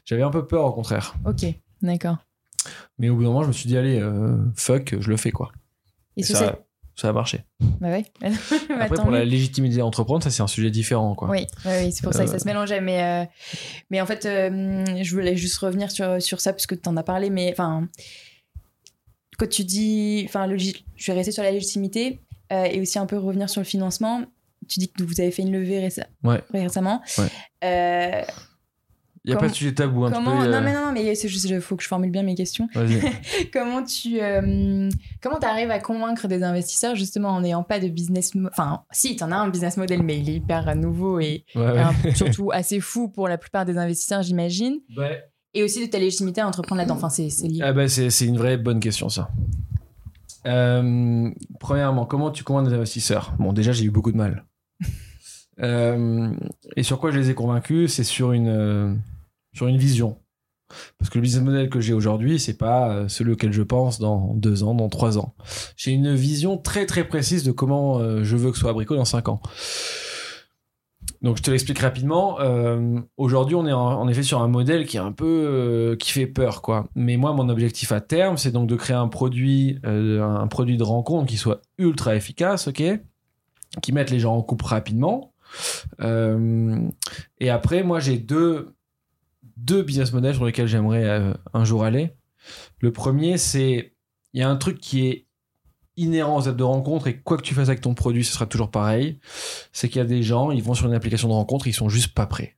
J'avais 0.06 0.24
un 0.24 0.32
peu 0.32 0.48
peur, 0.48 0.66
au 0.66 0.72
contraire. 0.72 1.16
Ok, 1.26 1.46
d'accord. 1.82 2.18
Mais 2.98 3.10
au 3.10 3.16
bout 3.16 3.24
d'un 3.24 3.28
moment, 3.30 3.44
je 3.44 3.50
me 3.50 3.54
suis 3.54 3.68
dit, 3.68 3.78
allez, 3.78 4.02
fuck, 4.56 4.96
je 5.00 5.10
le 5.10 5.18
fais, 5.18 5.32
quoi. 5.32 5.52
Et 6.16 6.22
Et 6.22 6.24
ça, 6.24 6.60
ça 7.00 7.10
a 7.10 7.14
marché. 7.14 7.44
Bah 7.80 7.90
ouais. 7.90 8.06
Bah, 8.22 8.76
Après, 8.82 8.98
pour 8.98 9.10
la 9.12 9.26
légitimité 9.26 9.80
à 9.82 9.86
entreprendre, 9.86 10.24
ça, 10.24 10.30
c'est 10.30 10.42
un 10.44 10.48
sujet 10.48 10.70
différent, 10.72 11.16
quoi. 11.16 11.30
Oui, 11.30 11.48
c'est 11.66 12.02
pour 12.04 12.14
ça 12.14 12.24
que 12.24 12.30
ça 12.30 12.36
Euh. 12.36 12.40
se 12.40 12.46
mélangeait. 12.46 12.82
Mais, 12.82 13.02
euh, 13.04 13.26
mais 13.90 14.02
en 14.02 14.06
fait, 14.06 14.26
euh, 14.26 14.86
je 15.04 15.12
voulais 15.16 15.36
juste 15.36 15.58
revenir 15.58 15.92
sur, 15.92 16.22
sur 16.22 16.40
ça, 16.42 16.54
puisque 16.54 16.82
tu 16.82 16.88
en 16.90 16.96
as 16.98 17.04
parlé. 17.04 17.30
Mais 17.30 17.52
enfin, 17.52 17.88
quand 19.38 19.50
tu 19.50 19.64
dis. 19.64 20.24
Enfin, 20.26 20.48
je 20.58 21.12
vais 21.12 21.18
rester 21.18 21.32
sur 21.32 21.44
la 21.44 21.52
légitimité 21.52 22.20
euh, 22.52 22.64
et 22.66 22.82
aussi 22.82 23.00
un 23.00 23.06
peu 23.06 23.18
revenir 23.18 23.50
sur 23.50 23.62
le 23.62 23.66
financement. 23.66 24.24
Tu 24.68 24.80
dis 24.80 24.90
que 24.92 25.02
vous 25.04 25.20
avez 25.22 25.32
fait 25.32 25.42
une 25.42 25.52
levée 25.52 25.80
réce- 25.80 26.06
Ouais. 26.24 26.44
récemment. 26.54 27.02
Ouais. 27.18 28.26
Il 29.26 29.32
n'y 29.32 29.36
a 29.36 29.40
pas 29.40 29.48
de 29.50 29.54
sujet 29.54 29.74
tabou. 29.74 30.06
Hein, 30.06 30.10
tu 30.12 30.16
Comment 30.16 30.40
peux, 30.40 30.48
euh, 30.48 30.52
Non 30.52 30.62
mais 30.62 30.74
non, 30.74 30.86
non, 30.88 30.92
mais 30.94 31.14
c'est 31.16 31.28
juste, 31.28 31.46
il 31.50 31.60
faut 31.62 31.76
que 31.76 31.84
je 31.84 31.88
formule 31.88 32.10
bien 32.12 32.24
mes 32.24 32.36
questions. 32.36 32.68
Comment 33.54 33.84
tu, 33.84 34.20
euh, 34.22 34.90
comment 35.22 35.38
arrives 35.40 35.72
à 35.72 35.80
convaincre 35.80 36.28
des 36.28 36.42
investisseurs 36.44 36.96
justement 36.96 37.30
en 37.30 37.42
n'ayant 37.42 37.64
pas 37.64 37.80
de 37.80 37.88
business, 37.90 38.34
mo- 38.36 38.50
enfin, 38.52 38.84
si, 38.92 39.16
t'en 39.16 39.32
as 39.32 39.36
un 39.36 39.50
business 39.50 39.78
model, 39.78 40.04
mais 40.04 40.20
il 40.20 40.30
est 40.30 40.36
hyper 40.36 40.76
nouveau 40.76 41.20
et 41.20 41.46
Ouais, 41.56 41.62
ouais. 41.64 41.80
un- 41.80 41.94
surtout 42.16 42.52
assez 42.52 42.80
fou 42.80 43.10
pour 43.10 43.28
la 43.28 43.38
plupart 43.38 43.66
des 43.66 43.78
investisseurs, 43.78 44.22
j'imagine. 44.22 44.80
Ouais. 44.98 45.22
Et 45.54 45.64
aussi 45.64 45.86
de 45.86 45.92
ta 45.92 46.00
légitimité 46.00 46.42
à 46.42 46.48
entreprendre 46.48 46.80
là-dedans. 46.80 46.96
Enfin, 46.96 47.10
c'est 47.10 47.28
lié. 47.48 47.60
Ah 47.64 47.74
bah, 47.74 47.88
c'est 47.88 48.10
c'est 48.12 48.26
une 48.26 48.38
vraie 48.38 48.58
bonne 48.58 48.80
question, 48.80 49.10
ça. 49.10 49.30
Euh, 50.46 51.30
premièrement, 51.60 52.06
comment 52.06 52.32
tu 52.32 52.44
convaincs 52.44 52.68
des 52.68 52.74
investisseurs? 52.74 53.34
Bon, 53.40 53.52
déjà, 53.52 53.72
j'ai 53.72 53.84
eu 53.86 53.90
beaucoup 53.92 54.12
de 54.12 54.18
mal. 54.18 54.46
Euh, 55.62 56.32
et 56.76 56.84
sur 56.84 57.00
quoi 57.00 57.12
je 57.12 57.20
les 57.20 57.30
ai 57.30 57.34
convaincus 57.34 57.94
C'est 57.94 58.04
sur 58.04 58.32
une, 58.32 58.48
euh, 58.48 58.94
sur 59.54 59.68
une 59.68 59.78
vision. 59.78 60.18
Parce 61.00 61.10
que 61.10 61.18
le 61.18 61.24
business 61.24 61.44
model 61.44 61.70
que 61.70 61.80
j'ai 61.80 61.94
aujourd'hui, 61.94 62.40
c'est 62.40 62.58
pas 62.58 62.92
euh, 62.92 63.08
celui 63.08 63.34
auquel 63.34 63.52
je 63.52 63.64
pense 63.64 64.00
dans 64.00 64.36
deux 64.36 64.64
ans, 64.64 64.76
dans 64.76 64.90
trois 64.90 65.18
ans. 65.18 65.34
J'ai 65.76 65.92
une 65.92 66.14
vision 66.14 66.58
très 66.58 66.86
très 66.86 67.08
précise 67.08 67.44
de 67.44 67.52
comment 67.52 68.24
je 68.24 68.36
veux 68.36 68.52
que 68.52 68.58
soit 68.58 68.70
Abricot 68.70 68.96
dans 68.96 69.06
cinq 69.06 69.30
ans. 69.30 69.42
Donc 71.24 71.38
je 71.38 71.42
te 71.42 71.50
l'explique 71.50 71.80
rapidement. 71.80 72.38
Aujourd'hui, 73.18 73.56
on 73.56 73.66
est 73.66 73.74
en, 73.74 74.08
effet 74.08 74.22
sur 74.22 74.42
un 74.42 74.48
modèle 74.48 74.86
qui 74.86 74.98
est 74.98 75.02
un 75.02 75.12
peu 75.12 75.98
qui 76.00 76.12
fait 76.12 76.28
peur, 76.28 76.62
quoi. 76.62 76.88
Mais 76.96 77.18
moi, 77.18 77.34
mon 77.34 77.50
objectif 77.50 77.92
à 77.92 78.00
terme, 78.00 78.38
c'est 78.38 78.52
donc 78.52 78.70
de 78.70 78.76
créer 78.76 78.96
un 78.96 79.08
produit, 79.08 79.80
un 79.84 80.48
produit 80.48 80.78
de 80.78 80.84
rencontre 80.84 81.26
qui 81.26 81.38
soit 81.38 81.62
ultra 81.80 82.16
efficace, 82.16 82.68
ok, 82.68 82.84
qui 83.82 83.92
mette 83.92 84.12
les 84.12 84.20
gens 84.20 84.36
en 84.36 84.44
couple 84.44 84.66
rapidement. 84.66 85.34
Euh, 86.02 86.88
et 87.40 87.50
après, 87.50 87.84
moi, 87.84 88.00
j'ai 88.00 88.18
deux 88.18 88.74
deux 89.58 89.84
business 89.84 90.14
models 90.14 90.36
sur 90.36 90.46
lesquels 90.46 90.68
j'aimerais 90.68 91.04
euh, 91.04 91.34
un 91.54 91.66
jour 91.66 91.84
aller. 91.84 92.14
Le 92.80 92.92
premier, 92.94 93.38
c'est 93.38 93.94
il 94.34 94.40
y 94.40 94.44
a 94.44 94.50
un 94.50 94.56
truc 94.56 94.80
qui 94.80 95.08
est 95.08 95.26
inhérent 95.98 96.38
aux 96.38 96.48
apps 96.48 96.56
de 96.58 96.64
rencontre 96.64 97.08
et 97.08 97.20
quoi 97.20 97.36
que 97.36 97.42
tu 97.42 97.54
fasses 97.54 97.68
avec 97.68 97.82
ton 97.82 97.94
produit, 97.94 98.24
ce 98.24 98.32
sera 98.32 98.46
toujours 98.46 98.72
pareil. 98.72 99.20
C'est 99.74 99.90
qu'il 99.90 99.98
y 99.98 100.02
a 100.02 100.08
des 100.08 100.24
gens, 100.24 100.52
ils 100.52 100.64
vont 100.64 100.74
sur 100.74 100.88
une 100.88 100.94
application 100.94 101.28
de 101.28 101.34
rencontre, 101.34 101.68
ils 101.68 101.74
sont 101.74 101.90
juste 101.90 102.14
pas 102.14 102.26
prêts. 102.26 102.56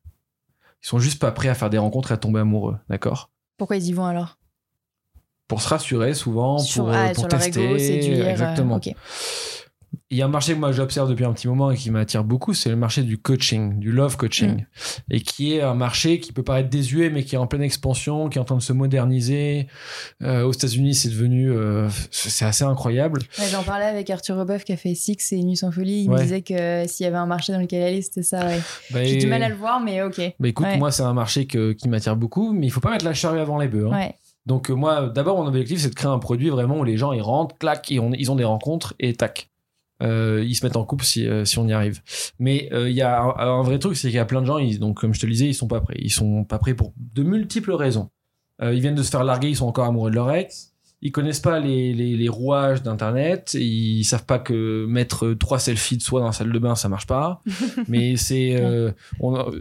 Ils 0.84 0.88
sont 0.88 1.00
juste 1.00 1.20
pas 1.20 1.32
prêts 1.32 1.50
à 1.50 1.56
faire 1.56 1.70
des 1.72 1.80
rencontres 1.80 2.12
et 2.12 2.14
à 2.14 2.18
tomber 2.18 2.40
amoureux, 2.40 2.78
d'accord? 2.90 3.32
Pourquoi 3.58 3.78
ils 3.78 3.88
y 3.88 3.94
vont 3.94 4.06
alors? 4.06 4.38
Pour 5.48 5.62
se 5.62 5.70
rassurer 5.70 6.14
souvent, 6.14 6.60
Sur, 6.60 6.86
pour, 6.86 6.94
ah, 6.94 7.12
pour 7.14 7.28
tester. 7.28 7.66
ego, 7.66 7.78
séduire. 7.80 8.26
euh, 8.26 8.30
exactement. 8.30 8.80
Il 10.12 10.18
y 10.18 10.22
a 10.22 10.26
un 10.26 10.30
marché 10.30 10.54
que 10.54 10.60
moi 10.60 10.72
j'observe 10.74 11.10
depuis 11.10 11.24
un 11.24 11.32
petit 11.32 11.48
moment 11.48 11.72
et 11.72 11.78
qui 11.78 11.90
m'attire 11.90 12.24
beaucoup, 12.26 12.54
c'est 12.54 12.70
le 12.70 12.76
marché 12.76 13.02
du 13.04 13.18
coaching, 13.18 13.80
du 13.80 13.92
love 13.94 14.18
coaching. 14.18 14.58
Mm. 14.58 14.66
Et 15.12 15.22
qui 15.22 15.54
est 15.56 15.62
un 15.62 15.74
marché 15.74 16.20
qui 16.20 16.34
peut 16.34 16.44
paraître 16.44 16.70
désuet, 16.70 17.10
mais 17.10 17.24
qui 17.24 17.36
est 17.36 17.38
en 17.38 17.48
pleine 17.48 17.62
expansion, 17.62 18.28
qui 18.28 18.38
est 18.38 18.42
en 18.42 18.44
train 18.44 18.58
de 18.58 18.62
se 18.62 18.74
moderniser. 18.74 19.68
Euh, 20.22 20.44
aux 20.44 20.52
États-Unis, 20.52 20.96
c'est 20.96 21.10
devenu. 21.10 21.50
euh, 21.52 21.88
c'est 22.12 22.44
assez 22.46 22.64
incroyable. 22.66 23.22
Ouais, 23.40 23.46
J'en 23.52 23.64
parlais 23.64 23.86
avec 23.86 24.10
Arthur 24.10 24.36
Reboeuf 24.38 24.64
qui 24.66 24.74
a 24.74 24.78
fait 24.78 24.96
Six 24.96 25.32
et 25.32 25.42
Nuit 25.44 25.56
sans 25.56 25.72
folie. 25.72 26.04
Il 26.04 26.10
me 26.12 26.18
disait 26.20 26.42
que 26.42 26.54
euh, 26.54 26.88
s'il 26.88 27.06
y 27.06 27.08
avait 27.08 27.16
un 27.18 27.26
marché 27.26 27.54
dans 27.54 27.60
lequel 27.60 27.82
aller, 27.82 28.02
c'était 28.02 28.24
ça. 28.24 28.46
Ouais. 28.46 28.60
Bah, 28.92 29.04
J'ai 29.06 29.16
du 29.18 29.28
mal 29.28 29.42
à 29.44 29.50
le 29.50 29.56
voir, 29.56 29.80
mais 29.80 30.02
ok. 30.04 30.20
bah, 30.40 30.48
écoute, 30.50 30.68
moi, 30.78 30.92
c'est 30.92 31.04
un 31.04 31.14
marché 31.14 31.48
que- 31.48 31.72
qui 31.72 31.88
m'attire 31.88 32.18
beaucoup, 32.18 32.52
mais 32.52 32.68
il 32.68 32.70
faut 32.70 32.82
pas 32.82 32.92
mettre 32.92 33.06
la 33.06 33.14
charrue 33.14 33.40
avant 33.40 33.58
les 33.60 33.68
bœufs. 33.70 33.90
hein. 33.94 34.10
Donc, 34.48 34.70
moi, 34.72 35.08
d'abord, 35.14 35.38
mon 35.38 35.48
objectif, 35.48 35.80
c'est 35.80 35.90
de 35.90 35.96
créer 35.96 36.10
un 36.12 36.18
produit 36.20 36.50
vraiment 36.50 36.80
où 36.80 36.84
les 36.84 36.98
gens, 36.98 37.14
ils 37.14 37.22
rentrent, 37.22 37.56
clac, 37.60 37.90
et 37.92 38.00
on- 38.00 38.12
ils 38.12 38.32
ont 38.32 38.36
des 38.36 38.44
rencontres, 38.44 38.94
et 39.00 39.14
tac. 39.14 39.51
Euh, 40.02 40.44
ils 40.48 40.56
se 40.56 40.66
mettent 40.66 40.78
en 40.78 40.84
couple 40.86 41.06
si, 41.06 41.28
euh, 41.28 41.46
si 41.46 41.60
on 41.60 41.68
y 41.68 41.74
arrive. 41.74 42.02
Mais 42.40 42.70
euh, 42.74 42.90
il 42.90 42.96
y 42.96 43.02
a 43.02 43.22
un, 43.22 43.60
un 43.60 43.62
vrai 43.64 43.78
truc, 43.80 43.96
c'est 43.96 44.08
qu'il 44.08 44.16
y 44.16 44.20
a 44.20 44.26
plein 44.26 44.42
de 44.42 44.48
gens, 44.48 44.58
ils, 44.58 44.80
donc 44.80 45.00
comme 45.00 45.14
je 45.14 45.20
te 45.20 45.26
le 45.26 45.32
disais, 45.32 45.48
ils 45.48 45.54
sont 45.54 45.68
pas 45.68 45.82
prêts. 45.82 45.98
Ils 46.00 46.10
sont 46.12 46.44
pas 46.44 46.58
prêts 46.60 46.74
pour 46.74 46.94
de 46.98 47.24
multiples 47.24 47.72
raisons. 47.74 48.10
Ils 48.64 48.80
viennent 48.80 48.96
de 48.96 49.02
se 49.04 49.10
faire 49.10 49.24
larguer, 49.24 49.50
ils 49.50 49.56
sont 49.56 49.66
encore 49.66 49.86
amoureux 49.86 50.12
de 50.12 50.16
leur 50.16 50.32
ex. 50.32 50.68
Ils 51.04 51.12
connaissent 51.12 51.40
pas 51.40 51.60
les, 51.60 51.96
les, 51.96 52.16
les 52.16 52.30
rouages 52.30 52.84
d'internet. 52.84 53.56
Ils 53.60 54.04
savent 54.04 54.26
pas 54.28 54.38
que 54.38 54.86
mettre 54.88 55.34
trois 55.34 55.58
selfies 55.58 55.98
de 55.98 56.04
soi 56.04 56.20
dans 56.20 56.28
la 56.28 56.32
salle 56.32 56.52
de 56.52 56.60
bain, 56.60 56.76
ça 56.76 56.88
marche 56.90 57.08
pas. 57.08 57.42
mais 57.88 58.18
c'est, 58.18 58.56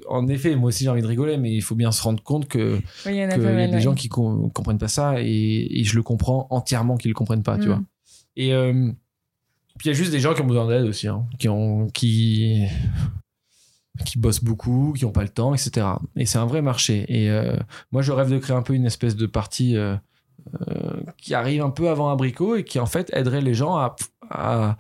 en 0.09 0.29
effet, 0.29 0.55
moi 0.57 0.69
aussi 0.69 0.85
j'ai 0.85 0.91
envie 0.91 1.01
de 1.03 1.07
rigoler, 1.07 1.39
mais 1.39 1.51
il 1.53 1.63
faut 1.63 1.75
bien 1.75 1.93
se 1.93 2.03
rendre 2.03 2.23
compte 2.23 2.47
que 2.47 2.77
Oui, 3.07 3.13
il 3.13 3.15
y 3.17 3.25
en 3.25 3.29
a 3.31 3.33
qu'il 3.35 3.43
y 3.43 3.47
a 3.47 3.53
mal. 3.53 3.69
des 3.71 3.77
ouais. 3.77 3.81
gens 3.81 3.95
qui 3.95 4.09
com- 4.09 4.51
comprennent 4.53 4.79
pas 4.79 4.89
ça 4.89 5.15
et, 5.21 5.81
et 5.81 5.85
je 5.85 5.97
le 5.97 6.03
comprends 6.03 6.47
entièrement 6.51 6.97
qu'ils 6.99 7.11
le 7.11 7.15
comprennent 7.15 7.43
pas, 7.43 7.57
tu 7.59 7.69
Mm. 7.69 7.73
vois. 7.73 7.81
Et 8.37 8.53
puis 9.81 9.89
il 9.89 9.93
y 9.95 9.97
a 9.97 9.99
juste 9.99 10.11
des 10.11 10.21
gens 10.21 10.35
qui 10.35 10.43
ont 10.43 10.47
besoin 10.47 10.69
d'aide 10.69 10.85
aussi, 10.85 11.09
hein, 11.09 11.25
qui 11.39 11.49
ont 11.49 11.89
qui 11.89 12.67
qui 14.05 14.19
bossent 14.19 14.45
beaucoup, 14.45 14.93
qui 14.95 15.07
ont 15.07 15.11
pas 15.11 15.23
le 15.23 15.31
temps, 15.31 15.55
etc. 15.55 15.87
Et 16.17 16.27
c'est 16.27 16.37
un 16.37 16.45
vrai 16.45 16.61
marché. 16.61 17.07
Et 17.09 17.31
euh, 17.31 17.57
moi, 17.91 18.03
je 18.03 18.13
rêve 18.13 18.29
de 18.31 18.37
créer 18.37 18.55
un 18.55 18.61
peu 18.61 18.75
une 18.75 18.85
espèce 18.85 19.17
de 19.17 19.25
partie 19.25 19.79
euh, 19.79 19.97
euh, 20.69 21.01
qui 21.17 21.33
arrive 21.33 21.63
un 21.63 21.71
peu 21.71 21.89
avant 21.89 22.11
Abricot 22.11 22.57
et 22.57 22.65
qui 22.65 22.79
en 22.79 22.85
fait 22.85 23.11
aiderait 23.15 23.41
les 23.41 23.55
gens 23.55 23.75
à 23.77 23.97
à, 24.29 24.77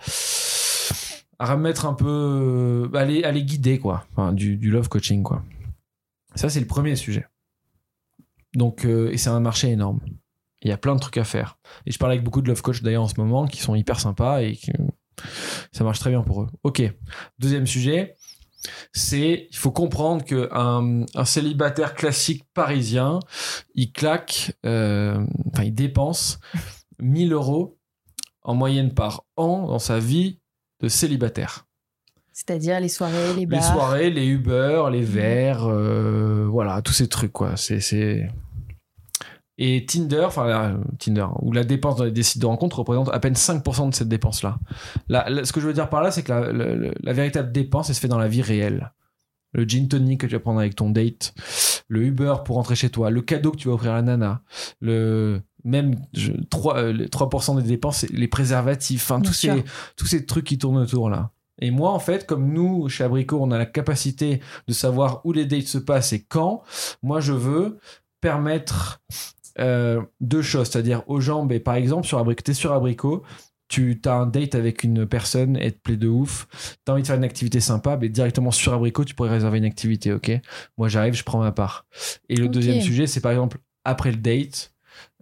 remettre 1.40 1.86
un 1.86 1.94
peu, 1.94 2.90
à 2.92 3.06
les, 3.06 3.24
à 3.24 3.32
les 3.32 3.42
guider 3.42 3.78
quoi, 3.78 4.04
du, 4.32 4.58
du 4.58 4.70
love 4.70 4.90
coaching 4.90 5.22
quoi. 5.22 5.42
Ça 6.34 6.50
c'est 6.50 6.60
le 6.60 6.66
premier 6.66 6.94
sujet. 6.94 7.26
Donc 8.52 8.84
et 8.84 9.16
c'est 9.16 9.30
un 9.30 9.40
marché 9.40 9.70
énorme. 9.70 10.00
Il 10.60 10.68
y 10.68 10.72
a 10.72 10.76
plein 10.76 10.94
de 10.94 11.00
trucs 11.00 11.16
à 11.16 11.24
faire. 11.24 11.58
Et 11.86 11.90
je 11.90 11.98
parle 11.98 12.12
avec 12.12 12.22
beaucoup 12.22 12.42
de 12.42 12.48
love 12.48 12.60
coach 12.60 12.82
d'ailleurs 12.82 13.02
en 13.02 13.08
ce 13.08 13.18
moment 13.18 13.46
qui 13.46 13.60
sont 13.62 13.74
hyper 13.74 13.98
sympas 13.98 14.42
et 14.42 14.52
qui, 14.52 14.72
ça 15.72 15.84
marche 15.84 15.98
très 15.98 16.10
bien 16.10 16.22
pour 16.22 16.42
eux. 16.42 16.48
Ok. 16.62 16.82
Deuxième 17.38 17.66
sujet, 17.66 18.16
c'est 18.92 19.48
il 19.50 19.56
faut 19.56 19.70
comprendre 19.70 20.24
que 20.24 20.48
un, 20.52 21.06
célibataire 21.24 21.94
classique 21.94 22.44
parisien, 22.54 23.20
il 23.74 23.92
claque, 23.92 24.52
euh, 24.66 25.24
enfin 25.52 25.64
il 25.64 25.74
dépense 25.74 26.38
1000 27.00 27.32
euros 27.32 27.78
en 28.42 28.54
moyenne 28.54 28.94
par 28.94 29.24
an 29.36 29.66
dans 29.66 29.78
sa 29.78 29.98
vie 29.98 30.40
de 30.80 30.88
célibataire. 30.88 31.66
C'est-à-dire 32.32 32.80
les 32.80 32.88
soirées, 32.88 33.34
les 33.34 33.40
Les 33.40 33.46
bars. 33.46 33.62
soirées, 33.62 34.10
les 34.10 34.24
Uber, 34.24 34.84
les 34.90 35.02
verres, 35.02 35.66
euh, 35.66 36.46
voilà, 36.48 36.80
tous 36.80 36.94
ces 36.94 37.06
trucs, 37.06 37.32
quoi. 37.32 37.56
C'est, 37.56 37.80
c'est... 37.80 38.30
Et 39.62 39.84
Tinder, 39.84 40.22
enfin, 40.26 40.46
là, 40.46 40.74
Tinder, 40.98 41.26
où 41.42 41.52
la 41.52 41.64
dépense 41.64 41.96
dans 41.96 42.04
les 42.04 42.22
sites 42.22 42.40
de 42.40 42.46
rencontre 42.46 42.78
représente 42.78 43.10
à 43.10 43.20
peine 43.20 43.34
5% 43.34 43.90
de 43.90 43.94
cette 43.94 44.08
dépense-là. 44.08 44.58
Là, 45.08 45.28
là, 45.28 45.44
ce 45.44 45.52
que 45.52 45.60
je 45.60 45.66
veux 45.66 45.74
dire 45.74 45.90
par 45.90 46.02
là, 46.02 46.10
c'est 46.10 46.22
que 46.22 46.32
la, 46.32 46.50
la- 46.52 46.74
la- 46.74 46.90
la 46.98 47.12
véritable 47.12 47.52
dépense, 47.52 47.90
elle 47.90 47.94
se 47.94 48.00
fait 48.00 48.08
dans 48.08 48.18
la 48.18 48.26
vie 48.28 48.40
réelle. 48.42 48.92
Le 49.52 49.64
gin 49.64 49.86
tonic 49.86 50.20
que 50.22 50.26
tu 50.26 50.32
vas 50.34 50.40
prendre 50.40 50.60
avec 50.60 50.76
ton 50.76 50.88
date, 50.90 51.34
le 51.88 52.02
Uber 52.04 52.36
pour 52.44 52.56
rentrer 52.56 52.74
chez 52.74 52.88
toi, 52.88 53.10
le 53.10 53.20
cadeau 53.20 53.50
que 53.50 53.56
tu 53.58 53.68
vas 53.68 53.74
offrir 53.74 53.90
à 53.92 53.96
la 53.96 54.02
nana, 54.02 54.42
le 54.80 55.42
même 55.64 55.96
je- 56.14 56.32
3, 56.48 56.78
euh, 56.78 56.92
les 56.92 57.08
3% 57.08 57.54
des 57.56 57.62
dépenses, 57.68 58.06
les 58.10 58.28
préservatifs, 58.28 59.02
enfin 59.10 59.18
Bien 59.20 59.28
tous 59.30 59.36
sûr. 59.36 59.54
ces, 59.56 59.64
tous 59.96 60.06
ces 60.06 60.24
trucs 60.24 60.46
qui 60.46 60.56
tournent 60.56 60.78
autour 60.78 61.10
là. 61.10 61.32
Et 61.60 61.70
moi, 61.70 61.90
en 61.92 61.98
fait, 61.98 62.26
comme 62.26 62.50
nous, 62.54 62.88
chez 62.88 63.04
Abricot, 63.04 63.38
on 63.42 63.50
a 63.50 63.58
la 63.58 63.66
capacité 63.66 64.40
de 64.68 64.72
savoir 64.72 65.20
où 65.26 65.32
les 65.34 65.44
dates 65.44 65.66
se 65.66 65.76
passent 65.76 66.14
et 66.14 66.22
quand, 66.22 66.62
moi, 67.02 67.20
je 67.20 67.32
veux 67.34 67.78
permettre 68.22 69.00
euh, 69.58 70.02
deux 70.20 70.42
choses. 70.42 70.68
C'est-à-dire 70.68 71.02
aux 71.08 71.20
gens, 71.20 71.44
ben, 71.44 71.60
par 71.60 71.74
exemple, 71.74 72.06
sur 72.06 72.18
Abricot, 72.18 72.42
t'es 72.42 72.54
sur 72.54 72.72
Abricot, 72.72 73.22
tu 73.68 74.00
as 74.04 74.14
un 74.14 74.26
date 74.26 74.54
avec 74.56 74.82
une 74.82 75.06
personne, 75.06 75.56
elle 75.56 75.74
te 75.74 75.78
plaît 75.78 75.96
de 75.96 76.08
ouf, 76.08 76.48
t'as 76.84 76.92
envie 76.92 77.02
de 77.02 77.06
faire 77.06 77.16
une 77.16 77.24
activité 77.24 77.60
sympa, 77.60 77.96
mais 77.96 78.08
directement 78.08 78.50
sur 78.50 78.74
Abricot, 78.74 79.04
tu 79.04 79.14
pourrais 79.14 79.30
réserver 79.30 79.58
une 79.58 79.64
activité, 79.64 80.12
ok? 80.12 80.32
Moi, 80.76 80.88
j'arrive, 80.88 81.14
je 81.14 81.22
prends 81.22 81.38
ma 81.38 81.52
part. 81.52 81.86
Et 82.28 82.36
le 82.36 82.48
deuxième 82.48 82.80
sujet, 82.80 83.06
c'est 83.06 83.20
par 83.20 83.30
exemple, 83.30 83.58
après 83.84 84.10
le 84.10 84.16
date, 84.16 84.74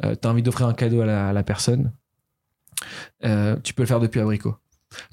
euh, 0.02 0.14
t'as 0.14 0.30
envie 0.30 0.42
d'offrir 0.42 0.66
un 0.66 0.74
cadeau 0.74 1.02
à 1.02 1.06
la, 1.06 1.28
à 1.28 1.32
la 1.32 1.42
personne, 1.42 1.92
euh, 3.24 3.56
tu 3.62 3.74
peux 3.74 3.82
le 3.82 3.86
faire 3.86 4.00
depuis 4.00 4.20
Abricot. 4.20 4.56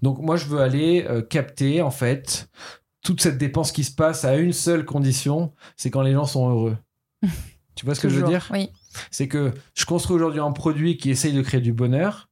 Donc 0.02 0.20
moi, 0.20 0.38
je 0.38 0.46
veux 0.46 0.62
aller 0.62 1.06
euh, 1.10 1.22
capter, 1.22 1.82
en 1.82 1.92
fait, 1.92 2.50
toute 3.04 3.22
cette 3.22 3.38
dépense 3.38 3.72
qui 3.72 3.84
se 3.84 3.94
passe 3.94 4.24
à 4.24 4.38
une 4.38 4.54
seule 4.54 4.86
condition, 4.86 5.54
c'est 5.76 5.92
quand 5.92 6.02
les 6.02 6.14
gens 6.14 6.26
sont 6.26 6.50
heureux. 6.50 6.78
tu 7.76 7.86
vois 7.86 7.96
ce 7.96 8.00
que 8.00 8.10
je 8.10 8.20
veux 8.20 8.28
dire? 8.28 8.48
Oui. 8.52 8.70
C'est 9.12 9.28
que 9.28 9.54
je 9.74 9.86
construis 9.86 10.16
aujourd'hui 10.16 10.40
un 10.40 10.52
produit 10.52 10.98
qui 10.98 11.10
essaye 11.10 11.34
de 11.34 11.42
créer 11.42 11.62
du 11.62 11.74
bonheur, 11.74 12.30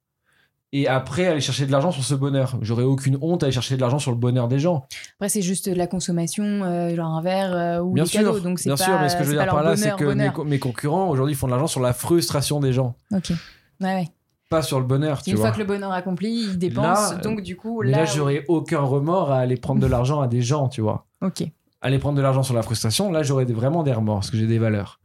et 0.74 0.88
après 0.88 1.28
aller 1.28 1.40
chercher 1.40 1.68
de 1.68 1.72
l'argent 1.72 1.92
sur 1.92 2.04
ce 2.04 2.16
bonheur. 2.16 2.58
J'aurais 2.62 2.84
aucune 2.84 3.18
honte 3.22 3.44
à 3.44 3.46
aller 3.46 3.54
chercher 3.54 3.76
de 3.76 3.82
l'argent 3.82 4.00
sur 4.00 4.10
le 4.10 4.18
bonheur 4.18 4.48
des 4.48 4.58
gens. 4.58 4.88
Après, 5.18 5.30
c'est 5.30 5.44
juste 5.44 5.70
de 5.70 5.76
la 5.76 5.86
consommation, 5.86 6.44
euh, 6.44 6.94
genre 6.96 7.14
un 7.14 7.22
verre 7.22 7.56
euh, 7.56 7.80
ou 7.80 7.94
Bien 7.94 8.04
des 8.04 8.10
sûr, 8.10 8.22
cadeaux. 8.22 8.40
Donc 8.40 8.62
bien 8.64 8.76
pas, 8.76 8.84
sûr, 8.84 9.00
mais 9.00 9.08
ce 9.08 9.16
que 9.16 9.24
je 9.24 9.30
veux 9.30 9.36
dire 9.36 9.46
par 9.46 9.64
là, 9.64 9.78
c'est 9.78 9.96
que 9.96 10.44
mes, 10.44 10.60
concurrents 10.60 11.10
aujourd'hui 11.10 11.36
font 11.36 11.46
de 11.46 11.52
l'argent 11.52 11.68
sur 11.68 11.80
la 11.80 11.94
frustration 11.94 12.60
des 12.60 12.74
gens, 12.74 12.96
Ok. 13.12 13.32
Ouais, 13.82 13.94
ouais. 13.94 14.08
pas 14.50 14.64
sur 14.64 14.80
le 14.80 14.86
bonheur. 14.86 15.22
Tu 15.22 15.30
Une 15.30 15.36
vois. 15.36 15.48
fois 15.48 15.56
que 15.56 15.60
le 15.60 15.66
bonheur 15.66 15.92
accompli, 15.92 16.30
ils 16.30 16.58
dépensent. 16.58 17.14
Là, 17.14 17.18
donc 17.18 17.42
du 17.42 17.56
coup, 17.56 17.84
là, 17.84 17.98
là. 17.98 18.06
j'aurais 18.06 18.44
aucun 18.48 18.80
remords 18.80 19.32
à 19.32 19.40
aller 19.40 19.58
prendre 19.58 19.80
de 19.80 19.88
l'argent 19.88 20.22
à 20.22 20.28
des 20.28 20.42
gens, 20.42 20.70
tu 20.70 20.82
vois. 20.82 21.06
Ok. 21.22 21.44
Aller 21.82 22.00
prendre 22.00 22.18
de 22.18 22.22
l'argent 22.22 22.44
sur 22.44 22.56
la 22.56 22.64
frustration, 22.64 23.12
là, 23.12 23.22
j'aurais 23.22 23.46
vraiment 23.46 23.84
des 23.84 23.94
remords 23.94 24.20
parce 24.20 24.32
que 24.32 24.38
j'ai 24.38 24.48
des 24.48 24.60
valeurs. 24.60 25.00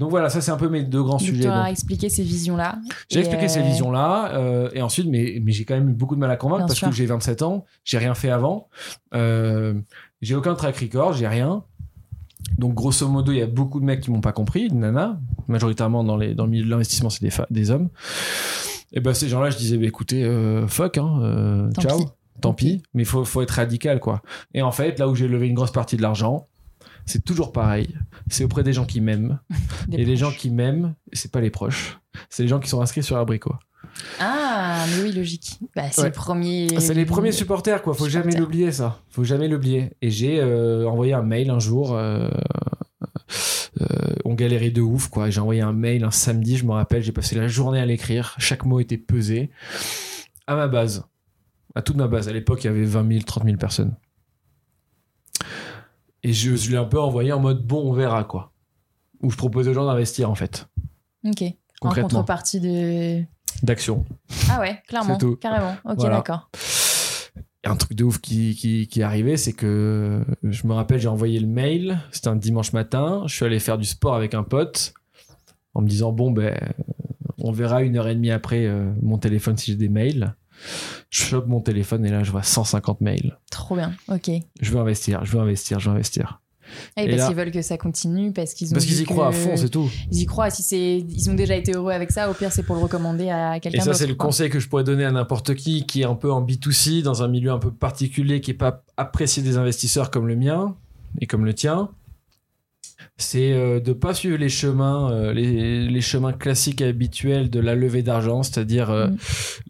Donc 0.00 0.08
voilà, 0.08 0.30
ça, 0.30 0.40
c'est 0.40 0.50
un 0.50 0.56
peu 0.56 0.70
mes 0.70 0.82
deux 0.82 1.02
grands 1.02 1.18
Donc 1.18 1.28
sujets. 1.28 1.42
tu 1.42 1.48
as 1.48 1.70
expliqué 1.70 2.08
ces 2.08 2.22
visions-là. 2.22 2.78
J'ai 3.10 3.18
expliqué 3.18 3.44
euh, 3.44 3.48
ces 3.48 3.60
visions-là, 3.60 4.32
euh, 4.32 4.70
et 4.72 4.80
ensuite, 4.80 5.06
mais, 5.06 5.42
mais 5.44 5.52
j'ai 5.52 5.66
quand 5.66 5.74
même 5.74 5.90
eu 5.90 5.92
beaucoup 5.92 6.14
de 6.14 6.20
mal 6.20 6.30
à 6.30 6.36
convaincre 6.36 6.60
Bien 6.60 6.68
parce 6.68 6.78
sûr. 6.78 6.88
que 6.88 6.94
j'ai 6.94 7.04
27 7.04 7.42
ans, 7.42 7.66
j'ai 7.84 7.98
rien 7.98 8.14
fait 8.14 8.30
avant, 8.30 8.68
euh, 9.12 9.74
j'ai 10.22 10.34
aucun 10.34 10.54
track 10.54 10.78
record, 10.78 11.12
j'ai 11.12 11.28
rien. 11.28 11.64
Donc, 12.56 12.72
grosso 12.72 13.06
modo, 13.08 13.30
il 13.30 13.40
y 13.40 13.42
a 13.42 13.46
beaucoup 13.46 13.78
de 13.78 13.84
mecs 13.84 14.00
qui 14.00 14.10
m'ont 14.10 14.22
pas 14.22 14.32
compris, 14.32 14.70
de 14.70 14.74
nanas. 14.74 15.18
Majoritairement, 15.48 16.02
dans, 16.02 16.16
les, 16.16 16.34
dans 16.34 16.44
le 16.44 16.50
milieu 16.50 16.64
de 16.64 16.70
l'investissement, 16.70 17.10
c'est 17.10 17.30
des, 17.50 17.70
hommes. 17.70 17.90
Et 18.94 19.00
ben, 19.00 19.12
ces 19.12 19.28
gens-là, 19.28 19.50
je 19.50 19.58
disais, 19.58 19.76
bah, 19.76 19.84
écoutez, 19.84 20.24
euh, 20.24 20.66
fuck, 20.66 20.96
hein, 20.96 21.20
euh, 21.20 21.70
ciao, 21.72 21.98
pis. 21.98 22.06
tant 22.40 22.54
pis. 22.54 22.82
Mais 22.94 23.02
il 23.02 23.06
faut, 23.06 23.26
faut 23.26 23.42
être 23.42 23.50
radical, 23.50 24.00
quoi. 24.00 24.22
Et 24.54 24.62
en 24.62 24.72
fait, 24.72 24.98
là 24.98 25.08
où 25.08 25.14
j'ai 25.14 25.28
levé 25.28 25.46
une 25.46 25.54
grosse 25.54 25.72
partie 25.72 25.98
de 25.98 26.02
l'argent, 26.02 26.46
c'est 27.10 27.24
toujours 27.24 27.52
pareil. 27.52 27.94
C'est 28.30 28.44
auprès 28.44 28.62
des 28.62 28.72
gens 28.72 28.84
qui 28.86 29.00
m'aiment. 29.00 29.38
Et 29.92 30.04
les 30.04 30.16
gens 30.16 30.30
qui 30.32 30.50
m'aiment, 30.50 30.94
c'est 31.12 31.30
pas 31.32 31.40
les 31.40 31.50
proches. 31.50 31.98
C'est 32.28 32.42
les 32.42 32.48
gens 32.48 32.60
qui 32.60 32.68
sont 32.68 32.80
inscrits 32.80 33.02
sur 33.02 33.16
Abricot. 33.16 33.54
Ah, 34.20 34.84
mais 34.88 35.02
oui, 35.02 35.12
logique. 35.12 35.58
Bah, 35.74 35.90
c'est 35.90 36.02
Ouais. 36.02 36.06
le 36.08 36.12
premier. 36.12 36.68
C'est 36.80 36.94
les 36.94 37.04
premiers 37.04 37.32
supporters, 37.32 37.82
quoi. 37.82 37.92
Faut 37.94 38.08
jamais 38.08 38.36
l'oublier, 38.36 38.70
ça. 38.72 39.00
Faut 39.10 39.24
jamais 39.24 39.48
l'oublier. 39.48 39.90
Et 40.00 40.10
j'ai 40.10 40.40
euh, 40.40 40.86
envoyé 40.88 41.12
un 41.12 41.22
mail 41.22 41.50
un 41.50 41.58
jour. 41.58 41.94
euh, 41.96 42.30
euh, 43.80 43.86
on 44.24 44.34
galérait 44.34 44.70
de 44.70 44.80
ouf, 44.80 45.08
quoi. 45.08 45.30
J'ai 45.30 45.40
envoyé 45.40 45.60
un 45.60 45.72
mail 45.72 46.04
un 46.04 46.10
samedi, 46.10 46.56
je 46.56 46.64
me 46.64 46.72
rappelle. 46.72 47.02
J'ai 47.02 47.12
passé 47.12 47.34
la 47.36 47.48
journée 47.48 47.80
à 47.80 47.86
l'écrire. 47.86 48.34
Chaque 48.38 48.64
mot 48.64 48.80
était 48.80 48.98
pesé. 48.98 49.50
À 50.46 50.54
ma 50.54 50.68
base. 50.68 51.04
À 51.74 51.82
toute 51.82 51.96
ma 51.96 52.06
base. 52.08 52.28
À 52.28 52.32
l'époque, 52.32 52.62
il 52.64 52.68
y 52.68 52.70
avait 52.70 52.84
20 52.84 53.08
000, 53.08 53.22
30 53.24 53.44
000 53.44 53.56
personnes. 53.56 53.94
Et 56.22 56.32
je, 56.32 56.54
je 56.56 56.70
l'ai 56.70 56.76
un 56.76 56.84
peu 56.84 57.00
envoyé 57.00 57.32
en 57.32 57.40
mode 57.40 57.66
bon, 57.66 57.82
on 57.88 57.92
verra, 57.92 58.24
quoi. 58.24 58.52
Où 59.22 59.30
je 59.30 59.36
proposais 59.36 59.70
aux 59.70 59.74
gens 59.74 59.86
d'investir, 59.86 60.30
en 60.30 60.34
fait. 60.34 60.68
Ok. 61.26 61.42
En 61.82 61.90
contrepartie 61.94 62.60
de. 62.60 63.22
D'action. 63.62 64.04
Ah 64.50 64.60
ouais, 64.60 64.80
clairement. 64.86 65.18
Tout. 65.18 65.36
Carrément. 65.36 65.74
Ok, 65.84 65.96
Voilà. 65.98 66.16
d'accord. 66.16 66.50
Et 67.64 67.68
un 67.68 67.76
truc 67.76 67.94
de 67.94 68.04
ouf 68.04 68.18
qui, 68.18 68.54
qui, 68.54 68.86
qui 68.88 69.00
est 69.00 69.02
arrivé, 69.02 69.36
c'est 69.36 69.52
que 69.52 70.24
je 70.42 70.66
me 70.66 70.72
rappelle, 70.72 70.98
j'ai 71.00 71.08
envoyé 71.08 71.38
le 71.40 71.46
mail, 71.46 71.98
c'était 72.10 72.28
un 72.28 72.36
dimanche 72.36 72.72
matin, 72.72 73.22
je 73.26 73.34
suis 73.34 73.44
allé 73.44 73.58
faire 73.58 73.76
du 73.76 73.84
sport 73.84 74.14
avec 74.14 74.32
un 74.32 74.42
pote 74.44 74.94
en 75.74 75.82
me 75.82 75.88
disant, 75.88 76.10
bon, 76.12 76.30
ben, 76.30 76.56
on 77.38 77.52
verra 77.52 77.82
une 77.82 77.96
heure 77.98 78.08
et 78.08 78.14
demie 78.14 78.30
après 78.30 78.66
euh, 78.66 78.90
mon 79.02 79.18
téléphone 79.18 79.58
si 79.58 79.72
j'ai 79.72 79.76
des 79.76 79.90
mails. 79.90 80.34
Je 81.10 81.22
chope 81.22 81.46
mon 81.46 81.60
téléphone 81.60 82.04
et 82.04 82.10
là, 82.10 82.22
je 82.22 82.30
vois 82.30 82.42
150 82.42 83.00
mails. 83.00 83.38
Trop 83.50 83.74
bien. 83.76 83.92
Ok. 84.08 84.28
Et 84.28 84.42
Je 84.60 84.70
veux 84.70 84.78
investir, 84.78 85.24
je 85.24 85.32
veux 85.32 85.40
investir, 85.40 85.80
je 85.80 85.88
veux 85.90 85.94
investir. 85.96 86.40
Et 86.96 87.06
parce 87.06 87.16
là- 87.18 87.26
qu'ils 87.26 87.36
veulent 87.36 87.50
que 87.50 87.62
ça 87.62 87.76
continue, 87.78 88.32
parce 88.32 88.54
qu'ils 88.54 88.68
ont. 88.68 88.74
Parce 88.74 88.84
qu'ils 88.84 89.00
y 89.00 89.04
croient 89.04 89.26
à 89.28 89.32
fond, 89.32 89.56
c'est 89.56 89.70
tout. 89.70 89.90
Ils 90.12 90.20
y 90.20 90.26
croient. 90.26 90.50
Si 90.50 90.62
c'est, 90.62 90.98
ils 90.98 91.28
ont 91.28 91.34
déjà 91.34 91.56
été 91.56 91.72
heureux 91.72 91.90
avec 91.90 92.12
ça. 92.12 92.30
Au 92.30 92.34
pire, 92.34 92.52
c'est 92.52 92.62
pour 92.62 92.76
le 92.76 92.82
recommander 92.82 93.28
à 93.28 93.56
Et 93.56 93.60
quelqu'un 93.60 93.80
ça, 93.80 93.86
d'autre. 93.86 93.98
c'est 93.98 94.06
le 94.06 94.14
quoi. 94.14 94.26
conseil 94.26 94.50
que 94.50 94.60
je 94.60 94.68
pourrais 94.68 94.84
donner 94.84 95.04
à 95.04 95.10
n'importe 95.10 95.56
qui 95.56 95.84
qui 95.84 96.02
est 96.02 96.04
un 96.04 96.14
peu 96.14 96.30
en 96.30 96.42
B2C, 96.42 97.02
dans 97.02 97.24
un 97.24 97.28
milieu 97.28 97.50
un 97.50 97.58
peu 97.58 97.72
particulier, 97.72 98.40
qui 98.40 98.52
n'est 98.52 98.56
pas 98.56 98.84
apprécié 98.96 99.42
des 99.42 99.56
investisseurs 99.56 100.12
comme 100.12 100.28
le 100.28 100.36
mien 100.36 100.76
et 101.20 101.26
comme 101.26 101.44
le 101.44 101.54
tien. 101.54 101.88
C'est 103.20 103.52
euh, 103.52 103.80
de 103.80 103.92
pas 103.92 104.14
suivre 104.14 104.36
les 104.38 104.48
chemins, 104.48 105.10
euh, 105.12 105.32
les, 105.32 105.86
les 105.88 106.00
chemins 106.00 106.32
classiques 106.32 106.80
et 106.80 106.86
habituels 106.86 107.50
de 107.50 107.60
la 107.60 107.74
levée 107.74 108.02
d'argent, 108.02 108.42
c'est-à-dire 108.42 108.90
euh, 108.90 109.08
Mm. 109.08 109.16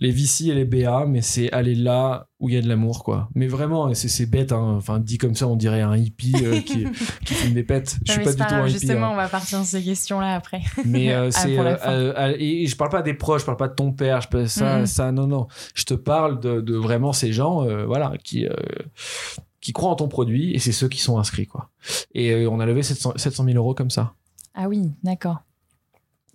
les 0.00 0.10
VC 0.10 0.46
et 0.48 0.54
les 0.54 0.64
BA, 0.64 1.04
mais 1.06 1.20
c'est 1.22 1.50
aller 1.52 1.74
là 1.74 2.26
où 2.38 2.48
il 2.48 2.54
y 2.54 2.58
a 2.58 2.62
de 2.62 2.68
l'amour, 2.68 3.04
quoi. 3.04 3.28
Mais 3.34 3.46
vraiment, 3.48 3.92
c'est 3.92 4.24
bête, 4.30 4.52
hein. 4.52 4.74
enfin 4.78 4.98
dit 4.98 5.18
comme 5.18 5.34
ça, 5.34 5.46
on 5.46 5.56
dirait 5.56 5.82
un 5.82 5.96
hippie 5.96 6.32
qui, 6.64 6.86
qui 7.26 7.34
fume 7.34 7.52
des 7.52 7.62
pètes. 7.64 7.98
Je 8.06 8.12
suis 8.12 8.22
pas 8.22 8.30
c'est 8.30 8.36
du 8.36 8.42
tout 8.42 8.48
grave, 8.48 8.62
un 8.64 8.68
hippie. 8.68 8.78
Justement, 8.78 9.06
hein. 9.08 9.10
on 9.12 9.16
va 9.16 9.28
partir 9.28 9.58
sur 9.58 9.66
ces 9.66 9.82
questions-là 9.82 10.34
après. 10.36 10.60
Mais 10.86 11.12
euh, 11.12 11.26
Ah, 11.28 11.30
c'est 11.32 11.58
euh, 11.58 12.34
et 12.38 12.66
je 12.66 12.76
parle 12.76 12.90
pas 12.90 13.02
des 13.02 13.12
proches, 13.14 13.42
je 13.42 13.46
parle 13.46 13.58
pas 13.58 13.68
de 13.68 13.74
ton 13.74 13.92
père, 13.92 14.20
je 14.22 14.28
parle 14.28 14.48
ça, 14.48 14.78
Mhm. 14.78 14.86
ça, 14.86 15.12
non, 15.12 15.26
non. 15.26 15.48
Je 15.74 15.84
te 15.84 15.94
parle 15.94 16.40
de, 16.40 16.60
de 16.62 16.74
vraiment 16.76 17.12
ces 17.12 17.32
gens, 17.32 17.64
euh, 17.66 17.84
voilà, 17.84 18.12
qui 18.24 18.46
qui 19.60 19.72
croient 19.72 19.90
en 19.90 19.96
ton 19.96 20.08
produit 20.08 20.54
et 20.54 20.58
c'est 20.58 20.72
ceux 20.72 20.88
qui 20.88 21.00
sont 21.00 21.18
inscrits, 21.18 21.46
quoi. 21.46 21.70
Et 22.14 22.32
euh, 22.32 22.50
on 22.50 22.60
a 22.60 22.66
levé 22.66 22.82
700, 22.82 23.14
700 23.16 23.44
000 23.44 23.56
euros 23.56 23.74
comme 23.74 23.90
ça. 23.90 24.14
Ah 24.54 24.68
oui, 24.68 24.90
d'accord. 25.02 25.42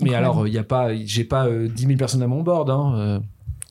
Mais 0.02 0.14
alors, 0.14 0.48
il 0.48 0.54
y 0.54 0.58
a 0.58 0.64
pas, 0.64 0.94
j'ai 0.96 1.24
pas 1.24 1.48
euh, 1.48 1.68
10 1.70 1.86
000 1.86 1.98
personnes 1.98 2.22
à 2.22 2.28
mon 2.28 2.44
board. 2.44 2.70
Hein, 2.70 2.94
euh, 2.98 3.20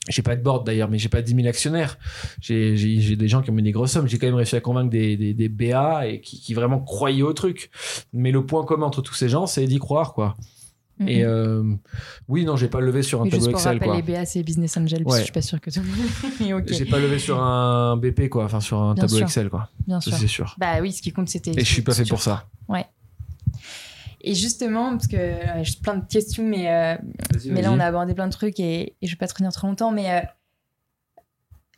j'ai 0.09 0.23
pas 0.23 0.37
de 0.37 0.43
board 0.43 0.67
d'ailleurs, 0.67 0.89
mais 0.89 0.99
j'ai 0.99 1.09
pas 1.09 1.23
10 1.23 1.35
000 1.35 1.47
actionnaires. 1.47 1.99
J'ai, 2.41 3.17
des 3.17 3.29
gens 3.29 3.43
qui 3.43 3.51
ont 3.51 3.55
mis 3.55 3.63
des 3.63 3.73
grosses 3.73 3.93
sommes. 3.93 4.09
J'ai 4.09 4.19
quand 4.19 4.27
même 4.27 4.35
réussi 4.35 4.57
à 4.57 4.61
convaincre 4.61 4.91
des, 4.91 5.17
des, 5.17 5.35
des 5.35 5.49
BA 5.49 6.07
et 6.09 6.21
qui, 6.21 6.41
qui 6.41 6.55
vraiment 6.55 6.81
croyaient 6.81 7.23
au 7.23 7.33
truc. 7.33 7.71
Mais 8.13 8.31
le 8.31 8.45
point 8.45 8.65
commun 8.65 8.87
entre 8.87 9.03
tous 9.03 9.15
ces 9.15 9.29
gens, 9.29 9.47
c'est 9.47 9.67
d'y 9.67 9.79
croire, 9.79 10.15
quoi. 10.15 10.35
Mhm. 11.01 11.09
Et 11.09 11.25
euh, 11.25 11.65
oui, 12.29 12.45
non, 12.45 12.57
j'ai 12.57 12.69
pas 12.69 12.81
levé 12.81 13.03
sur 13.03 13.21
un 13.21 13.25
Mais 13.25 13.31
juste 13.31 13.43
tableau 13.43 13.53
pour 13.53 13.61
Excel, 13.61 13.73
rappel, 13.75 13.89
quoi. 13.89 13.97
les 13.97 14.03
BA, 14.03 14.25
c'est 14.27 14.43
Business 14.45 14.77
Angel, 14.77 15.03
parce 15.03 15.05
que 15.05 15.11
Ouais. 15.15 15.19
je 15.21 15.25
suis 15.25 15.33
pas 15.33 15.43
sûre 15.43 15.61
que 15.61 15.71
tout 15.71 15.81
le 15.81 15.87
monde. 15.87 16.07
Mais 16.41 16.53
ok, 16.53 16.73
J'ai 16.73 16.85
pas 16.85 16.99
levé 17.01 17.19
sur 17.19 17.43
un 17.43 17.97
BP, 17.97 18.29
quoi. 18.29 18.45
Enfin, 18.45 18.61
sur 18.61 18.81
un 18.81 18.95
Bien 18.95 19.03
tableau 19.03 19.17
sûr. 19.17 19.27
Excel, 19.27 19.51
quoi. 19.51 19.69
bien 19.87 20.01
Ça, 20.01 20.11
sûr. 20.11 20.19
c'est 20.21 20.27
sûr. 20.29 20.55
Bah 20.59 20.81
oui, 20.81 20.93
ce 20.93 21.03
qui 21.03 21.13
compte, 21.13 21.29
c'était. 21.29 21.51
Et 21.51 21.61
je 21.65 21.73
suis 21.73 21.83
pas 21.83 21.95
fait 21.95 22.05
pour 22.09 22.23
ça. 22.23 22.47
Et 24.27 24.35
justement, 24.35 24.93
parce 24.93 25.07
que 25.07 25.17
euh, 25.17 25.63
j'ai 25.65 25.75
plein 25.83 25.97
de 25.97 26.07
questions, 26.07 26.43
mais, 26.43 26.71
euh, 26.71 26.97
mais 27.51 27.61
là, 27.61 27.71
on 27.73 27.79
a 27.79 27.85
abordé 27.85 28.15
plein 28.15 28.27
de 28.27 28.33
trucs 28.33 28.59
et, 28.59 28.95
et 29.03 29.07
je 29.07 29.11
vais 29.13 29.19
pas 29.19 29.27
te 29.27 29.35
retenir 29.35 29.53
trop 29.53 29.67
longtemps, 29.67 29.91
mais 29.93 30.11
euh, 30.11 30.21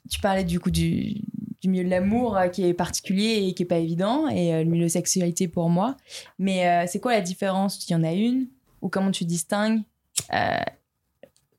tu 0.09 0.21
parlais 0.21 0.45
du 0.45 0.61
coup 0.61 0.71
du, 0.71 1.15
du 1.61 1.69
milieu 1.69 1.83
de 1.83 1.91
l'amour 1.91 2.39
qui 2.53 2.65
est 2.65 2.73
particulier 2.73 3.47
et 3.49 3.55
qui 3.55 3.65
est 3.65 3.67
pas 3.67 3.79
évident, 3.79 4.29
et 4.29 4.63
le 4.63 4.71
milieu 4.71 4.85
de 4.85 4.91
sexualité 4.91 5.49
pour 5.49 5.69
moi. 5.71 5.97
Mais 6.39 6.87
c'est 6.87 7.01
quoi 7.01 7.15
la 7.15 7.21
différence? 7.21 7.85
Il 7.89 7.93
y 7.93 7.97
en 7.97 8.05
a 8.05 8.13
une 8.13 8.47
Ou 8.83 8.89
comment 8.89 9.11
tu 9.11 9.25
distingues 9.25 9.83
euh, 10.33 10.59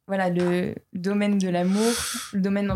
voilà, 0.07 0.29
le 0.29 0.73
domaine 0.93 1.37
de 1.37 1.49
l'amour, 1.49 1.91
le 2.31 2.39
domaine 2.39 2.73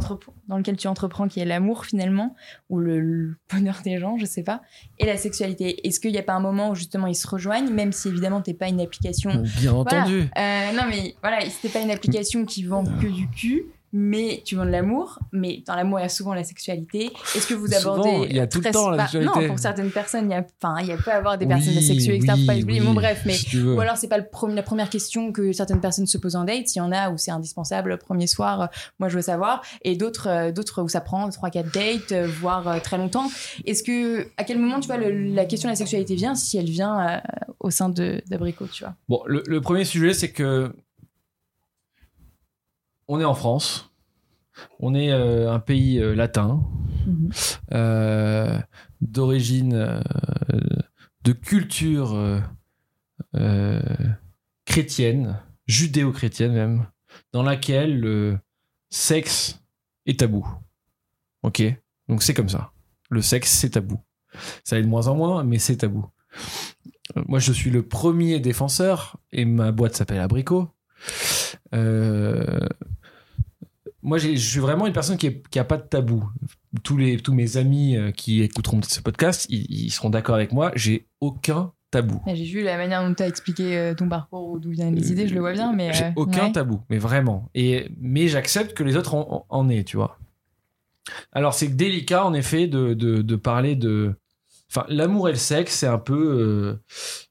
dans 0.50 0.58
lequel 0.58 0.76
tu 0.76 0.90
entreprends 0.90 1.30
qui 1.30 1.40
est 1.40 1.46
l'amour 1.46 1.86
finalement, 1.86 2.36
ou 2.70 2.78
le, 2.78 3.00
le 3.00 3.36
bonheur 3.50 3.80
des 3.86 4.00
gens, 4.00 4.18
je 4.18 4.26
sais 4.26 4.44
pas, 4.44 4.62
et 5.00 5.06
la 5.06 5.16
sexualité. 5.16 5.88
Est-ce 5.88 6.02
qu'il 6.02 6.12
n'y 6.12 6.18
a 6.18 6.24
pas 6.24 6.34
un 6.34 6.42
moment 6.42 6.72
où 6.72 6.76
justement 6.76 7.08
ils 7.08 7.16
se 7.16 7.26
rejoignent, 7.26 7.72
même 7.72 7.94
si 7.94 8.10
évidemment 8.10 8.42
t'es 8.42 8.54
pas 8.54 8.68
une 8.68 8.82
application 8.82 9.44
Bien 9.60 9.72
entendu. 9.72 10.28
euh, 10.38 10.72
non, 10.74 10.84
mais 10.90 11.16
voilà, 11.22 11.40
c'était 11.50 11.70
pas 11.70 11.80
une 11.80 11.92
application 11.92 12.44
qui 12.44 12.64
vend 12.64 12.84
que 12.84 13.08
du 13.08 13.30
cul, 13.30 13.64
mais 13.94 14.42
tu 14.46 14.56
vends 14.56 14.66
de 14.66 14.70
l'amour. 14.72 15.20
Mais 15.32 15.64
dans 15.68 15.76
l'amour, 15.76 16.00
il 16.00 16.04
y 16.04 16.06
a 16.06 16.10
souvent 16.10 16.34
la 16.34 16.44
sexualité. 16.44 17.12
Est-ce 17.36 17.48
que 17.48 17.54
vous 17.54 17.68
Souvent, 17.68 17.94
abordez. 17.94 18.28
il 18.30 18.36
y 18.36 18.40
a 18.40 18.48
tout 18.48 18.60
le 18.60 18.64
très- 18.64 18.72
temps 18.72 18.90
la 18.90 19.04
sexualité. 19.04 19.40
Non, 19.42 19.48
pour 19.48 19.60
certaines 19.60 19.92
personnes, 19.92 20.30
il 20.30 20.34
y 20.34 20.36
a, 20.38 20.46
enfin, 20.62 20.76
il 20.82 20.88
y 20.88 20.92
a 20.92 20.98
peut 20.98 21.12
avoir 21.12 21.38
des 21.38 21.46
personnes 21.46 21.74
Oui, 21.74 21.80
asexuées, 21.84 22.16
etc. 22.16 22.34
faut 22.40 22.46
pas 22.46 22.54
oui, 22.54 22.64
oui, 22.68 22.80
Bon, 22.80 22.94
bref, 22.94 23.22
mais. 23.26 23.34
si. 23.34 23.60
Ou 23.62 23.80
alors, 23.80 23.98
c'est 23.98 24.08
pas 24.08 24.18
le 24.18 24.26
premier- 24.32 24.56
la 24.56 24.64
première 24.64 24.90
question 24.90 25.32
que 25.32 25.52
certaines 25.54 25.82
personnes 25.82 26.08
se 26.08 26.18
posent 26.18 26.36
en 26.36 26.44
date. 26.44 26.74
Il 26.76 26.80
y 26.80 26.82
en 26.82 26.92
a 26.92 27.10
où 27.10 27.18
c'est 27.18 27.32
indispensable, 27.32 27.90
le 27.90 27.98
premier 27.98 28.28
soir, 28.28 28.62
euh, 28.62 28.66
moi 29.00 29.10
je 29.10 29.16
veux 29.16 29.22
savoir. 29.22 29.62
Et 29.84 29.96
d'autres, 29.96 30.28
euh, 30.28 30.52
d'autres 30.52 30.82
où 30.84 30.90
ça 30.90 31.02
prend 31.02 31.28
3-4 31.30 31.72
dates, 31.74 32.12
euh, 32.12 32.28
voire 32.40 32.68
euh, 32.68 32.80
très 32.80 32.98
longtemps. 32.98 33.30
Est-ce 33.66 33.84
que, 33.84 34.28
à 34.38 34.44
quel 34.44 34.60
moment, 34.60 34.80
tu 34.80 34.88
vois, 34.88 34.98
le- 34.98 35.12
la 35.34 35.46
question 35.46 35.68
de 35.70 35.72
la 35.74 35.76
sexualité 35.78 36.16
vient, 36.16 36.36
si 36.36 36.58
elle 36.58 36.70
vient 36.70 37.08
euh, 37.08 37.20
au 37.60 37.70
sein 37.70 37.90
de, 37.90 38.22
d'Abricot, 38.28 38.68
tu 38.72 38.84
vois? 38.84 38.94
Bon, 39.10 39.22
le, 39.26 39.44
le 39.48 39.62
premier 39.62 39.86
sujet, 39.86 40.14
c'est 40.14 40.32
que 40.32 40.74
on 43.12 43.20
est 43.20 43.26
en 43.26 43.36
France. 43.36 43.92
On 44.80 44.96
est 44.96 45.12
euh, 45.12 45.52
un 45.52 45.60
pays 45.60 46.00
euh, 46.00 46.16
latin, 46.16 46.64
euh, 47.74 48.58
d'origine, 49.02 50.02
de 51.24 51.34
culture 51.34 52.42
chrétienne, 54.66 55.42
judéo-chrétienne 55.68 56.54
même, 56.54 56.88
dans 57.34 57.44
laquelle 57.44 58.00
le 58.00 58.40
sexe 58.90 59.62
est 60.06 60.22
tabou. 60.22 60.48
Ok? 61.44 61.62
Donc 62.08 62.24
c'est 62.24 62.34
comme 62.34 62.50
ça. 62.50 62.72
Le 63.10 63.22
sexe, 63.22 63.52
c'est 63.52 63.72
tabou. 63.72 64.00
Ça 64.64 64.80
est 64.80 64.84
de 64.84 64.88
moins 64.88 65.08
en 65.08 65.16
moins, 65.16 65.44
mais 65.44 65.60
c'est 65.60 65.78
tabou. 65.78 66.06
Moi, 67.28 67.40
je 67.40 67.52
suis 67.52 67.72
le 67.72 67.84
premier 67.86 68.40
défenseur, 68.40 69.18
et 69.34 69.44
ma 69.44 69.74
boîte 69.74 69.96
s'appelle 69.96 70.20
Abricot. 70.20 70.70
Euh, 71.74 72.68
moi, 74.04 74.18
je 74.18 74.36
suis 74.36 74.60
vraiment 74.60 74.88
une 74.88 74.94
personne 74.94 75.18
qui 75.18 75.42
n'a 75.56 75.64
pas 75.64 75.78
de 75.78 75.88
tabou. 75.88 76.24
Tous, 76.84 76.98
les, 76.98 77.18
tous 77.18 77.34
mes 77.34 77.58
amis 77.58 77.98
euh, 77.98 78.12
qui 78.12 78.42
écouteront 78.42 78.80
ce 78.82 79.02
podcast, 79.02 79.46
ils, 79.50 79.66
ils 79.70 79.92
seront 79.92 80.10
d'accord 80.10 80.36
avec 80.36 80.54
moi. 80.54 80.72
J'ai 80.76 81.08
aucun 81.20 81.74
tabou. 81.92 82.22
J'ai 82.28 82.46
vu 82.46 82.64
la 82.64 82.78
manière 82.78 83.08
dont 83.08 83.14
tu 83.14 83.22
as 83.22 83.28
expliqué 83.28 83.78
euh, 83.78 83.94
ton 83.94 84.08
parcours 84.08 84.50
ou 84.50 84.60
d'où 84.60 84.72
viennent 84.72 84.96
les 84.96 85.12
idées, 85.12 85.28
je 85.28 85.34
le 85.34 85.42
vois 85.42 85.52
bien, 85.52 85.74
mais. 85.74 85.94
J'ai 85.94 86.06
euh, 86.06 86.12
aucun 86.16 86.46
ouais. 86.46 86.52
tabou, 86.54 86.82
mais 86.90 86.98
vraiment. 86.98 87.50
Et, 87.54 87.90
mais 88.00 88.28
j'accepte 88.28 88.74
que 88.74 88.84
les 88.84 88.96
autres 88.96 89.14
en, 89.14 89.46
en 89.50 89.70
aient, 89.70 89.84
tu 89.84 89.98
vois. 89.98 90.18
Alors, 91.34 91.54
c'est 91.54 91.68
délicat, 91.68 92.26
en 92.26 92.34
effet, 92.34 92.68
de, 92.68 92.94
de, 92.94 93.22
de 93.22 93.36
parler 93.36 93.76
de. 93.76 94.16
Enfin, 94.74 94.86
l'amour 94.88 95.28
et 95.28 95.34
le 95.34 95.38
sexe, 95.38 95.74
c'est 95.80 95.88
un 95.88 95.98
peu. 95.98 96.14
euh, 96.16 96.80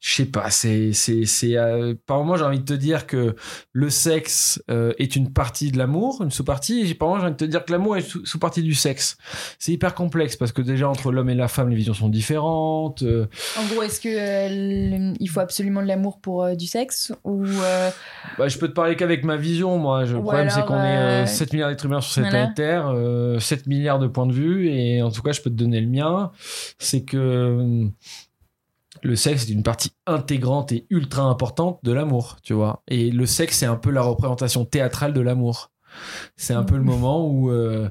je 0.01 0.15
sais 0.15 0.27
pas, 0.27 0.51
c'est. 0.51 0.93
c'est, 0.93 1.25
c'est 1.25 1.57
euh, 1.57 1.95
par 2.07 2.19
moment, 2.19 2.37
j'ai 2.37 2.45
envie 2.45 2.61
de 2.61 2.65
te 2.65 2.75
dire 2.75 3.07
que 3.07 3.35
le 3.73 3.89
sexe 3.91 4.63
euh, 4.71 4.93
est 4.99 5.17
une 5.17 5.33
partie 5.33 5.73
de 5.73 5.79
l'amour, 5.79 6.21
une 6.23 6.31
sous-partie. 6.31 6.81
Et 6.91 6.95
par 6.95 7.09
moment, 7.09 7.21
j'ai 7.21 7.27
envie 7.27 7.33
de 7.37 7.39
te 7.39 7.45
dire 7.51 7.65
que 7.65 7.73
l'amour 7.73 7.97
est 7.97 8.03
sous- 8.03 8.27
sous-partie 8.27 8.63
du 8.63 8.75
sexe. 8.75 9.17
C'est 9.59 9.73
hyper 9.73 9.95
complexe 9.95 10.37
parce 10.37 10.53
que 10.53 10.61
déjà, 10.61 10.89
entre 10.89 11.13
l'homme 11.13 11.31
et 11.31 11.35
la 11.35 11.49
femme, 11.49 11.71
les 11.71 11.77
visions 11.77 11.95
sont 11.95 12.09
différentes. 12.11 13.03
euh, 13.03 13.27
En 13.59 13.65
gros, 13.73 13.83
est-ce 13.83 14.01
que 14.01 14.11
il 15.19 15.29
faut 15.29 15.41
absolument 15.41 15.83
de 15.83 15.87
l'amour 15.89 16.21
pour 16.21 16.55
du 16.57 16.67
sexe 16.67 17.13
ou 17.25 17.45
Bah, 18.39 18.49
je 18.49 18.59
peux 18.59 18.69
te 18.69 18.75
parler 18.75 18.97
qu'avec 18.97 19.25
ma 19.25 19.37
vision, 19.37 19.79
moi. 19.79 20.05
Je- 20.05 20.17
Le 20.17 20.23
problème, 20.23 20.51
c'est 20.51 20.65
qu'on 20.67 20.75
est 20.75 20.97
euh, 20.99 21.23
euh, 21.23 21.27
7 21.27 21.53
milliards 21.53 21.71
d'êtres 21.71 21.87
humains 21.87 22.01
sur 22.01 22.13
cette 22.13 22.25
voilà. 22.25 22.39
planète 22.39 22.57
Terre, 22.57 22.91
euh, 22.95 23.39
7 23.39 23.67
milliards 23.67 23.99
de 23.99 24.07
points 24.09 24.27
de 24.27 24.33
vue, 24.33 24.69
et 24.71 25.03
en 25.03 25.11
tout 25.11 25.23
cas, 25.23 25.33
je 25.33 25.41
peux 25.41 25.51
te 25.51 25.55
donner 25.55 25.81
le 25.81 25.87
mien. 25.89 26.31
C'est 26.79 27.03
que 27.03 27.30
euh, 27.31 27.87
le 29.03 29.17
sexe 29.17 29.49
est 29.49 29.53
une 29.53 29.63
partie 29.63 29.93
intégrante 30.07 30.73
et 30.73 30.87
ultra 30.91 31.23
importante 31.23 31.79
de 31.83 31.93
l'amour, 31.93 32.37
tu 32.43 32.53
vois. 32.53 32.83
Et 32.89 33.11
le 33.11 33.25
sexe, 33.27 33.59
c'est 33.59 33.67
un 33.67 33.77
peu 33.77 33.91
la 33.91 34.03
représentation 34.03 34.65
théâtrale 34.65 35.13
de 35.15 35.21
l'amour. 35.21 35.71
C'est 36.37 36.55
un 36.55 36.63
peu 36.63 36.77
le 36.77 36.85
moment 36.85 37.27
où 37.29 37.51
euh, 37.51 37.89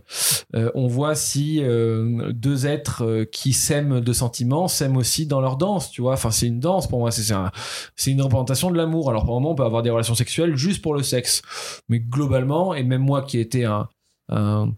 euh, 0.55 0.71
on 0.73 0.87
voit 0.87 1.15
si 1.15 1.61
euh, 1.61 2.31
deux 2.31 2.65
êtres 2.65 3.25
qui 3.31 3.51
s'aiment 3.51 3.99
de 3.99 4.13
sentiments 4.13 4.69
s'aiment 4.69 4.95
aussi 4.95 5.25
dans 5.25 5.41
leur 5.41 5.57
danse, 5.57 5.91
tu 5.91 6.01
vois. 6.01 6.13
Enfin, 6.13 6.31
c'est 6.31 6.47
une 6.47 6.61
danse 6.61 6.87
pour 6.87 6.99
moi. 6.99 7.11
C'est 7.11 7.23
c'est 7.23 7.33
un- 7.33 7.51
c'est 7.97 8.11
une 8.11 8.21
représentation 8.21 8.71
de 8.71 8.77
l'amour. 8.77 9.09
Alors, 9.09 9.25
par 9.25 9.33
moment, 9.33 9.51
on 9.51 9.55
peut 9.55 9.65
avoir 9.65 9.81
des 9.83 9.89
relations 9.89 10.15
sexuelles 10.15 10.55
juste 10.55 10.81
pour 10.81 10.93
le 10.93 11.03
sexe, 11.03 11.41
mais 11.89 11.99
globalement, 11.99 12.73
et 12.73 12.83
même 12.83 13.01
moi 13.01 13.21
qui 13.21 13.37
étais 13.37 13.65
un, 13.65 13.89
un 14.29 14.71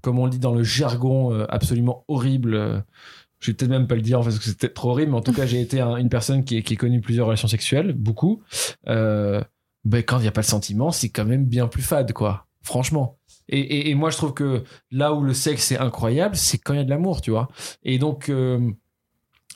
comme 0.00 0.18
on 0.20 0.26
le 0.26 0.30
dit 0.30 0.38
dans 0.38 0.54
le 0.54 0.62
jargon 0.62 1.44
absolument 1.48 2.04
horrible. 2.08 2.84
Je 3.42 3.50
vais 3.50 3.54
peut-être 3.56 3.70
même 3.70 3.88
pas 3.88 3.96
le 3.96 4.02
dire 4.02 4.20
parce 4.20 4.38
que 4.38 4.44
c'était 4.44 4.68
trop 4.68 4.90
horrible, 4.90 5.10
mais 5.10 5.18
en 5.18 5.22
tout 5.22 5.32
cas, 5.32 5.46
j'ai 5.46 5.60
été 5.60 5.80
un- 5.80 5.96
une 5.96 6.08
personne 6.08 6.44
qui, 6.44 6.56
a 6.56 6.76
connu 6.76 7.00
plusieurs 7.00 7.26
relations 7.26 7.48
sexuelles, 7.48 7.92
beaucoup. 7.92 8.40
Euh, 8.86 9.42
ben, 9.84 10.02
quand 10.02 10.18
il 10.18 10.22
n'y 10.22 10.28
a 10.28 10.32
pas 10.32 10.42
de 10.42 10.46
sentiment, 10.46 10.92
c'est 10.92 11.08
quand 11.08 11.24
même 11.24 11.44
bien 11.44 11.66
plus 11.66 11.82
fade, 11.82 12.12
quoi. 12.12 12.46
Franchement. 12.62 13.18
Et 13.48 13.94
moi, 13.94 14.08
je 14.10 14.16
trouve 14.16 14.32
que 14.32 14.62
là 14.92 15.12
où 15.12 15.20
le 15.22 15.34
sexe 15.34 15.72
est 15.72 15.78
incroyable, 15.78 16.36
c'est 16.36 16.56
quand 16.56 16.72
il 16.72 16.76
y 16.76 16.80
a 16.80 16.84
de 16.84 16.88
l'amour, 16.90 17.20
tu 17.20 17.32
vois. 17.32 17.48
Et 17.82 17.98
donc, 17.98 18.28
euh, 18.30 18.70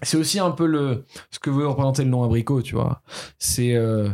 c'est 0.03 0.17
aussi 0.17 0.39
un 0.39 0.51
peu 0.51 0.67
le, 0.67 1.05
ce 1.31 1.39
que 1.39 1.49
veut 1.49 1.67
représenter 1.67 2.03
le 2.05 2.11
nom 2.11 2.25
abricot, 2.25 2.61
tu 2.63 2.75
vois. 2.75 3.03
C'est 3.39 3.75
euh, 3.75 4.11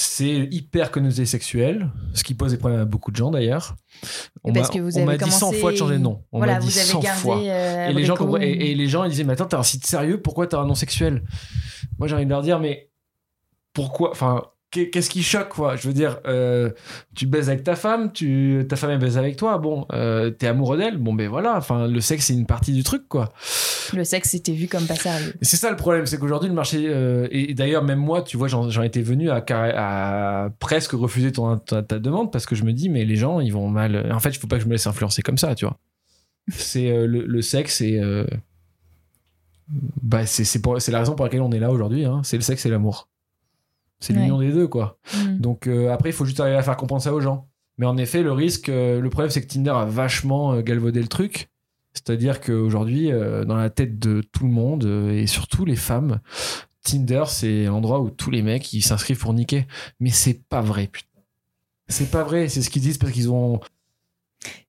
c'est 0.00 0.46
hyper 0.52 0.92
connoté 0.92 1.26
sexuel, 1.26 1.90
ce 2.14 2.22
qui 2.22 2.34
pose 2.34 2.52
des 2.52 2.56
problèmes 2.56 2.80
à 2.80 2.84
beaucoup 2.84 3.10
de 3.10 3.16
gens 3.16 3.32
d'ailleurs. 3.32 3.74
On 4.44 4.52
m'a 4.52 4.60
dit 4.60 5.28
100 5.28 5.46
commencé- 5.48 5.60
fois 5.60 5.72
de 5.72 5.76
changer 5.76 5.94
de 5.94 6.02
nom. 6.02 6.22
On 6.30 6.38
voilà, 6.38 6.54
m'a 6.54 6.58
dit 6.60 6.66
vous 6.68 6.78
avez 6.78 6.86
100 6.86 7.00
gardé. 7.00 7.20
fois. 7.20 7.38
euh, 7.42 7.88
Et 7.88 7.92
les, 7.92 8.04
gens 8.04 8.36
et, 8.40 8.70
et 8.70 8.74
les 8.76 8.86
gens 8.86 9.02
ils 9.02 9.10
disaient 9.10 9.24
mais 9.24 9.32
attends 9.32 9.46
t'as 9.46 9.58
un 9.58 9.64
site 9.64 9.84
sérieux 9.84 10.22
pourquoi 10.22 10.46
t'as 10.46 10.60
un 10.60 10.66
nom 10.66 10.76
sexuel? 10.76 11.24
Moi 11.98 12.06
j'ai 12.06 12.14
envie 12.14 12.26
de 12.26 12.30
leur 12.30 12.42
dire 12.42 12.60
mais 12.60 12.90
pourquoi 13.72 14.12
enfin 14.12 14.44
qu'est-ce 14.70 15.08
qui 15.10 15.22
choque 15.22 15.48
quoi? 15.48 15.76
Je 15.76 15.88
veux 15.88 15.94
dire 15.94 16.18
euh, 16.26 16.70
tu 17.14 17.26
baises 17.26 17.48
avec 17.48 17.64
ta 17.64 17.74
femme 17.76 18.12
tu 18.12 18.64
ta 18.68 18.76
femme 18.76 18.90
elle 18.90 18.98
baise 18.98 19.16
avec 19.16 19.36
toi 19.36 19.58
bon 19.58 19.86
euh, 19.92 20.30
t'es 20.30 20.46
amoureux 20.46 20.76
d'elle 20.76 20.98
bon 20.98 21.14
ben 21.14 21.28
voilà 21.28 21.56
enfin 21.56 21.88
le 21.88 22.00
sexe 22.00 22.26
c'est 22.26 22.34
une 22.34 22.46
partie 22.46 22.72
du 22.72 22.82
truc 22.82 23.08
quoi 23.08 23.32
Le 23.94 24.04
sexe 24.04 24.34
était 24.34 24.52
vu 24.52 24.68
comme 24.68 24.86
pas 24.86 24.94
sérieux. 24.96 25.34
c'est 25.42 25.56
ça 25.56 25.70
le 25.70 25.76
problème, 25.76 26.06
c'est 26.06 26.18
qu'aujourd'hui 26.18 26.48
le 26.48 26.54
marché 26.54 26.84
euh, 26.88 27.26
et, 27.30 27.50
et 27.50 27.54
d'ailleurs 27.54 27.82
même 27.82 27.98
moi, 27.98 28.22
tu 28.22 28.36
vois, 28.36 28.48
j'en 28.48 28.82
étais 28.82 29.02
venu 29.02 29.30
à, 29.30 29.44
à 29.48 30.50
presque 30.58 30.92
refuser 30.92 31.32
ton, 31.32 31.56
ta, 31.58 31.82
ta 31.82 31.98
demande 31.98 32.30
parce 32.30 32.44
que 32.46 32.54
je 32.54 32.64
me 32.64 32.72
dis 32.72 32.88
mais 32.88 33.04
les 33.04 33.16
gens 33.16 33.40
ils 33.40 33.52
vont 33.52 33.68
mal. 33.68 34.10
En 34.12 34.20
fait, 34.20 34.30
il 34.30 34.38
faut 34.38 34.46
pas 34.46 34.56
que 34.56 34.62
je 34.62 34.68
me 34.68 34.72
laisse 34.72 34.86
influencer 34.86 35.22
comme 35.22 35.38
ça, 35.38 35.54
tu 35.54 35.64
vois. 35.64 35.78
C'est 36.50 37.06
le, 37.06 37.24
le 37.26 37.42
sexe 37.42 37.80
et 37.80 38.00
bah 40.02 40.24
c'est 40.26 40.88
la 40.88 40.98
raison 40.98 41.14
pour 41.14 41.24
laquelle 41.24 41.42
on 41.42 41.52
est 41.52 41.58
là 41.58 41.70
aujourd'hui. 41.70 42.04
Hein. 42.04 42.22
C'est 42.24 42.36
le 42.36 42.42
sexe 42.42 42.64
et 42.66 42.70
l'amour. 42.70 43.08
C'est 44.00 44.12
Ouais. 44.14 44.20
l'union 44.20 44.38
des 44.38 44.52
deux 44.52 44.68
quoi. 44.68 44.98
Mm. 45.14 45.38
Donc 45.38 45.66
euh, 45.66 45.90
après, 45.92 46.10
il 46.10 46.12
faut 46.12 46.24
juste 46.24 46.40
arriver 46.40 46.56
à 46.56 46.62
faire 46.62 46.76
comprendre 46.76 47.02
ça 47.02 47.12
aux 47.12 47.20
gens. 47.20 47.48
Mais 47.78 47.86
en 47.86 47.96
effet, 47.96 48.22
le 48.22 48.32
risque, 48.32 48.68
euh, 48.68 49.00
le 49.00 49.10
problème, 49.10 49.30
c'est 49.30 49.40
que 49.42 49.46
Tinder 49.46 49.70
a 49.70 49.84
vachement 49.84 50.52
euh, 50.54 50.62
galvaudé 50.62 51.00
le 51.00 51.08
truc. 51.08 51.48
C'est-à-dire 51.94 52.40
qu'aujourd'hui, 52.40 53.10
dans 53.10 53.56
la 53.56 53.70
tête 53.70 53.98
de 53.98 54.20
tout 54.20 54.44
le 54.44 54.52
monde, 54.52 54.84
et 55.10 55.26
surtout 55.26 55.64
les 55.64 55.74
femmes, 55.74 56.20
Tinder, 56.84 57.24
c'est 57.26 57.64
l'endroit 57.64 58.00
où 58.00 58.10
tous 58.10 58.30
les 58.30 58.42
mecs, 58.42 58.72
ils 58.72 58.82
s'inscrivent 58.82 59.18
pour 59.18 59.34
niquer. 59.34 59.66
Mais 59.98 60.10
c'est 60.10 60.46
pas 60.48 60.60
vrai, 60.60 60.86
putain. 60.86 61.08
C'est 61.88 62.10
pas 62.10 62.22
vrai, 62.22 62.48
c'est 62.48 62.62
ce 62.62 62.70
qu'ils 62.70 62.82
disent 62.82 62.98
parce 62.98 63.12
qu'ils 63.12 63.30
ont... 63.32 63.58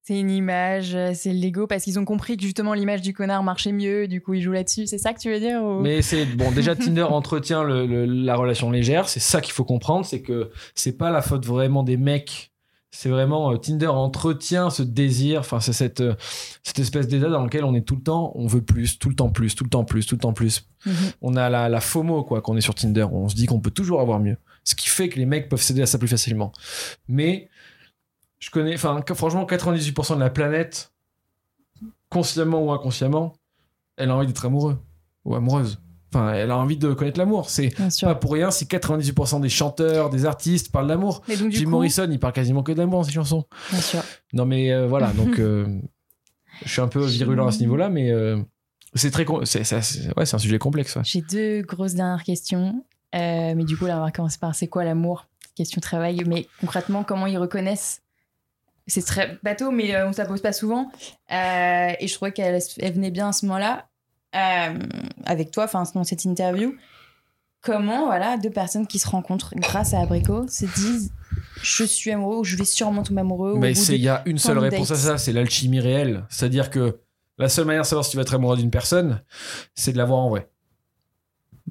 C'est 0.10 0.20
une 0.20 0.32
image, 0.32 0.96
euh, 0.96 1.12
c'est 1.14 1.32
l'ego, 1.34 1.68
parce 1.68 1.84
qu'ils 1.84 2.00
ont 2.00 2.04
compris 2.06 2.36
que 2.36 2.42
justement 2.42 2.74
l'image 2.74 3.02
du 3.04 3.14
connard 3.14 3.44
marchait 3.44 3.72
mieux, 3.72 4.08
du 4.08 4.22
coup 4.22 4.34
ils 4.34 4.42
jouent 4.42 4.54
là-dessus. 4.54 4.88
C'est 4.88 4.98
ça 4.98 5.14
que 5.14 5.20
tu 5.20 5.30
veux 5.32 5.40
dire 5.40 5.62
ou- 5.64 5.82
Mais 5.82 6.02
c'est... 6.02 6.26
Bon, 6.26 6.50
déjà, 6.50 6.76
Tinder 6.76 7.04
entretient 7.04 7.62
le- 7.64 7.86
le- 7.86 8.06
la 8.06 8.36
relation 8.36 8.72
légère. 8.72 9.08
C'est 9.08 9.20
ça 9.20 9.40
qu'il 9.40 9.54
faut 9.54 9.66
comprendre, 9.66 10.04
c'est 10.08 10.24
que 10.24 10.50
c'est 10.74 10.98
pas 10.98 11.12
la 11.12 11.22
faute 11.22 11.46
vraiment 11.46 11.84
des 11.84 11.96
mecs. 11.96 12.52
C'est 12.90 13.10
vraiment... 13.10 13.52
euh, 13.54 13.58
Tinder 13.58 13.86
entretient 13.86 14.72
ce 14.72 14.82
désir, 14.82 15.42
enfin, 15.42 15.60
c'est 15.60 15.74
cette, 15.74 16.02
euh, 16.02 16.16
cette 16.64 16.80
espèce 16.80 17.08
d'état 17.08 17.30
dans 17.30 17.44
lequel 17.44 17.64
on 17.64 17.76
est 17.76 17.82
tout 17.86 17.96
le 17.96 18.02
temps, 18.02 18.32
on 18.34 18.48
veut 18.48 18.64
plus, 18.64 18.98
tout 18.98 19.10
le 19.10 19.16
temps 19.16 19.30
plus, 19.30 19.54
tout 19.54 19.64
le 19.64 19.70
temps 19.70 19.84
plus, 19.84 20.08
tout 20.08 20.16
le 20.16 20.22
temps 20.22 20.34
plus. 20.34 20.66
Mhm. 20.88 20.94
on 21.22 21.36
a 21.36 21.50
la, 21.50 21.70
la 21.70 21.82
FOMO 21.82 22.24
quoi 22.24 22.42
qu'on 22.42 22.58
est 22.58 22.62
sur 22.62 22.74
Tinder 22.74 23.06
on 23.12 23.28
se 23.28 23.36
dit 23.36 23.46
qu'on 23.48 23.60
peut 23.60 23.70
toujours 23.70 24.00
avoir 24.00 24.18
mieux 24.22 24.38
ce 24.64 24.76
qui 24.76 24.88
fait 24.88 25.10
que 25.10 25.20
les 25.20 25.26
mecs 25.26 25.50
peuvent 25.50 25.62
céder 25.62 25.82
à 25.82 25.86
ça 25.86 25.98
plus 25.98 26.08
facilement 26.08 26.54
mais 27.10 27.50
je 28.40 28.50
connais 28.50 28.76
enfin 28.76 29.02
franchement 29.14 29.46
98% 29.46 30.16
de 30.16 30.20
la 30.20 30.30
planète 30.30 30.92
consciemment 32.10 32.64
ou 32.64 32.72
inconsciemment 32.72 33.34
elle 33.98 34.10
a 34.10 34.16
envie 34.16 34.28
d'être 34.28 34.46
amoureux 34.46 34.80
ou 35.26 35.36
amoureuse 35.36 35.80
enfin 36.12 36.34
elle 36.34 36.52
a 36.52 36.58
envie 36.58 36.78
de 36.78 36.94
connaître 36.94 37.20
l'amour 37.20 37.50
c'est 37.50 37.74
pas 38.02 38.16
pour 38.16 38.34
rien 38.34 38.50
si 38.52 38.66
98% 38.66 39.42
des 39.42 39.50
chanteurs 39.50 40.10
des 40.10 40.26
artistes 40.26 40.72
parlent 40.72 40.88
d'amour 40.88 41.22
Jim 41.28 41.50
coup, 41.50 41.70
Morrison 41.70 42.08
il 42.10 42.20
parle 42.20 42.34
quasiment 42.34 42.64
que 42.64 42.72
d'amour 42.72 43.02
dans 43.02 43.04
ses 43.04 43.12
chansons 43.12 43.46
bien 43.72 43.82
sûr. 43.82 44.02
non 44.34 44.46
mais 44.46 44.72
euh, 44.72 44.88
voilà 44.88 45.08
donc 45.14 45.38
euh, 45.40 45.80
je 46.64 46.70
suis 46.70 46.82
un 46.82 46.88
peu 46.88 47.06
virulent 47.06 47.48
à 47.48 47.52
ce 47.52 47.60
niveau 47.60 47.76
là 47.76 47.90
mais 47.90 48.12
euh, 48.12 48.42
c'est 48.96 49.12
très 49.12 49.26
c'est 49.44 49.62
ouais 50.18 50.34
un 50.34 50.38
sujet 50.40 50.58
complexe 50.58 50.96
ouais. 50.96 51.04
J'ai 51.04 51.22
deux 51.22 51.62
grosses 51.62 51.94
dernières 51.94 52.24
questions. 52.24 52.84
Mais 53.14 53.64
du 53.64 53.78
coup, 53.78 53.86
là, 53.86 54.00
on 54.00 54.04
va 54.04 54.12
commencer 54.12 54.38
par 54.40 54.56
c'est 54.56 54.68
quoi 54.68 54.84
l'amour? 54.84 55.28
Question 55.56 55.82
travail. 55.82 56.24
Mais 56.26 56.48
concrètement, 56.60 57.04
comment 57.04 57.28
ils 57.28 57.38
reconnaissent 57.38 58.02
C'est 58.90 59.06
très 59.06 59.38
bateau, 59.44 59.72
mais 59.72 59.96
euh, 59.96 60.08
on 60.08 60.10
ne 60.12 60.16
la 60.16 60.26
pose 60.26 60.42
pas 60.42 60.54
souvent. 60.54 60.92
Euh, 61.32 61.92
et 62.00 62.08
je 62.08 62.14
trouvais 62.14 62.32
qu'elle 62.32 62.60
elle 62.80 62.94
venait 62.94 63.12
bien 63.12 63.30
à 63.30 63.34
ce 63.34 63.46
moment-là, 63.46 63.88
euh, 64.36 64.80
avec 65.26 65.52
toi, 65.52 65.66
enfin, 65.66 65.84
dans 65.94 66.04
cette 66.04 66.26
interview. 66.26 66.76
Comment, 67.62 68.06
voilà, 68.06 68.38
deux 68.38 68.50
personnes 68.50 68.88
qui 68.88 69.00
se 69.00 69.08
rencontrent 69.08 69.54
grâce 69.56 69.94
à 69.94 70.00
Abricot 70.00 70.48
se 70.48 70.66
disent 70.66 71.12
je 71.62 71.84
suis 71.84 72.12
amoureux 72.12 72.38
ou 72.38 72.44
je 72.44 72.56
vais 72.56 72.66
sûrement 72.66 73.04
tomber 73.04 73.22
amoureux. 73.22 73.56
Mais 73.58 73.74
il 73.74 74.02
y 74.02 74.08
a 74.10 74.24
une 74.26 74.38
seule 74.38 74.58
réponse 74.60 74.92
à 74.92 74.96
ça, 74.96 75.18
c'est 75.18 75.34
l'alchimie 75.34 75.80
réelle. 75.82 76.26
C'est-à-dire 76.30 76.70
que 76.70 77.00
la 77.38 77.50
seule 77.50 77.66
manière 77.66 77.84
de 77.84 77.88
savoir 77.88 78.06
si 78.06 78.12
tu 78.12 78.18
vas 78.18 78.24
être 78.24 78.34
amoureux 78.34 78.58
d'une 78.58 78.72
personne, 78.72 79.22
c'est 79.76 79.92
de 79.92 79.98
la 79.98 80.06
voir 80.06 80.20
en 80.20 80.30
vrai. 80.30 80.50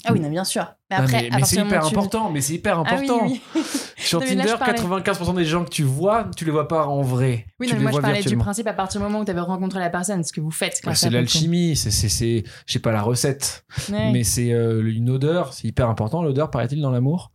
Ah 0.04 0.12
oui, 0.12 0.20
non, 0.20 0.30
bien 0.30 0.44
sûr. 0.44 0.74
Mais 0.90 0.96
après, 0.96 1.22
mais 1.22 1.30
mais 1.36 1.44
c'est 1.44 1.56
hyper 1.56 1.82
tu- 1.82 1.94
important, 1.94 2.30
mais 2.30 2.40
c'est 2.40 2.54
hyper 2.54 2.78
Ah 2.78 2.80
important. 2.80 3.28
Sur 4.08 4.20
là, 4.20 4.26
Tinder, 4.26 4.44
je 4.48 4.54
parlais- 4.54 4.74
95% 4.78 5.34
des 5.34 5.44
gens 5.44 5.64
que 5.64 5.70
tu 5.70 5.82
vois, 5.82 6.28
tu 6.36 6.44
les 6.44 6.50
vois 6.50 6.66
pas 6.68 6.86
en 6.86 7.02
vrai. 7.02 7.46
Oui, 7.60 7.66
tu 7.66 7.72
non, 7.74 7.78
mais 7.80 7.86
les 7.86 7.90
moi 7.90 7.92
je 7.92 8.00
parlais 8.00 8.22
du 8.22 8.36
principe 8.36 8.66
à 8.66 8.72
partir 8.72 9.00
du 9.00 9.06
moment 9.06 9.20
où 9.20 9.24
tu 9.24 9.30
avais 9.30 9.40
rencontré 9.40 9.78
la 9.80 9.90
personne, 9.90 10.22
ce 10.24 10.32
que 10.32 10.40
vous 10.40 10.50
faites. 10.50 10.80
Grâce 10.82 11.00
C'est 11.00 11.10
l'alchimie, 11.10 11.76
c'est, 11.76 11.90
c'est, 11.90 12.08
c'est, 12.08 12.44
je 12.66 12.72
sais 12.72 12.78
pas 12.78 12.92
la 12.92 13.02
recette, 13.02 13.64
Ouais. 13.90 14.12
mais 14.12 14.24
c'est 14.24 14.52
euh, 14.52 14.82
une 14.86 15.10
odeur, 15.10 15.52
c'est 15.52 15.68
hyper 15.68 15.88
important 15.88 16.22
l'odeur, 16.22 16.50
paraît-il, 16.50 16.80
dans 16.80 16.90
l'amour. 16.90 17.32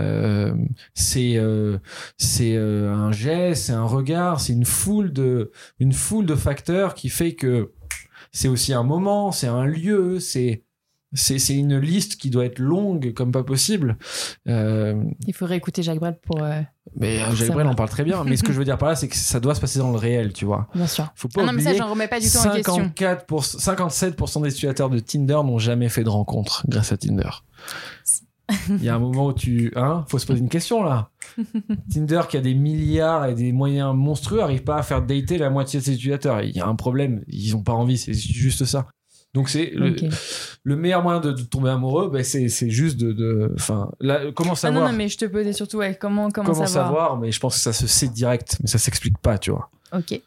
Euh, 0.00 0.54
c'est, 0.94 1.36
euh, 1.36 1.78
c'est 2.16 2.54
euh, 2.56 2.92
un 2.92 3.12
geste, 3.12 3.64
c'est 3.66 3.72
un 3.72 3.84
regard, 3.84 4.40
c'est 4.40 4.52
une 4.52 4.64
foule 4.64 5.12
de, 5.12 5.50
une 5.78 5.92
foule 5.92 6.26
de 6.26 6.34
facteurs 6.34 6.94
qui 6.94 7.08
fait 7.08 7.34
que 7.34 7.72
c'est 8.32 8.48
aussi 8.48 8.72
un 8.72 8.82
moment, 8.84 9.32
c'est 9.32 9.48
un 9.48 9.64
lieu, 9.66 10.20
c'est, 10.20 10.62
c'est, 11.12 11.38
c'est 11.38 11.54
une 11.54 11.76
liste 11.78 12.16
qui 12.16 12.30
doit 12.30 12.44
être 12.44 12.58
longue 12.58 13.12
comme 13.14 13.32
pas 13.32 13.42
possible. 13.42 13.98
Euh, 14.48 15.02
Il 15.26 15.34
faudrait 15.34 15.56
écouter 15.56 15.82
Jacques 15.82 15.98
Brel 15.98 16.18
pour. 16.22 16.42
euh, 16.42 16.60
mais 16.96 17.20
euh, 17.22 17.34
Jacques 17.34 17.50
Brel 17.52 17.66
en 17.66 17.74
parle 17.74 17.88
très 17.88 18.04
bien. 18.04 18.22
Mais 18.24 18.36
ce 18.36 18.42
que 18.42 18.52
je 18.52 18.58
veux 18.58 18.64
dire 18.64 18.78
par 18.78 18.88
là, 18.90 18.96
c'est 18.96 19.08
que 19.08 19.16
ça 19.16 19.40
doit 19.40 19.54
se 19.54 19.60
passer 19.60 19.78
dans 19.78 19.90
le 19.92 19.98
réel, 19.98 20.32
tu 20.32 20.44
vois. 20.44 20.68
Bien 20.74 20.86
sûr. 20.86 21.08
Faut 21.14 21.28
pas 21.28 21.42
Ah 21.42 21.46
non, 21.46 21.52
mais 21.52 21.62
ça, 21.62 21.70
oublier. 21.70 21.82
j'en 21.82 21.90
remets 21.90 22.08
pas 22.08 22.20
du 22.20 22.30
tout 22.30 22.36
en 22.38 22.50
question. 22.52 22.74
54 22.76 23.26
pour- 23.26 23.42
57% 23.44 24.42
des 24.42 24.48
utilisateurs 24.50 24.90
de 24.90 24.98
Tinder 24.98 25.34
n'ont 25.44 25.58
jamais 25.58 25.88
fait 25.88 26.04
de 26.04 26.08
rencontre 26.08 26.64
grâce 26.68 26.92
à 26.92 26.96
Tinder. 26.96 27.30
Il 28.68 28.82
y 28.82 28.88
a 28.88 28.96
un 28.96 28.98
moment 28.98 29.26
où 29.26 29.32
tu. 29.32 29.72
Hein 29.76 30.04
Faut 30.08 30.18
se 30.18 30.26
poser 30.26 30.40
une 30.40 30.48
question 30.48 30.82
là. 30.82 31.10
Tinder, 31.92 32.22
qui 32.28 32.36
a 32.36 32.40
des 32.40 32.54
milliards 32.54 33.26
et 33.26 33.34
des 33.36 33.52
moyens 33.52 33.94
monstrueux, 33.94 34.40
arrive 34.42 34.64
pas 34.64 34.76
à 34.76 34.82
faire 34.82 35.02
dater 35.02 35.38
la 35.38 35.50
moitié 35.50 35.78
de 35.78 35.84
ses 35.84 35.94
utilisateurs. 35.94 36.42
Il 36.42 36.56
y 36.56 36.60
a 36.60 36.66
un 36.66 36.74
problème. 36.74 37.22
Ils 37.28 37.54
ont 37.54 37.62
pas 37.62 37.74
envie, 37.74 37.96
c'est 37.96 38.12
juste 38.12 38.64
ça. 38.64 38.86
Donc 39.32 39.48
c'est 39.48 39.72
le, 40.64 40.76
meilleur 40.76 41.02
moyen 41.02 41.20
de, 41.20 41.30
de 41.30 41.42
tomber 41.42 41.70
amoureux, 41.70 42.10
ben 42.10 42.24
c'est 42.24 42.48
juste 42.70 42.98
de. 42.98 43.52
Enfin, 43.54 43.90
comment 44.34 44.52
Ah 44.52 44.56
savoir 44.56 44.84
non, 44.84 44.90
non, 44.90 44.96
mais 44.96 45.08
je 45.08 45.18
te 45.18 45.24
posais 45.24 45.52
surtout 45.52 45.78
ouais, 45.78 45.96
comment, 46.00 46.30
comment, 46.30 46.50
Comment 46.50 46.66
savoir. 46.66 46.86
savoir 46.86 47.18
Mais 47.18 47.30
je 47.30 47.38
pense 47.38 47.54
que 47.54 47.60
ça 47.60 47.72
se 47.72 47.86
sait 47.86 48.08
direct, 48.08 48.58
mais 48.60 48.66
ça 48.66 48.78
s'explique 48.78 49.18
pas, 49.18 49.38
tu 49.38 49.52
vois. 49.52 49.70
Ok. 49.92 50.20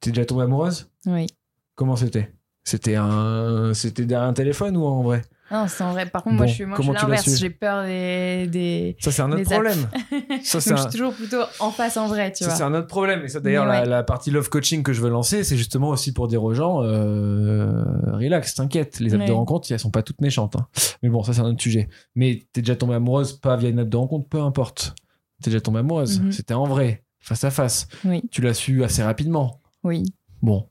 T'es 0.00 0.10
déjà 0.10 0.24
tombée 0.24 0.44
amoureuse? 0.44 0.88
Oui. 1.06 1.26
Comment 1.74 1.96
c'était? 1.96 2.32
C'était 2.64 2.94
un, 2.96 3.72
c'était 3.74 4.06
derrière 4.06 4.28
un 4.28 4.32
téléphone 4.32 4.76
ou 4.76 4.84
en 4.84 5.02
vrai? 5.02 5.22
Non, 5.50 5.66
c'est 5.68 5.82
en 5.82 5.92
vrai. 5.92 6.06
Par 6.06 6.22
contre, 6.22 6.36
moi, 6.36 6.46
je 6.46 6.54
suis, 6.54 6.64
moi, 6.64 6.78
je 6.80 6.92
l'inverse. 6.92 7.36
J'ai 7.36 7.50
peur 7.50 7.84
des. 7.84 8.46
des... 8.46 8.96
Ça 9.00 9.10
c'est 9.10 9.22
un 9.22 9.32
autre 9.32 9.42
problème. 9.42 9.88
Ça 10.42 10.60
c'est 10.60 10.76
je 10.76 10.80
suis 10.82 10.90
toujours 10.90 11.12
plutôt 11.12 11.42
en 11.58 11.70
face 11.70 11.96
en 11.96 12.06
vrai, 12.06 12.32
tu 12.32 12.44
ça, 12.44 12.50
vois. 12.50 12.56
c'est 12.56 12.62
un 12.62 12.74
autre 12.74 12.86
problème. 12.86 13.24
Et 13.24 13.28
ça 13.28 13.40
d'ailleurs 13.40 13.66
la, 13.66 14.02
partie 14.02 14.30
love 14.30 14.48
coaching 14.48 14.82
que 14.82 14.92
je 14.92 15.00
veux 15.00 15.10
lancer, 15.10 15.44
c'est 15.44 15.56
justement 15.56 15.88
aussi 15.88 16.12
pour 16.12 16.28
dire 16.28 16.42
aux 16.42 16.54
gens, 16.54 16.82
euh, 16.82 17.82
relax, 18.12 18.54
t'inquiète, 18.54 19.00
les 19.00 19.14
apps 19.14 19.26
de 19.26 19.32
rencontre, 19.32 19.70
elles 19.70 19.78
sont 19.78 19.90
pas 19.90 20.02
toutes 20.02 20.20
méchantes. 20.20 20.56
hein. 20.56 20.66
Mais 21.02 21.08
bon, 21.08 21.22
ça 21.22 21.32
c'est 21.32 21.40
un 21.40 21.46
autre 21.46 21.62
sujet. 21.62 21.88
Mais 22.14 22.46
t'es 22.52 22.62
déjà 22.62 22.76
tombée 22.76 22.94
amoureuse, 22.94 23.32
pas 23.34 23.56
via 23.56 23.68
une 23.68 23.78
app 23.78 23.88
de 23.88 23.96
rencontre, 23.96 24.28
peu 24.28 24.40
importe. 24.40 24.94
T'es 25.42 25.50
déjà 25.50 25.60
tombée 25.60 25.80
amoureuse. 25.80 26.20
Mhm. 26.20 26.32
C'était 26.32 26.54
en 26.54 26.64
vrai, 26.64 27.04
face 27.18 27.44
à 27.44 27.50
face. 27.50 27.88
Oui. 28.04 28.22
Tu 28.30 28.40
l'as 28.40 28.54
su 28.54 28.84
assez 28.84 29.02
rapidement. 29.02 29.60
Oui. 29.82 30.04
Bon. 30.42 30.69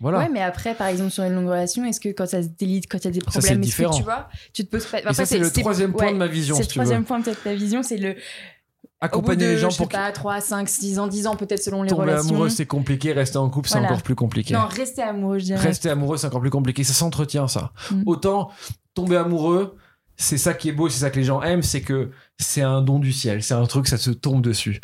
Voilà. 0.00 0.18
Ouais, 0.18 0.28
mais 0.32 0.40
après, 0.40 0.74
par 0.74 0.86
exemple, 0.88 1.10
sur 1.10 1.24
une 1.24 1.34
longue 1.34 1.48
relation, 1.48 1.84
est-ce 1.84 2.00
que 2.00 2.08
quand 2.08 2.26
ça 2.26 2.42
se 2.42 2.48
délite, 2.48 2.86
quand 2.90 2.98
il 2.98 3.04
y 3.04 3.08
a 3.08 3.10
des 3.10 3.20
Ça, 3.20 3.30
problèmes, 3.32 3.60
que 3.60 3.64
différent. 3.64 3.94
tu 3.94 4.02
vois, 4.02 4.28
tu 4.54 4.64
te 4.64 4.70
poses 4.70 4.86
pas. 4.86 5.12
Ça, 5.12 5.26
c'est 5.26 5.38
le 5.38 5.50
troisième 5.50 5.92
point 5.92 6.12
de 6.12 6.16
ma 6.16 6.26
vision, 6.26 6.56
C'est 6.56 6.62
si 6.62 6.68
le 6.68 6.72
veux. 6.72 6.74
troisième 6.86 7.04
point, 7.04 7.20
peut-être 7.20 7.42
ta 7.42 7.54
vision, 7.54 7.82
c'est 7.82 7.98
le. 7.98 8.16
Accompagner 9.02 9.46
de, 9.46 9.50
les 9.52 9.56
gens 9.56 9.70
je 9.70 9.76
sais 9.76 9.82
pour 9.84 9.88
pas, 9.88 10.12
3, 10.12 10.42
5, 10.42 10.68
6 10.68 10.98
ans, 10.98 11.06
10 11.06 11.26
ans, 11.26 11.34
peut-être 11.34 11.62
selon 11.62 11.82
les 11.82 11.88
tomber 11.88 12.02
relations. 12.02 12.28
amoureux, 12.30 12.48
c'est 12.50 12.66
compliqué. 12.66 13.12
Rester 13.14 13.38
en 13.38 13.48
couple, 13.48 13.70
c'est 13.70 13.78
encore 13.78 14.02
plus 14.02 14.14
compliqué. 14.14 14.52
Non, 14.52 14.66
rester 14.66 15.00
amoureux, 15.02 15.38
je 15.38 15.44
dirais. 15.44 15.60
Rester 15.62 15.88
amoureux, 15.88 16.18
c'est 16.18 16.26
encore 16.26 16.42
plus 16.42 16.50
compliqué. 16.50 16.84
Ça 16.84 16.92
s'entretient, 16.92 17.48
ça. 17.48 17.72
Mm. 17.90 18.02
Autant 18.04 18.50
tomber 18.92 19.16
amoureux, 19.16 19.76
c'est 20.18 20.36
ça 20.36 20.52
qui 20.52 20.68
est 20.68 20.72
beau, 20.72 20.90
c'est 20.90 21.00
ça 21.00 21.08
que 21.10 21.16
les 21.18 21.24
gens 21.24 21.40
aiment, 21.40 21.62
c'est 21.62 21.80
que 21.80 22.10
c'est 22.38 22.60
un 22.60 22.82
don 22.82 22.98
du 22.98 23.10
ciel. 23.12 23.42
C'est 23.42 23.54
un 23.54 23.64
truc, 23.64 23.86
ça 23.88 23.96
se 23.96 24.10
tombe 24.10 24.42
dessus. 24.42 24.80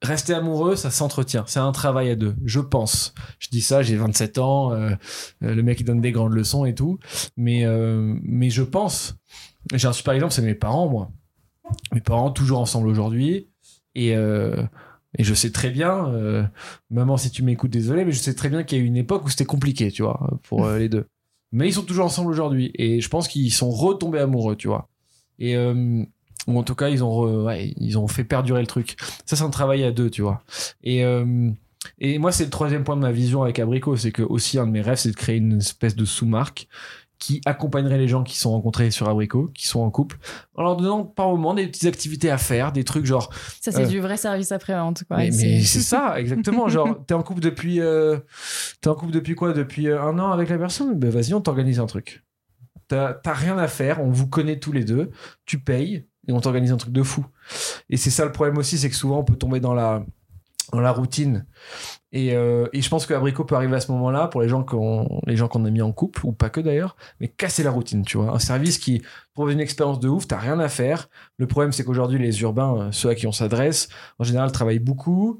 Rester 0.00 0.32
amoureux, 0.32 0.76
ça 0.76 0.90
s'entretient. 0.92 1.44
C'est 1.48 1.58
un 1.58 1.72
travail 1.72 2.10
à 2.10 2.14
deux, 2.14 2.36
je 2.44 2.60
pense. 2.60 3.14
Je 3.40 3.48
dis 3.48 3.60
ça, 3.60 3.82
j'ai 3.82 3.96
27 3.96 4.38
ans, 4.38 4.72
euh, 4.72 4.90
euh, 5.42 5.54
le 5.54 5.62
mec 5.64 5.80
il 5.80 5.84
donne 5.84 6.00
des 6.00 6.12
grandes 6.12 6.34
leçons 6.34 6.64
et 6.64 6.74
tout. 6.74 7.00
Mais, 7.36 7.64
euh, 7.64 8.16
mais 8.22 8.48
je 8.48 8.62
pense. 8.62 9.16
J'ai 9.74 9.88
un 9.88 9.92
super 9.92 10.14
exemple, 10.14 10.32
c'est 10.32 10.42
mes 10.42 10.54
parents, 10.54 10.88
moi. 10.88 11.10
Mes 11.92 12.00
parents, 12.00 12.30
toujours 12.30 12.60
ensemble 12.60 12.86
aujourd'hui. 12.86 13.48
Et, 13.96 14.10
et 14.10 15.24
je 15.24 15.34
sais 15.34 15.50
très 15.50 15.70
bien, 15.70 16.48
maman, 16.88 17.16
si 17.16 17.30
tu 17.30 17.42
m'écoutes, 17.42 17.72
désolé, 17.72 18.04
mais 18.04 18.12
je 18.12 18.20
sais 18.20 18.34
très 18.34 18.48
bien 18.48 18.62
qu'il 18.62 18.78
y 18.78 18.80
a 18.80 18.84
eu 18.84 18.86
une 18.86 18.96
époque 18.96 19.24
où 19.26 19.28
c'était 19.28 19.44
compliqué, 19.44 19.90
tu 19.90 20.02
vois, 20.02 20.38
pour 20.44 20.68
les 20.70 20.88
deux. 20.88 21.08
Mais 21.50 21.68
ils 21.68 21.72
sont 21.72 21.82
toujours 21.82 22.06
ensemble 22.06 22.30
aujourd'hui. 22.30 22.70
Et 22.76 23.00
je 23.00 23.08
pense 23.08 23.26
qu'ils 23.26 23.52
sont 23.52 23.70
retombés 23.70 24.20
amoureux, 24.20 24.54
tu 24.54 24.68
vois. 24.68 24.88
Et, 25.40 25.56
ou 26.48 26.58
en 26.58 26.62
tout 26.64 26.74
cas, 26.74 26.88
ils 26.88 27.04
ont, 27.04 27.10
re- 27.10 27.44
ouais, 27.44 27.74
ils 27.76 27.96
ont 27.98 28.08
fait 28.08 28.24
perdurer 28.24 28.60
le 28.60 28.66
truc. 28.66 28.96
Ça, 29.26 29.36
c'est 29.36 29.44
un 29.44 29.50
travail 29.50 29.84
à 29.84 29.92
deux, 29.92 30.10
tu 30.10 30.22
vois. 30.22 30.42
Et, 30.82 31.04
euh, 31.04 31.50
et 32.00 32.18
moi, 32.18 32.32
c'est 32.32 32.44
le 32.44 32.50
troisième 32.50 32.82
point 32.84 32.96
de 32.96 33.02
ma 33.02 33.12
vision 33.12 33.42
avec 33.44 33.58
Abricot. 33.60 33.96
C'est 33.96 34.10
que 34.12 34.22
aussi, 34.22 34.58
un 34.58 34.66
de 34.66 34.72
mes 34.72 34.80
rêves, 34.80 34.96
c'est 34.98 35.10
de 35.10 35.16
créer 35.16 35.36
une 35.36 35.58
espèce 35.58 35.94
de 35.94 36.04
sous-marque 36.04 36.66
qui 37.20 37.40
accompagnerait 37.46 37.98
les 37.98 38.06
gens 38.06 38.22
qui 38.22 38.38
sont 38.38 38.52
rencontrés 38.52 38.92
sur 38.92 39.08
Abricot, 39.08 39.50
qui 39.52 39.66
sont 39.66 39.80
en 39.80 39.90
couple, 39.90 40.18
en 40.54 40.62
leur 40.62 40.76
donnant 40.76 41.02
par 41.04 41.28
moment 41.30 41.52
des 41.52 41.66
petites 41.66 41.86
activités 41.86 42.30
à 42.30 42.38
faire, 42.38 42.70
des 42.70 42.84
trucs 42.84 43.06
genre 43.06 43.32
Ça, 43.60 43.72
c'est 43.72 43.86
Euh. 43.86 43.88
du 43.88 43.98
vrai 43.98 44.16
service 44.16 44.52
après-vente, 44.52 45.02
quoi. 45.08 45.16
mais, 45.16 45.30
c'est 45.32 45.80
ça, 45.80 46.14
exactement. 46.20 46.68
Genre, 46.68 47.04
t'es 47.06 47.14
en 47.14 47.22
couple 47.24 47.40
depuis, 47.40 47.80
euh, 47.80 48.18
t'es 48.80 48.88
en 48.88 48.94
couple 48.94 49.10
depuis 49.10 49.34
quoi? 49.34 49.52
Depuis 49.52 49.88
un 49.90 50.16
an 50.20 50.30
avec 50.30 50.48
la 50.48 50.58
personne? 50.58 50.96
Ben 50.96 51.10
vas-y, 51.10 51.34
on 51.34 51.40
t'organise 51.40 51.80
un 51.80 51.86
truc. 51.86 52.22
T'as 52.86 53.18
rien 53.26 53.58
à 53.58 53.66
faire, 53.68 54.00
on 54.00 54.10
vous 54.10 54.28
connaît 54.28 54.58
tous 54.60 54.72
les 54.72 54.84
deux, 54.84 55.10
tu 55.44 55.58
payes 55.58 56.06
et 56.28 56.32
on 56.32 56.40
t'organise 56.40 56.72
un 56.72 56.76
truc 56.76 56.92
de 56.92 57.02
fou. 57.02 57.26
Et 57.90 57.96
c'est 57.96 58.10
ça 58.10 58.24
le 58.24 58.32
problème 58.32 58.58
aussi, 58.58 58.78
c'est 58.78 58.90
que 58.90 58.96
souvent 58.96 59.18
on 59.18 59.24
peut 59.24 59.36
tomber 59.36 59.60
dans 59.60 59.74
la, 59.74 60.04
dans 60.72 60.80
la 60.80 60.92
routine. 60.92 61.46
Et, 62.10 62.34
euh, 62.34 62.66
et 62.72 62.80
je 62.80 62.88
pense 62.88 63.04
que 63.04 63.12
Abricot 63.12 63.44
peut 63.44 63.54
arriver 63.54 63.76
à 63.76 63.80
ce 63.80 63.92
moment-là 63.92 64.28
pour 64.28 64.40
les 64.40 64.48
gens 64.48 64.62
qu'on 64.62 65.20
les 65.26 65.36
gens 65.36 65.46
qu'on 65.46 65.66
a 65.66 65.70
mis 65.70 65.82
en 65.82 65.92
couple 65.92 66.24
ou 66.24 66.32
pas 66.32 66.48
que 66.48 66.60
d'ailleurs, 66.60 66.96
mais 67.20 67.28
casser 67.28 67.62
la 67.62 67.70
routine, 67.70 68.02
tu 68.02 68.16
vois. 68.16 68.32
Un 68.32 68.38
service 68.38 68.78
qui 68.78 69.02
propose 69.34 69.52
une 69.52 69.60
expérience 69.60 70.00
de 70.00 70.08
ouf, 70.08 70.26
t'as 70.26 70.38
rien 70.38 70.58
à 70.58 70.68
faire. 70.68 71.10
Le 71.36 71.46
problème 71.46 71.72
c'est 71.72 71.84
qu'aujourd'hui 71.84 72.18
les 72.18 72.40
urbains, 72.40 72.78
euh, 72.78 72.92
ceux 72.92 73.10
à 73.10 73.14
qui 73.14 73.26
on 73.26 73.32
s'adresse, 73.32 73.90
en 74.18 74.24
général 74.24 74.50
travaillent 74.52 74.78
beaucoup 74.78 75.38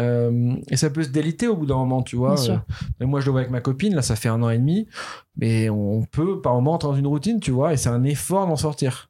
euh, 0.00 0.56
et 0.68 0.76
ça 0.76 0.90
peut 0.90 1.04
se 1.04 1.10
déliter 1.10 1.46
au 1.46 1.56
bout 1.56 1.66
d'un 1.66 1.76
moment, 1.76 2.02
tu 2.02 2.16
vois. 2.16 2.34
Euh, 2.48 3.06
moi 3.06 3.20
je 3.20 3.26
le 3.26 3.32
vois 3.32 3.40
avec 3.40 3.52
ma 3.52 3.60
copine, 3.60 3.94
là 3.94 4.02
ça 4.02 4.16
fait 4.16 4.28
un 4.28 4.42
an 4.42 4.50
et 4.50 4.58
demi, 4.58 4.88
mais 5.36 5.70
on 5.70 6.02
peut 6.02 6.40
par 6.40 6.54
moment 6.54 6.74
entrer 6.74 6.88
dans 6.88 6.96
une 6.96 7.06
routine, 7.06 7.38
tu 7.38 7.52
vois, 7.52 7.72
et 7.72 7.76
c'est 7.76 7.90
un 7.90 8.02
effort 8.02 8.48
d'en 8.48 8.56
sortir. 8.56 9.08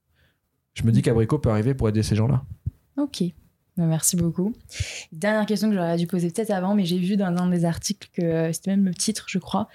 Je 0.78 0.84
me 0.84 0.92
dis 0.92 1.02
qu'Abricot 1.02 1.38
peut 1.38 1.50
arriver 1.50 1.74
pour 1.74 1.88
aider 1.88 2.04
ces 2.04 2.14
gens-là. 2.14 2.44
Ok. 2.96 3.24
Bah, 3.76 3.84
Merci 3.84 4.14
beaucoup. 4.14 4.54
Dernière 5.10 5.44
question 5.44 5.68
que 5.70 5.74
j'aurais 5.74 5.96
dû 5.96 6.06
poser 6.06 6.30
peut-être 6.30 6.52
avant, 6.52 6.76
mais 6.76 6.84
j'ai 6.84 6.98
vu 6.98 7.16
dans 7.16 7.26
un 7.26 7.48
des 7.48 7.64
articles 7.64 8.08
que 8.12 8.22
euh, 8.22 8.52
c'était 8.52 8.70
même 8.70 8.84
le 8.84 8.94
titre, 8.94 9.24
je 9.28 9.40
crois, 9.40 9.66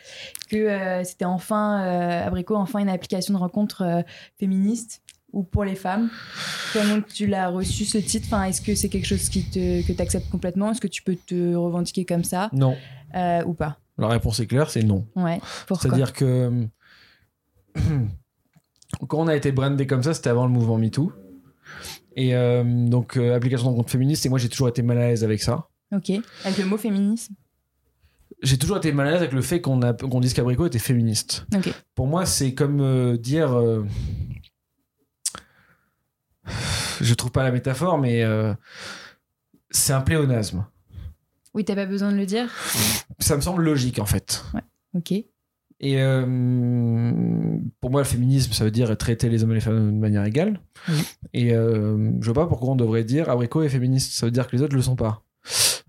que 0.49 0.56
euh, 0.56 1.04
c'était 1.04 1.26
enfin 1.26 1.82
euh, 1.84 2.26
Abricot, 2.28 2.56
enfin 2.56 2.80
une 2.80 2.88
application 2.88 3.34
de 3.34 3.39
rencontre 3.39 3.82
euh, 3.82 4.01
féministe 4.39 5.01
ou 5.34 5.43
pour 5.43 5.66
les 5.66 5.76
femmes. 5.76 6.10
Comment 6.72 7.01
tu 7.01 7.28
l'as 7.28 7.49
reçu 7.49 7.84
ce 7.84 7.97
titre? 7.97 8.28
Enfin, 8.28 8.45
Est-ce 8.45 8.62
que 8.62 8.74
c'est 8.74 8.88
quelque 8.88 9.08
chose 9.08 9.28
qui 9.28 9.43
te, 9.43 9.86
que 9.86 9.91
tu 9.91 10.01
acceptes 10.01 10.30
complètement? 10.30 10.72
Est-ce 10.72 10.80
que 10.80 10.88
tu 10.88 11.04
peux 11.04 11.18
te 11.18 11.54
revendiquer 11.56 12.06
comme 12.06 12.24
ça? 12.24 12.49
Non. 12.54 12.78
euh, 13.16 13.43
ou 13.43 13.54
pas? 13.54 13.78
La 13.97 14.08
réponse 14.08 14.39
est 14.39 14.47
claire, 14.47 14.70
c'est 14.70 14.84
non. 14.84 15.06
Ouais. 15.18 15.39
Pourquoi? 15.68 15.89
C'est-à-dire 15.89 16.14
que 16.14 16.66
quand 19.08 19.20
on 19.20 19.28
a 19.28 19.36
été 19.36 19.52
brandé 19.52 19.88
comme 19.88 20.04
ça, 20.04 20.14
c'était 20.14 20.30
avant 20.30 20.46
le 20.46 20.52
mouvement 20.52 20.78
MeToo. 20.78 21.12
Et 22.16 22.36
euh, 22.36 22.64
donc, 22.64 23.18
euh, 23.18 23.36
application 23.36 23.68
de 23.68 23.72
rencontre 23.72 23.91
féministe, 23.91 24.26
et 24.26 24.30
moi 24.30 24.39
j'ai 24.39 24.50
toujours 24.50 24.70
été 24.70 24.82
mal 24.82 24.98
à 24.98 25.08
l'aise 25.08 25.24
avec 25.24 25.41
ça. 25.41 25.68
Ok. 25.91 26.12
Avec 26.44 26.58
le 26.58 26.66
mot 26.66 26.78
féminisme 26.78 27.36
J'ai 28.41 28.58
toujours 28.58 28.78
été 28.78 28.91
mal 28.91 29.08
à 29.08 29.12
l'aise 29.12 29.22
avec 29.22 29.34
le 29.34 29.41
fait 29.41 29.62
qu'on 29.62 29.80
dise 30.20 30.34
qu'Abricot 30.34 30.68
était 30.68 30.80
féministe. 30.80 31.46
Ok. 31.56 31.74
Pour 31.96 32.08
moi, 32.08 32.26
c'est 32.26 32.54
comme 32.54 32.82
euh, 32.82 33.18
dire. 33.18 33.60
je 37.02 37.14
trouve 37.14 37.32
pas 37.32 37.44
la 37.44 37.52
métaphore, 37.52 37.98
mais 37.98 38.24
c'est 39.72 39.94
un 39.94 40.02
pléonasme. 40.02 40.66
Oui, 41.54 41.64
t'as 41.64 41.76
pas 41.76 41.86
besoin 41.86 42.12
de 42.12 42.18
le 42.18 42.26
dire 42.26 42.50
Ça 43.20 43.36
me 43.36 43.41
semble 43.41 43.64
logique 43.64 44.00
en 44.00 44.06
fait. 44.06 44.44
Ok. 44.96 45.14
Et 45.80 46.01
euh, 46.01 46.26
pour 47.82 47.91
moi, 47.91 48.01
le 48.01 48.07
féminisme, 48.07 48.53
ça 48.53 48.63
veut 48.63 48.71
dire 48.71 48.95
traiter 48.97 49.30
les 49.30 49.43
hommes 49.43 49.51
et 49.51 49.55
les 49.55 49.61
femmes 49.61 49.93
de 49.93 49.99
manière 49.99 50.24
égale. 50.26 50.59
Oui. 50.88 51.03
Et 51.34 51.53
euh, 51.53 52.11
je 52.21 52.32
vois 52.32 52.43
pas 52.43 52.47
pourquoi 52.47 52.69
on 52.69 52.76
devrait 52.76 53.03
dire 53.03 53.30
abricot 53.30 53.63
est 53.63 53.69
féministe. 53.69 54.13
Ça 54.13 54.26
veut 54.26 54.32
dire 54.32 54.47
que 54.47 54.55
les 54.55 54.61
autres 54.61 54.76
le 54.76 54.82
sont 54.82 54.95
pas. 54.95 55.24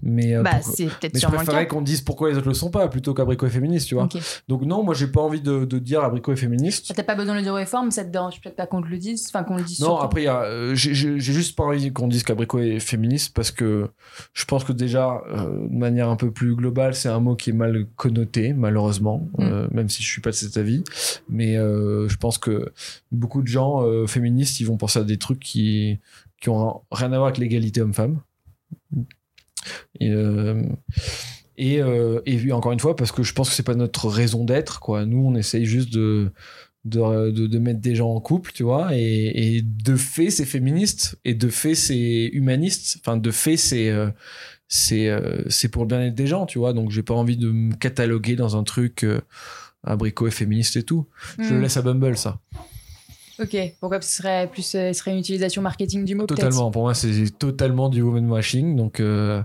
Mais, 0.07 0.35
euh, 0.37 0.43
Bah, 0.43 0.57
pour- 0.63 0.75
c'est 0.75 0.85
peut-être 0.85 1.15
mais 1.15 1.21
je 1.21 1.27
cas. 1.51 1.65
qu'on 1.65 1.81
dise 1.81 2.03
pourquoi 2.03 2.29
les 2.31 2.37
autres 2.37 2.49
le 2.49 2.53
sont 2.55 2.71
pas 2.71 2.87
plutôt 2.89 3.15
qu'abricot 3.15 3.47
est 3.47 3.51
féministe, 3.51 3.89
tu 3.89 3.95
vois. 3.95 4.07
Donc 4.49 4.63
non, 4.63 4.83
moi 4.83 4.93
j'ai 4.93 5.07
pas 5.07 5.23
envie 5.23 5.41
de, 5.41 5.65
de 5.65 5.79
dire 5.79 6.05
abricot 6.05 6.33
est 6.33 6.37
féministe. 6.37 6.93
T'as 6.95 7.03
pas 7.03 7.15
besoin 7.15 7.33
de 7.33 7.39
le 7.39 7.43
dire 7.45 7.55
aux 7.55 7.65
femmes, 7.65 7.91
ça 7.91 8.05
te 8.05 8.11
dérange 8.11 8.39
peut-être 8.43 8.57
pas 8.57 8.67
qu'on 8.67 8.83
te 8.83 8.89
le 8.89 8.99
dise, 8.99 9.25
enfin 9.29 9.45
qu'on 9.45 9.57
le 9.57 9.63
dise 9.63 9.81
Non, 9.81 9.87
surtout. 9.87 10.05
après, 10.05 10.29
euh, 10.29 10.75
j'ai 10.75 11.19
juste 11.19 11.57
pas 11.57 11.65
envie 11.65 11.91
qu'on 11.93 12.09
dise 12.09 12.23
qu'abricot 12.23 12.59
est 12.59 12.81
féministe 12.81 13.35
parce 13.35 13.51
que 13.51 13.89
je 14.35 14.45
pense 14.45 14.63
que 14.65 14.73
déjà, 14.73 15.23
euh, 15.31 15.67
de 15.69 15.75
manière 15.75 16.11
un 16.11 16.17
peu 16.17 16.31
plus 16.31 16.55
globale, 16.55 16.95
c'est 16.95 17.09
un 17.09 17.21
mot 17.21 17.35
qui 17.35 17.51
est 17.51 17.55
mal 17.55 17.87
connoté, 17.97 18.53
malheureusement, 18.53 19.27
Mm. 19.39 19.43
euh, 19.43 19.69
même 19.71 19.89
si 19.89 20.03
je 20.03 20.09
suis 20.09 20.21
pas 20.21 20.31
de 20.31 20.37
cet 20.37 20.59
avis. 20.59 20.85
Mais 21.31 21.57
euh, 21.57 22.09
je 22.09 22.17
pense 22.19 22.37
que 22.37 22.73
beaucoup 23.11 23.41
de 23.41 23.49
gens 23.49 23.83
euh, 23.87 24.07
féministes, 24.07 24.61
ils 24.61 24.65
vont 24.67 24.77
penser 24.77 24.99
à 24.99 25.05
des 25.05 25.17
trucs 25.17 25.41
qui, 25.41 25.99
qui 26.43 26.51
ont 26.51 26.83
rien 26.93 27.07
à 27.13 27.17
voir 27.17 27.25
avec 27.29 27.39
l'égalité 27.39 27.81
homme-femme. 27.81 28.21
Et, 30.01 30.11
euh, 30.11 30.62
et, 31.57 31.81
euh, 31.81 32.21
et 32.27 32.53
encore 32.53 32.73
une 32.73 32.81
fois, 32.81 32.97
parce 32.97 33.12
que 33.12 33.23
je 33.23 33.33
pense 33.33 33.49
que 33.51 33.55
c'est 33.55 33.62
pas 33.62 33.75
notre 33.75 34.09
raison 34.09 34.45
d'être, 34.45 34.81
quoi. 34.81 35.07
Nous, 35.07 35.19
on 35.25 35.35
essaye 35.37 35.65
juste 35.67 35.93
de, 35.93 36.33
de, 36.85 37.31
de, 37.31 37.47
de 37.47 37.59
mettre 37.59 37.81
des 37.81 37.95
gens 37.95 38.11
en 38.11 38.21
couple, 38.21 38.53
tu 38.53 38.62
vois, 38.65 38.91
et, 38.97 39.57
et 39.57 39.62
de 39.62 39.97
fait, 39.97 40.31
c'est 40.31 40.45
féministe, 40.45 41.17
et 41.25 41.35
de 41.35 41.49
fait, 41.49 41.75
c'est 41.75 42.31
humaniste. 42.33 42.99
Enfin, 43.01 43.17
de 43.17 43.31
fait, 43.31 43.57
c'est 43.57 43.89
euh, 43.91 44.11
c'est 44.69 45.09
c'est 45.49 45.69
pour 45.69 45.83
le 45.85 45.89
bien-être 45.89 46.15
des 46.15 46.27
gens, 46.27 46.47
tu 46.47 46.59
vois. 46.59 46.73
Donc, 46.73 46.91
j'ai 46.91 47.03
pas 47.03 47.15
envie 47.15 47.37
de 47.37 47.51
me 47.51 47.75
cataloguer 47.75 48.35
dans 48.35 48.57
un 48.57 48.65
truc 48.65 49.07
abricot 49.85 50.27
et 50.27 50.31
féministe 50.33 50.77
et 50.77 50.83
tout. 50.83 51.07
Je 51.39 51.51
le 51.55 51.59
Hmm. 51.59 51.62
laisse 51.62 51.77
à 51.77 51.83
Bumble, 51.83 52.17
ça. 52.17 52.41
Ok, 53.41 53.57
pourquoi 53.80 54.01
ce 54.01 54.16
serait 54.16 54.49
plus 54.51 54.74
euh, 54.74 54.93
ce 54.93 54.99
serait 54.99 55.11
une 55.12 55.18
utilisation 55.18 55.61
marketing 55.62 56.05
du 56.05 56.14
mot 56.14 56.26
Totalement. 56.26 56.70
Pour 56.70 56.82
moi, 56.82 56.95
c'est 56.95 57.30
totalement 57.39 57.89
du 57.89 58.01
woman 58.03 58.30
washing. 58.30 58.76
Donc, 58.76 59.01
euh, 59.01 59.43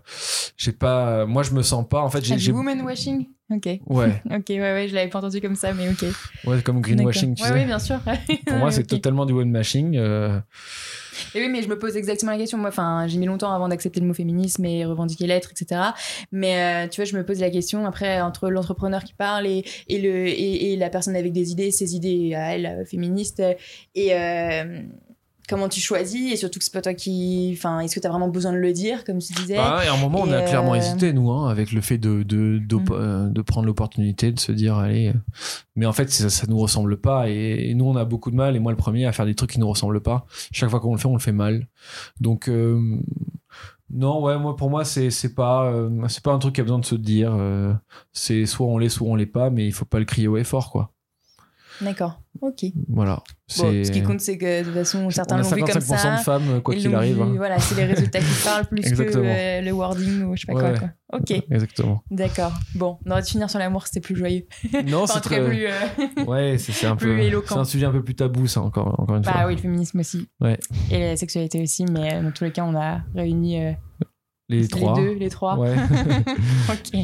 j'ai 0.57 0.71
pas. 0.71 1.25
Moi, 1.25 1.43
je 1.43 1.51
me 1.51 1.61
sens 1.63 1.85
pas. 1.87 2.01
En 2.01 2.09
fait, 2.09 2.19
Ah, 2.19 2.37
j'ai. 2.37 2.51
du 2.51 2.51
woman 2.51 2.81
washing? 2.81 3.27
Ok. 3.51 3.65
Ouais, 3.87 4.21
Ok, 4.31 4.45
ouais, 4.49 4.59
ouais, 4.59 4.87
je 4.87 4.93
l'avais 4.95 5.09
pas 5.09 5.19
entendu 5.19 5.41
comme 5.41 5.55
ça, 5.55 5.73
mais 5.73 5.89
ok. 5.89 6.05
ouais, 6.45 6.61
comme 6.61 6.81
greenwashing, 6.81 7.33
tu 7.35 7.41
D'accord. 7.41 7.47
sais. 7.47 7.53
ouais, 7.53 7.59
Oui, 7.61 7.65
bien 7.65 7.79
sûr. 7.79 7.99
Pour 8.47 8.57
moi, 8.57 8.71
c'est 8.71 8.83
totalement 8.85 9.25
du 9.25 9.33
woman 9.33 9.55
washing. 9.55 9.97
euh, 9.97 10.39
Et 11.33 11.41
oui, 11.41 11.49
mais 11.49 11.61
je 11.63 11.67
me 11.67 11.77
pose 11.79 11.97
exactement 11.97 12.31
la 12.31 12.37
question. 12.37 12.57
Moi, 12.59 12.69
enfin, 12.69 13.07
j'ai 13.07 13.17
mis 13.17 13.25
longtemps 13.25 13.51
avant 13.51 13.67
d'accepter 13.67 13.99
le 13.99 14.05
mot 14.05 14.13
féminisme 14.13 14.63
et 14.65 14.85
revendiquer 14.85 15.25
l'être, 15.27 15.51
etc. 15.51 15.81
Mais 16.31 16.85
euh, 16.85 16.87
tu 16.89 17.01
vois, 17.01 17.05
je 17.05 17.17
me 17.17 17.25
pose 17.25 17.39
la 17.39 17.49
question 17.49 17.85
après 17.85 18.21
entre 18.21 18.49
l'entrepreneur 18.49 19.03
qui 19.03 19.13
parle 19.13 19.47
et, 19.47 19.65
et 19.87 19.99
le 19.99 20.27
et, 20.27 20.73
et 20.73 20.75
la 20.77 20.89
personne 20.89 21.15
avec 21.15 21.31
des 21.33 21.51
idées, 21.51 21.71
ses 21.71 21.95
idées 21.95 22.35
à 22.35 22.53
elle 22.55 22.65
euh, 22.67 22.85
féministes 22.85 23.41
et 23.95 24.13
euh, 24.13 24.81
comment 25.49 25.67
tu 25.67 25.79
choisis 25.79 26.31
et 26.31 26.35
surtout 26.37 26.59
que 26.59 26.65
c'est 26.65 26.71
pas 26.73 26.81
toi 26.81 26.93
qui, 26.93 27.53
enfin, 27.57 27.79
est-ce 27.79 27.95
que 27.95 27.99
tu 27.99 28.05
as 28.07 28.09
vraiment 28.09 28.27
besoin 28.29 28.51
de 28.53 28.57
le 28.57 28.71
dire, 28.71 29.03
comme 29.03 29.17
tu 29.19 29.33
disais? 29.33 29.55
Bah, 29.57 29.81
et 29.83 29.87
à 29.87 29.93
un 29.93 29.97
moment, 29.97 30.21
on 30.21 30.31
a 30.31 30.41
clairement 30.43 30.73
euh, 30.73 30.77
hésité, 30.77 31.11
nous, 31.11 31.31
hein, 31.31 31.49
avec 31.49 31.71
le 31.71 31.81
fait 31.81 31.97
de, 31.97 32.23
Mm. 32.23 32.85
euh, 32.91 33.29
de 33.29 33.41
prendre 33.41 33.65
l'opportunité 33.65 34.31
de 34.31 34.39
se 34.39 34.51
dire, 34.51 34.77
allez. 34.77 35.09
euh, 35.09 35.13
Mais 35.75 35.85
en 35.85 35.93
fait, 35.93 36.09
ça, 36.11 36.29
ça 36.29 36.45
nous 36.47 36.57
ressemble 36.59 36.97
pas. 36.97 37.29
Et, 37.29 37.69
et 37.69 37.73
nous, 37.73 37.85
on 37.85 37.95
a 37.95 38.05
beaucoup 38.05 38.29
de 38.31 38.35
mal, 38.35 38.55
et 38.55 38.59
moi 38.59 38.71
le 38.71 38.77
premier, 38.77 39.05
à 39.05 39.11
faire 39.11 39.25
des 39.25 39.35
trucs 39.35 39.51
qui 39.51 39.59
nous 39.59 39.67
ressemblent 39.69 40.01
pas. 40.01 40.25
Chaque 40.51 40.69
fois 40.69 40.79
qu'on 40.79 40.93
le 40.93 40.99
fait, 40.99 41.07
on 41.07 41.13
le 41.13 41.19
fait 41.19 41.31
mal. 41.31 41.67
Donc, 42.21 42.47
euh, 42.47 42.79
non, 43.91 44.21
ouais, 44.21 44.37
moi, 44.37 44.55
pour 44.55 44.69
moi, 44.69 44.85
c'est, 44.85 45.09
c'est 45.09 45.33
pas, 45.33 45.65
euh, 45.71 45.89
c'est 46.09 46.21
pas 46.23 46.31
un 46.31 46.37
truc 46.37 46.53
qui 46.55 46.61
a 46.61 46.63
besoin 46.63 46.79
de 46.79 46.85
se 46.85 46.95
dire. 46.95 47.33
c'est 48.13 48.45
soit 48.45 48.67
on 48.67 48.77
l'est, 48.77 48.89
soit 48.89 49.07
on 49.07 49.15
l'est 49.15 49.25
pas, 49.25 49.49
mais 49.49 49.65
il 49.65 49.71
faut 49.73 49.85
pas 49.85 49.99
le 49.99 50.05
crier 50.05 50.27
haut 50.27 50.37
et 50.37 50.43
fort, 50.43 50.69
quoi. 50.71 50.91
D'accord. 51.81 52.21
Ok. 52.41 52.65
Voilà. 52.87 53.21
Bon, 53.57 53.83
ce 53.83 53.91
qui 53.91 54.03
compte, 54.03 54.21
c'est 54.21 54.37
que 54.37 54.59
de 54.59 54.65
toute 54.65 54.73
façon, 54.73 55.09
certains 55.09 55.35
on 55.35 55.39
a 55.39 55.41
l'ont 55.43 55.49
vu 55.55 55.61
comme 55.63 55.81
55% 55.81 55.97
ça. 55.97 56.15
de 56.17 56.21
femmes, 56.21 56.61
quoi 56.61 56.75
qu'il 56.75 56.93
arrive. 56.95 57.15
vu, 57.15 57.21
hein. 57.21 57.33
Voilà, 57.35 57.59
c'est 57.59 57.75
les 57.75 57.85
résultats 57.85 58.19
qui 58.19 58.43
parlent 58.43 58.65
plus 58.69 58.81
que 58.81 59.17
euh, 59.17 59.61
le 59.61 59.71
wording 59.71 60.23
ou 60.23 60.35
je 60.35 60.41
sais 60.41 60.47
pas 60.47 60.53
Ouais, 60.53 60.61
quoi, 60.61 60.71
ouais. 60.71 60.77
quoi. 60.79 61.19
Ok, 61.19 61.31
Exactement. 61.51 62.03
d'accord. 62.11 62.53
Bon, 62.75 62.97
on 63.05 63.11
aurait 63.11 63.21
dû 63.23 63.31
finir 63.31 63.49
sur 63.49 63.59
l'amour, 63.59 63.87
c'était 63.87 63.99
plus 64.01 64.15
joyeux. 64.15 64.45
Non, 64.87 65.03
Enfin, 65.03 65.13
en 65.13 65.15
c'est 65.15 65.21
très. 65.21 65.45
plus. 65.45 65.65
euh, 65.65 66.23
Ouais, 66.27 66.57
c'est 66.59 66.71
c'est 66.71 66.85
un 66.87 66.95
plus 66.95 67.15
peu. 67.15 67.19
éloquent. 67.19 67.55
C'est 67.55 67.59
un 67.61 67.65
sujet 67.65 67.85
un 67.87 67.91
peu 67.91 68.03
plus 68.03 68.15
tabou, 68.15 68.47
ça, 68.47 68.61
encore, 68.61 68.99
encore 68.99 69.15
une 69.15 69.23
Bah 69.23 69.31
fois. 69.33 69.47
oui, 69.47 69.55
le 69.55 69.61
féminisme 69.61 69.99
aussi. 69.99 70.29
Ouais. 70.39 70.57
Et 70.91 70.99
la 70.99 71.17
sexualité 71.17 71.61
aussi, 71.61 71.85
mais 71.91 72.13
euh, 72.13 72.21
dans 72.23 72.31
tous 72.31 72.43
les 72.43 72.51
cas, 72.51 72.63
on 72.63 72.75
a 72.75 72.99
réuni 73.15 73.59
euh, 73.65 73.71
Les 74.49 74.67
trois. 74.67 74.95
deux, 74.95 75.13
les 75.13 75.29
trois. 75.29 75.59
Ouais. 75.59 75.75
ok. 76.69 76.99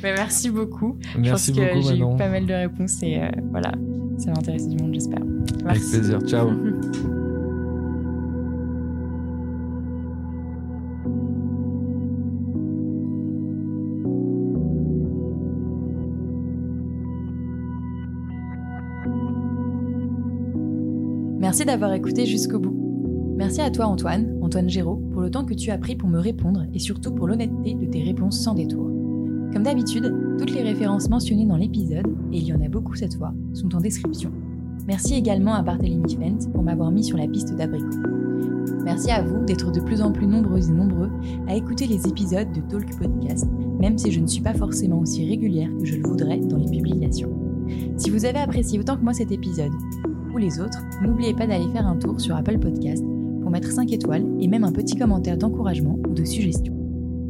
Bah, 0.00 0.10
merci 0.14 0.48
beaucoup. 0.48 0.96
Merci 1.18 1.52
je 1.52 1.60
pense 1.60 1.88
que 1.88 1.94
j'ai 1.94 1.98
eu 1.98 2.16
pas 2.16 2.28
mal 2.28 2.46
de 2.46 2.54
réponses 2.54 3.02
et 3.02 3.20
euh, 3.20 3.28
voilà, 3.50 3.72
ça 4.16 4.30
va 4.30 4.38
intéresser 4.38 4.68
du 4.68 4.76
monde, 4.76 4.94
j'espère. 4.94 5.18
Avec 5.66 5.82
plaisir. 5.82 6.20
Ciao. 6.26 6.50
Merci 21.40 21.64
d'avoir 21.64 21.92
écouté 21.92 22.24
jusqu'au 22.24 22.58
bout. 22.58 22.84
Merci 23.36 23.60
à 23.60 23.70
toi 23.70 23.86
Antoine, 23.86 24.38
Antoine 24.42 24.70
Géraud, 24.70 25.02
le 25.24 25.30
temps 25.30 25.44
que 25.44 25.54
tu 25.54 25.70
as 25.70 25.78
pris 25.78 25.96
pour 25.96 26.08
me 26.08 26.18
répondre 26.18 26.64
et 26.74 26.78
surtout 26.78 27.10
pour 27.12 27.26
l'honnêteté 27.26 27.74
de 27.74 27.86
tes 27.86 28.02
réponses 28.02 28.40
sans 28.40 28.54
détour. 28.54 28.84
Comme 29.52 29.62
d'habitude, 29.62 30.12
toutes 30.38 30.52
les 30.52 30.62
références 30.62 31.08
mentionnées 31.08 31.46
dans 31.46 31.56
l'épisode, 31.56 32.06
et 32.30 32.38
il 32.38 32.44
y 32.44 32.52
en 32.52 32.60
a 32.60 32.68
beaucoup 32.68 32.94
cette 32.94 33.14
fois, 33.14 33.32
sont 33.54 33.74
en 33.74 33.80
description. 33.80 34.30
Merci 34.86 35.14
également 35.14 35.54
à 35.54 35.62
Barthélemy 35.62 36.14
Fent 36.16 36.50
pour 36.52 36.62
m'avoir 36.62 36.90
mis 36.90 37.04
sur 37.04 37.16
la 37.16 37.26
piste 37.26 37.56
d'abricot. 37.56 37.86
Merci 38.84 39.10
à 39.12 39.22
vous 39.22 39.44
d'être 39.46 39.72
de 39.72 39.80
plus 39.80 40.02
en 40.02 40.12
plus 40.12 40.26
nombreuses 40.26 40.68
et 40.68 40.74
nombreux 40.74 41.10
à 41.48 41.56
écouter 41.56 41.86
les 41.86 42.06
épisodes 42.06 42.52
de 42.52 42.60
Talk 42.60 42.98
Podcast, 42.98 43.48
même 43.80 43.96
si 43.96 44.12
je 44.12 44.20
ne 44.20 44.26
suis 44.26 44.42
pas 44.42 44.52
forcément 44.52 44.98
aussi 44.98 45.26
régulière 45.26 45.70
que 45.78 45.86
je 45.86 45.96
le 45.96 46.06
voudrais 46.06 46.40
dans 46.40 46.58
les 46.58 46.70
publications. 46.70 47.32
Si 47.96 48.10
vous 48.10 48.26
avez 48.26 48.40
apprécié 48.40 48.78
autant 48.78 48.96
que 48.96 49.04
moi 49.04 49.14
cet 49.14 49.32
épisode, 49.32 49.72
ou 50.34 50.36
les 50.36 50.60
autres, 50.60 50.82
n'oubliez 51.00 51.32
pas 51.32 51.46
d'aller 51.46 51.68
faire 51.72 51.86
un 51.86 51.96
tour 51.96 52.20
sur 52.20 52.36
Apple 52.36 52.58
Podcast 52.58 53.04
mettre 53.54 53.70
5 53.70 53.92
étoiles 53.92 54.26
et 54.40 54.48
même 54.48 54.64
un 54.64 54.72
petit 54.72 54.96
commentaire 54.96 55.38
d'encouragement 55.38 55.96
ou 56.08 56.12
de 56.12 56.24
suggestion. 56.24 56.74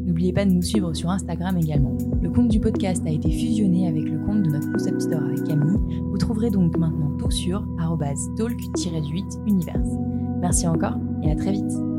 N'oubliez 0.06 0.32
pas 0.32 0.46
de 0.46 0.50
nous 0.50 0.62
suivre 0.62 0.94
sur 0.94 1.10
Instagram 1.10 1.58
également. 1.58 1.98
Le 2.22 2.30
compte 2.30 2.48
du 2.48 2.60
podcast 2.60 3.02
a 3.06 3.10
été 3.10 3.30
fusionné 3.30 3.88
avec 3.88 4.04
le 4.04 4.18
compte 4.24 4.42
de 4.42 4.48
notre 4.48 4.72
concept 4.72 5.02
store 5.02 5.22
avec 5.22 5.44
Camille. 5.44 5.78
Vous 6.10 6.16
trouverez 6.16 6.48
donc 6.48 6.78
maintenant 6.78 7.14
tout 7.18 7.30
sur 7.30 7.62
talk-du-8 8.38 9.46
univers. 9.46 9.82
Merci 10.40 10.66
encore 10.66 10.96
et 11.22 11.30
à 11.30 11.36
très 11.36 11.52
vite 11.52 11.93